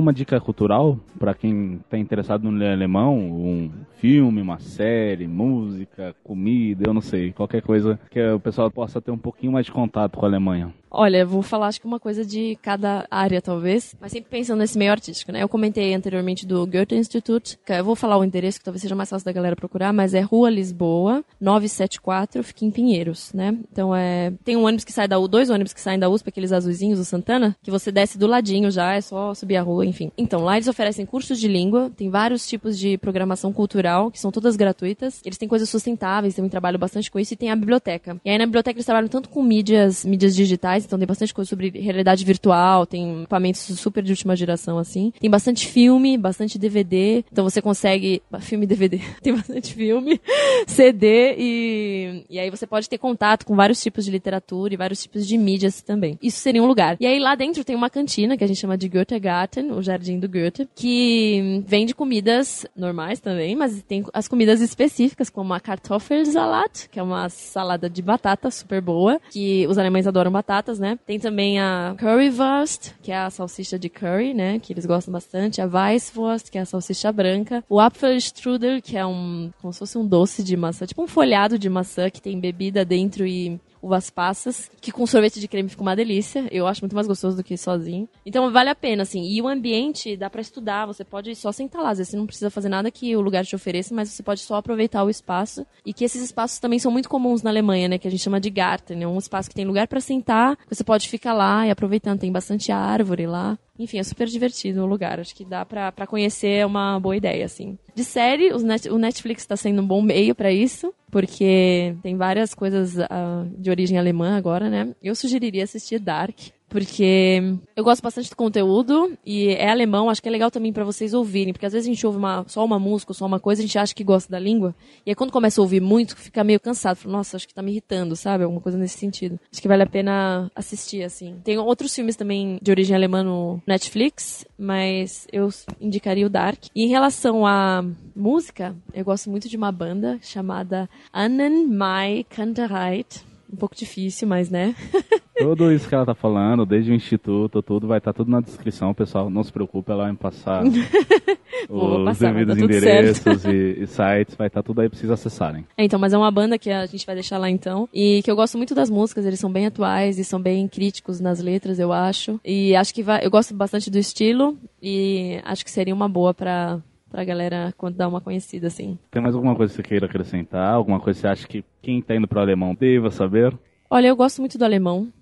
Alguma 0.00 0.14
dica 0.14 0.40
cultural 0.40 0.98
para 1.18 1.34
quem 1.34 1.74
está 1.74 1.98
interessado 1.98 2.50
no 2.50 2.64
alemão? 2.66 3.18
Um 3.18 3.70
filme, 3.98 4.40
uma 4.40 4.58
série, 4.58 5.28
música, 5.28 6.16
comida, 6.24 6.88
eu 6.88 6.94
não 6.94 7.02
sei, 7.02 7.32
qualquer 7.32 7.60
coisa 7.60 8.00
que 8.10 8.20
o 8.30 8.40
pessoal 8.40 8.70
possa 8.70 9.00
ter 9.00 9.10
um 9.10 9.18
pouquinho 9.18 9.52
mais 9.52 9.66
de 9.66 9.72
contato 9.72 10.16
com 10.16 10.24
a 10.24 10.28
Alemanha. 10.28 10.72
Olha, 10.90 11.24
vou 11.24 11.42
falar 11.42 11.68
acho 11.68 11.80
que 11.80 11.86
uma 11.86 12.00
coisa 12.00 12.24
de 12.24 12.58
cada 12.60 13.06
área, 13.10 13.40
talvez, 13.40 13.94
mas 14.00 14.12
sempre 14.12 14.30
pensando 14.30 14.58
nesse 14.58 14.76
meio 14.76 14.90
artístico, 14.90 15.30
né? 15.30 15.42
Eu 15.42 15.48
comentei 15.48 15.94
anteriormente 15.94 16.46
do 16.46 16.66
Goethe 16.66 16.96
Institut, 16.96 17.58
que 17.64 17.72
eu 17.72 17.84
vou 17.84 17.94
falar 17.94 18.18
o 18.18 18.24
endereço 18.24 18.58
que 18.58 18.64
talvez 18.64 18.82
seja 18.82 18.94
mais 18.94 19.08
fácil 19.08 19.24
da 19.24 19.32
galera 19.32 19.54
procurar, 19.54 19.92
mas 19.92 20.14
é 20.14 20.20
Rua 20.20 20.50
Lisboa, 20.50 21.24
974, 21.40 22.42
fica 22.42 22.64
em 22.64 22.70
Pinheiros, 22.70 23.32
né? 23.32 23.56
Então 23.70 23.94
é. 23.94 24.32
Tem 24.44 24.56
um 24.56 24.64
ônibus 24.64 24.84
que 24.84 24.92
sai 24.92 25.06
da 25.06 25.18
U, 25.18 25.28
dois 25.28 25.48
ônibus 25.48 25.72
que 25.72 25.80
saem 25.80 25.98
da 25.98 26.08
USP, 26.08 26.28
aqueles 26.28 26.52
azuizinhos 26.52 26.98
do 26.98 27.04
Santana, 27.04 27.56
que 27.62 27.70
você 27.70 27.92
desce 27.92 28.18
do 28.18 28.26
ladinho 28.26 28.70
já, 28.70 28.94
é 28.94 29.00
só 29.00 29.32
subir 29.34 29.56
a 29.56 29.62
rua, 29.62 29.86
enfim. 29.86 30.10
Então, 30.18 30.42
lá 30.42 30.56
eles 30.56 30.68
oferecem 30.68 31.06
cursos 31.06 31.38
de 31.38 31.46
língua, 31.46 31.90
tem 31.96 32.10
vários 32.10 32.46
tipos 32.48 32.78
de 32.78 32.98
programação 32.98 33.52
cultural, 33.52 34.10
que 34.10 34.18
são 34.18 34.30
todas 34.30 34.56
gratuitas. 34.56 35.20
Eles 35.24 35.38
têm 35.38 35.48
coisas 35.48 35.68
sustentáveis, 35.68 36.34
também 36.34 36.50
trabalham 36.50 36.78
bastante 36.78 37.10
com 37.10 37.18
isso, 37.18 37.34
e 37.34 37.36
tem 37.36 37.50
a 37.50 37.56
biblioteca. 37.56 38.16
E 38.24 38.30
aí 38.30 38.38
na 38.38 38.46
biblioteca 38.46 38.76
eles 38.76 38.86
trabalham 38.86 39.08
tanto 39.08 39.28
com 39.28 39.42
mídias, 39.42 40.04
mídias 40.04 40.34
digitais, 40.34 40.79
então 40.84 40.98
tem 40.98 41.06
bastante 41.06 41.34
coisa 41.34 41.48
sobre 41.48 41.70
realidade 41.70 42.24
virtual, 42.24 42.86
tem 42.86 43.22
equipamentos 43.22 43.60
super 43.60 44.02
de 44.02 44.12
última 44.12 44.36
geração, 44.36 44.78
assim. 44.78 45.12
Tem 45.20 45.30
bastante 45.30 45.66
filme, 45.66 46.16
bastante 46.16 46.58
DVD, 46.58 47.24
então 47.30 47.44
você 47.44 47.60
consegue. 47.62 48.22
Filme 48.40 48.64
e 48.64 48.68
DVD. 48.68 49.00
tem 49.22 49.34
bastante 49.34 49.74
filme, 49.74 50.20
CD, 50.66 51.34
e, 51.38 52.24
e 52.30 52.38
aí 52.38 52.50
você 52.50 52.66
pode 52.66 52.88
ter 52.88 52.98
contato 52.98 53.44
com 53.44 53.54
vários 53.54 53.82
tipos 53.82 54.04
de 54.04 54.10
literatura 54.10 54.74
e 54.74 54.76
vários 54.76 55.02
tipos 55.02 55.26
de 55.26 55.36
mídias 55.36 55.82
também. 55.82 56.18
Isso 56.22 56.38
seria 56.38 56.62
um 56.62 56.66
lugar. 56.66 56.96
E 57.00 57.06
aí 57.06 57.18
lá 57.18 57.34
dentro 57.34 57.64
tem 57.64 57.76
uma 57.76 57.90
cantina, 57.90 58.36
que 58.36 58.44
a 58.44 58.46
gente 58.46 58.58
chama 58.58 58.76
de 58.76 58.88
Goethegarten, 58.88 59.72
o 59.72 59.82
Jardim 59.82 60.18
do 60.18 60.28
Goethe, 60.28 60.68
que 60.74 61.62
vende 61.66 61.94
comidas 61.94 62.66
normais 62.76 63.20
também, 63.20 63.54
mas 63.54 63.82
tem 63.82 64.04
as 64.12 64.28
comidas 64.28 64.60
específicas, 64.60 65.30
como 65.30 65.52
a 65.52 65.60
Kartoffelsalat, 65.60 66.88
que 66.90 66.98
é 66.98 67.02
uma 67.02 67.28
salada 67.28 67.88
de 67.88 68.02
batata 68.02 68.50
super 68.50 68.80
boa, 68.80 69.20
que 69.30 69.66
os 69.66 69.78
alemães 69.78 70.06
adoram 70.06 70.30
né? 70.78 70.98
Tem 71.06 71.18
também 71.18 71.58
a 71.58 71.94
Currywurst, 71.98 72.92
que 73.02 73.12
é 73.12 73.16
a 73.16 73.30
salsicha 73.30 73.78
de 73.78 73.88
curry, 73.88 74.34
né? 74.34 74.58
Que 74.58 74.72
eles 74.72 74.86
gostam 74.86 75.12
bastante. 75.12 75.60
A 75.60 75.66
Weisswurst, 75.66 76.50
que 76.50 76.58
é 76.58 76.60
a 76.60 76.66
salsicha 76.66 77.10
branca. 77.12 77.64
O 77.68 77.80
Apfelstrudel, 77.80 78.80
que 78.82 78.96
é 78.96 79.04
um, 79.04 79.50
como 79.60 79.72
se 79.72 79.78
fosse 79.78 79.98
um 79.98 80.06
doce 80.06 80.42
de 80.42 80.56
maçã, 80.56 80.86
tipo 80.86 81.02
um 81.02 81.08
folhado 81.08 81.58
de 81.58 81.68
maçã 81.68 82.10
que 82.10 82.20
tem 82.20 82.38
bebida 82.38 82.84
dentro 82.84 83.26
e 83.26 83.60
uvas 83.82 84.10
passas, 84.10 84.70
que 84.80 84.92
com 84.92 85.06
sorvete 85.06 85.40
de 85.40 85.48
creme 85.48 85.68
fica 85.68 85.82
uma 85.82 85.96
delícia. 85.96 86.46
Eu 86.50 86.66
acho 86.66 86.82
muito 86.82 86.94
mais 86.94 87.06
gostoso 87.06 87.36
do 87.36 87.44
que 87.44 87.56
sozinho. 87.56 88.08
Então 88.24 88.50
vale 88.50 88.70
a 88.70 88.74
pena, 88.74 89.02
assim. 89.02 89.22
E 89.24 89.40
o 89.40 89.48
ambiente 89.48 90.16
dá 90.16 90.28
para 90.28 90.40
estudar, 90.40 90.86
você 90.86 91.04
pode 91.04 91.34
só 91.34 91.52
sentar 91.52 91.82
lá. 91.82 91.90
Às 91.90 91.98
vezes 91.98 92.10
você 92.10 92.16
não 92.16 92.26
precisa 92.26 92.50
fazer 92.50 92.68
nada 92.68 92.90
que 92.90 93.16
o 93.16 93.20
lugar 93.20 93.44
te 93.44 93.56
ofereça, 93.56 93.94
mas 93.94 94.10
você 94.10 94.22
pode 94.22 94.40
só 94.40 94.56
aproveitar 94.56 95.04
o 95.04 95.10
espaço. 95.10 95.66
E 95.84 95.92
que 95.92 96.04
esses 96.04 96.22
espaços 96.22 96.58
também 96.58 96.78
são 96.78 96.92
muito 96.92 97.08
comuns 97.08 97.42
na 97.42 97.50
Alemanha, 97.50 97.88
né? 97.88 97.98
Que 97.98 98.08
a 98.08 98.10
gente 98.10 98.22
chama 98.22 98.40
de 98.40 98.50
Garten. 98.50 99.02
É 99.02 99.08
um 99.08 99.18
espaço 99.18 99.48
que 99.48 99.54
tem 99.54 99.64
lugar 99.64 99.88
para 99.88 100.00
sentar, 100.00 100.58
você 100.68 100.84
pode 100.84 101.08
ficar 101.08 101.32
lá 101.32 101.66
e 101.66 101.70
aproveitando. 101.70 102.20
Tem 102.20 102.32
bastante 102.32 102.70
árvore 102.72 103.26
lá. 103.26 103.58
Enfim, 103.78 103.98
é 103.98 104.02
super 104.02 104.28
divertido 104.28 104.82
o 104.82 104.86
lugar. 104.86 105.18
Acho 105.18 105.34
que 105.34 105.44
dá 105.44 105.64
pra, 105.64 105.90
pra 105.90 106.06
conhecer 106.06 106.50
é 106.58 106.66
uma 106.66 107.00
boa 107.00 107.16
ideia, 107.16 107.46
assim. 107.46 107.78
De 107.94 108.04
série, 108.04 108.52
o 108.52 108.98
Netflix 108.98 109.46
tá 109.46 109.56
sendo 109.56 109.80
um 109.80 109.86
bom 109.86 110.02
meio 110.02 110.34
para 110.34 110.52
isso, 110.52 110.92
porque 111.10 111.96
tem 112.02 112.16
várias 112.16 112.54
coisas 112.54 112.96
uh, 112.96 113.50
de 113.58 113.70
origem 113.70 113.98
alemã 113.98 114.36
agora, 114.36 114.70
né? 114.70 114.94
Eu 115.02 115.14
sugeriria 115.14 115.64
assistir 115.64 115.98
Dark, 115.98 116.38
porque 116.70 117.42
eu 117.76 117.84
gosto 117.84 118.00
bastante 118.00 118.30
do 118.30 118.36
conteúdo 118.36 119.12
e 119.26 119.48
é 119.48 119.68
alemão, 119.68 120.08
acho 120.08 120.22
que 120.22 120.28
é 120.28 120.32
legal 120.32 120.50
também 120.50 120.72
para 120.72 120.84
vocês 120.84 121.12
ouvirem, 121.12 121.52
porque 121.52 121.66
às 121.66 121.72
vezes 121.72 121.86
a 121.86 121.92
gente 121.92 122.06
ouve 122.06 122.16
uma, 122.16 122.44
só 122.46 122.64
uma 122.64 122.78
música, 122.78 123.12
só 123.12 123.26
uma 123.26 123.40
coisa, 123.40 123.60
a 123.60 123.66
gente 123.66 123.78
acha 123.78 123.94
que 123.94 124.04
gosta 124.04 124.30
da 124.30 124.38
língua, 124.38 124.74
e 125.04 125.10
aí 125.10 125.14
quando 125.14 125.32
começa 125.32 125.60
a 125.60 125.62
ouvir 125.62 125.80
muito, 125.80 126.16
fica 126.16 126.42
meio 126.44 126.60
cansado, 126.60 126.96
fala, 126.96 127.16
nossa, 127.16 127.36
acho 127.36 127.46
que 127.46 127.52
tá 127.52 127.60
me 127.60 127.72
irritando, 127.72 128.14
sabe? 128.14 128.44
Alguma 128.44 128.60
coisa 128.60 128.78
nesse 128.78 128.96
sentido. 128.96 129.38
Acho 129.52 129.60
que 129.60 129.68
vale 129.68 129.82
a 129.82 129.86
pena 129.86 130.50
assistir, 130.54 131.02
assim. 131.02 131.36
Tem 131.42 131.58
outros 131.58 131.94
filmes 131.94 132.14
também 132.14 132.58
de 132.62 132.70
origem 132.70 132.94
alemã 132.94 133.24
no 133.24 133.60
Netflix, 133.66 134.46
mas 134.56 135.26
eu 135.32 135.48
indicaria 135.80 136.26
o 136.26 136.30
Dark. 136.30 136.66
E 136.74 136.84
em 136.84 136.88
relação 136.88 137.44
à 137.44 137.84
música, 138.14 138.76
eu 138.94 139.04
gosto 139.04 139.28
muito 139.28 139.48
de 139.48 139.56
uma 139.56 139.72
banda 139.72 140.18
chamada 140.22 140.88
Annen 141.12 141.66
Mai 141.66 142.24
Kantereit 142.30 143.29
um 143.52 143.56
pouco 143.56 143.74
difícil, 143.74 144.28
mas 144.28 144.50
né? 144.50 144.74
Tudo 145.40 145.72
isso 145.72 145.88
que 145.88 145.94
ela 145.94 146.04
tá 146.04 146.14
falando, 146.14 146.66
desde 146.66 146.90
o 146.90 146.94
instituto, 146.94 147.62
tudo, 147.62 147.88
vai 147.88 147.96
estar 147.96 148.12
tá 148.12 148.16
tudo 148.18 148.30
na 148.30 148.42
descrição, 148.42 148.92
pessoal. 148.92 149.30
Não 149.30 149.42
se 149.42 149.50
preocupe, 149.50 149.90
ela 149.90 150.02
vai 150.02 150.12
me 150.12 150.18
passar 150.18 150.62
os 151.66 152.04
passar, 152.04 152.34
devidos 152.34 152.58
tá 152.58 152.64
endereços 152.64 153.44
e, 153.46 153.78
e, 153.80 153.86
sites, 153.86 154.34
vai 154.36 154.48
estar 154.48 154.62
tá 154.62 154.62
tudo 154.62 154.82
aí 154.82 154.88
pra 154.90 154.98
vocês 154.98 155.10
acessarem. 155.10 155.64
É, 155.78 155.84
então, 155.84 155.98
mas 155.98 156.12
é 156.12 156.18
uma 156.18 156.30
banda 156.30 156.58
que 156.58 156.70
a 156.70 156.84
gente 156.84 157.06
vai 157.06 157.14
deixar 157.14 157.38
lá 157.38 157.48
então. 157.48 157.88
E 157.92 158.20
que 158.22 158.30
eu 158.30 158.36
gosto 158.36 158.58
muito 158.58 158.74
das 158.74 158.90
músicas, 158.90 159.24
eles 159.24 159.40
são 159.40 159.50
bem 159.50 159.64
atuais 159.64 160.18
e 160.18 160.24
são 160.24 160.38
bem 160.38 160.68
críticos 160.68 161.20
nas 161.20 161.40
letras, 161.40 161.78
eu 161.78 161.90
acho. 161.90 162.38
E 162.44 162.76
acho 162.76 162.92
que 162.92 163.02
vai, 163.02 163.24
eu 163.24 163.30
gosto 163.30 163.54
bastante 163.54 163.90
do 163.90 163.96
estilo 163.96 164.58
e 164.82 165.40
acho 165.42 165.64
que 165.64 165.70
seria 165.70 165.94
uma 165.94 166.08
boa 166.08 166.34
para 166.34 166.80
pra 167.10 167.24
galera 167.24 167.74
quando 167.76 167.96
dar 167.96 168.08
uma 168.08 168.20
conhecida, 168.20 168.68
assim. 168.68 168.98
Tem 169.10 169.20
mais 169.20 169.34
alguma 169.34 169.54
coisa 169.56 169.72
que 169.72 169.76
você 169.76 169.88
queira 169.88 170.06
acrescentar? 170.06 170.74
Alguma 170.74 171.00
coisa 171.00 171.16
que 171.18 171.20
você 171.22 171.28
acha 171.28 171.48
que 171.48 171.64
quem 171.82 172.00
tá 172.00 172.14
indo 172.14 172.28
pro 172.28 172.40
alemão 172.40 172.74
deva 172.74 173.10
saber? 173.10 173.56
Olha, 173.90 174.06
eu 174.06 174.16
gosto 174.16 174.40
muito 174.40 174.56
do 174.56 174.64
alemão 174.64 175.12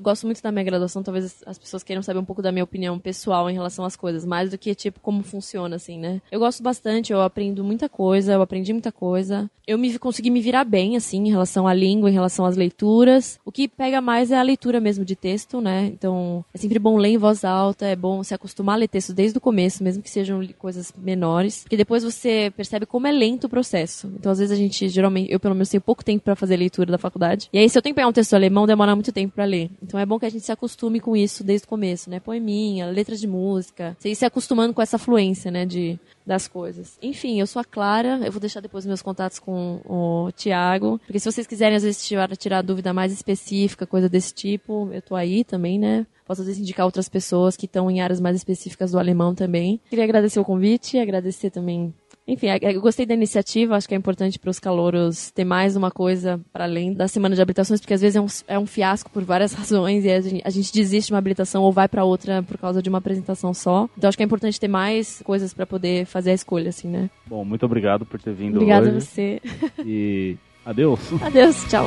gosto 0.00 0.26
muito 0.26 0.42
da 0.42 0.52
minha 0.52 0.64
graduação, 0.64 1.02
talvez 1.02 1.42
as 1.46 1.58
pessoas 1.58 1.82
queiram 1.82 2.02
saber 2.02 2.18
um 2.18 2.24
pouco 2.24 2.42
da 2.42 2.52
minha 2.52 2.64
opinião 2.64 2.98
pessoal 2.98 3.48
em 3.50 3.54
relação 3.54 3.84
às 3.84 3.96
coisas, 3.96 4.24
mais 4.24 4.50
do 4.50 4.58
que, 4.58 4.74
tipo, 4.74 5.00
como 5.00 5.22
funciona, 5.22 5.76
assim, 5.76 5.98
né? 5.98 6.20
Eu 6.30 6.40
gosto 6.40 6.62
bastante, 6.62 7.12
eu 7.12 7.20
aprendo 7.20 7.64
muita 7.64 7.88
coisa, 7.88 8.32
eu 8.32 8.42
aprendi 8.42 8.72
muita 8.72 8.92
coisa. 8.92 9.50
Eu 9.66 9.76
me 9.76 9.98
consegui 9.98 10.30
me 10.30 10.40
virar 10.40 10.64
bem, 10.64 10.96
assim, 10.96 11.26
em 11.26 11.30
relação 11.30 11.66
à 11.66 11.74
língua, 11.74 12.08
em 12.08 12.14
relação 12.14 12.46
às 12.46 12.56
leituras. 12.56 13.38
O 13.44 13.52
que 13.52 13.68
pega 13.68 14.00
mais 14.00 14.30
é 14.30 14.38
a 14.38 14.42
leitura 14.42 14.80
mesmo 14.80 15.04
de 15.04 15.14
texto, 15.14 15.60
né? 15.60 15.86
Então, 15.86 16.42
é 16.54 16.58
sempre 16.58 16.78
bom 16.78 16.96
ler 16.96 17.10
em 17.10 17.18
voz 17.18 17.44
alta, 17.44 17.86
é 17.86 17.94
bom 17.94 18.22
se 18.24 18.32
acostumar 18.32 18.76
a 18.76 18.78
ler 18.78 18.88
texto 18.88 19.12
desde 19.12 19.36
o 19.36 19.40
começo, 19.40 19.84
mesmo 19.84 20.02
que 20.02 20.08
sejam 20.08 20.46
coisas 20.58 20.92
menores, 20.96 21.62
porque 21.64 21.76
depois 21.76 22.02
você 22.02 22.50
percebe 22.56 22.86
como 22.86 23.06
é 23.06 23.12
lento 23.12 23.44
o 23.44 23.48
processo. 23.48 24.10
Então, 24.18 24.32
às 24.32 24.38
vezes 24.38 24.52
a 24.52 24.56
gente, 24.56 24.88
geralmente, 24.88 25.30
eu 25.30 25.38
pelo 25.38 25.54
menos 25.54 25.68
tenho 25.68 25.82
pouco 25.82 26.02
tempo 26.02 26.24
para 26.24 26.34
fazer 26.34 26.56
leitura 26.56 26.90
da 26.90 26.98
faculdade. 26.98 27.50
E 27.52 27.58
aí, 27.58 27.68
se 27.68 27.76
eu 27.76 27.82
tenho 27.82 27.94
que 27.94 27.96
pegar 27.96 28.08
um 28.08 28.12
texto 28.12 28.32
alemão, 28.34 28.66
demora 28.66 28.94
muito 28.94 29.12
tempo 29.12 29.34
para 29.34 29.44
ler. 29.44 29.70
Então 29.88 29.98
é 29.98 30.04
bom 30.04 30.18
que 30.18 30.26
a 30.26 30.30
gente 30.30 30.44
se 30.44 30.52
acostume 30.52 31.00
com 31.00 31.16
isso 31.16 31.42
desde 31.42 31.64
o 31.64 31.68
começo, 31.68 32.10
né? 32.10 32.20
Poeminha, 32.20 32.86
letras 32.86 33.18
de 33.18 33.26
música. 33.26 33.96
Se 33.98 34.24
acostumando 34.24 34.74
com 34.74 34.82
essa 34.82 34.98
fluência, 34.98 35.50
né? 35.50 35.64
De, 35.64 35.98
das 36.26 36.46
coisas. 36.46 36.98
Enfim, 37.00 37.40
eu 37.40 37.46
sou 37.46 37.58
a 37.58 37.64
Clara, 37.64 38.20
eu 38.22 38.30
vou 38.30 38.38
deixar 38.38 38.60
depois 38.60 38.84
meus 38.84 39.00
contatos 39.00 39.38
com 39.38 39.80
o 39.86 40.30
Tiago, 40.32 41.00
porque 41.06 41.18
se 41.18 41.32
vocês 41.32 41.46
quiserem 41.46 41.76
às 41.76 41.82
vezes 41.82 42.06
tirar, 42.06 42.28
tirar 42.36 42.60
dúvida 42.60 42.92
mais 42.92 43.12
específica, 43.12 43.86
coisa 43.86 44.10
desse 44.10 44.34
tipo, 44.34 44.90
eu 44.92 45.00
tô 45.00 45.14
aí 45.16 45.42
também, 45.42 45.78
né? 45.78 46.06
Posso 46.26 46.42
às 46.42 46.46
vezes 46.46 46.60
indicar 46.60 46.84
outras 46.84 47.08
pessoas 47.08 47.56
que 47.56 47.64
estão 47.64 47.90
em 47.90 48.02
áreas 48.02 48.20
mais 48.20 48.36
específicas 48.36 48.90
do 48.90 48.98
alemão 48.98 49.34
também. 49.34 49.80
Queria 49.88 50.04
agradecer 50.04 50.38
o 50.38 50.44
convite, 50.44 50.98
agradecer 50.98 51.48
também 51.48 51.94
enfim, 52.28 52.48
é, 52.48 52.58
eu 52.62 52.80
gostei 52.82 53.06
da 53.06 53.14
iniciativa, 53.14 53.74
acho 53.74 53.88
que 53.88 53.94
é 53.94 53.96
importante 53.96 54.38
para 54.38 54.50
os 54.50 54.60
calouros 54.60 55.30
ter 55.30 55.44
mais 55.44 55.74
uma 55.74 55.90
coisa 55.90 56.38
para 56.52 56.64
além 56.64 56.92
da 56.92 57.08
semana 57.08 57.34
de 57.34 57.40
habilitações, 57.40 57.80
porque 57.80 57.94
às 57.94 58.02
vezes 58.02 58.16
é 58.16 58.20
um, 58.20 58.26
é 58.46 58.58
um 58.58 58.66
fiasco 58.66 59.10
por 59.10 59.24
várias 59.24 59.54
razões 59.56 60.04
e 60.04 60.10
a 60.10 60.20
gente, 60.20 60.42
a 60.44 60.50
gente 60.50 60.70
desiste 60.70 61.08
de 61.08 61.14
uma 61.14 61.18
habilitação 61.18 61.62
ou 61.62 61.72
vai 61.72 61.88
para 61.88 62.04
outra 62.04 62.42
por 62.42 62.58
causa 62.58 62.82
de 62.82 62.88
uma 62.90 62.98
apresentação 62.98 63.54
só. 63.54 63.88
Então 63.96 64.08
acho 64.08 64.16
que 64.18 64.22
é 64.22 64.26
importante 64.26 64.60
ter 64.60 64.68
mais 64.68 65.22
coisas 65.24 65.54
para 65.54 65.64
poder 65.64 66.04
fazer 66.04 66.32
a 66.32 66.34
escolha, 66.34 66.68
assim, 66.68 66.88
né? 66.88 67.08
Bom, 67.26 67.42
muito 67.44 67.64
obrigado 67.64 68.04
por 68.04 68.20
ter 68.20 68.34
vindo 68.34 68.56
Obrigada 68.56 68.88
hoje. 68.88 68.96
a 68.96 69.00
você. 69.00 69.42
E 69.86 70.36
adeus. 70.66 71.00
Adeus, 71.22 71.64
tchau. 71.70 71.86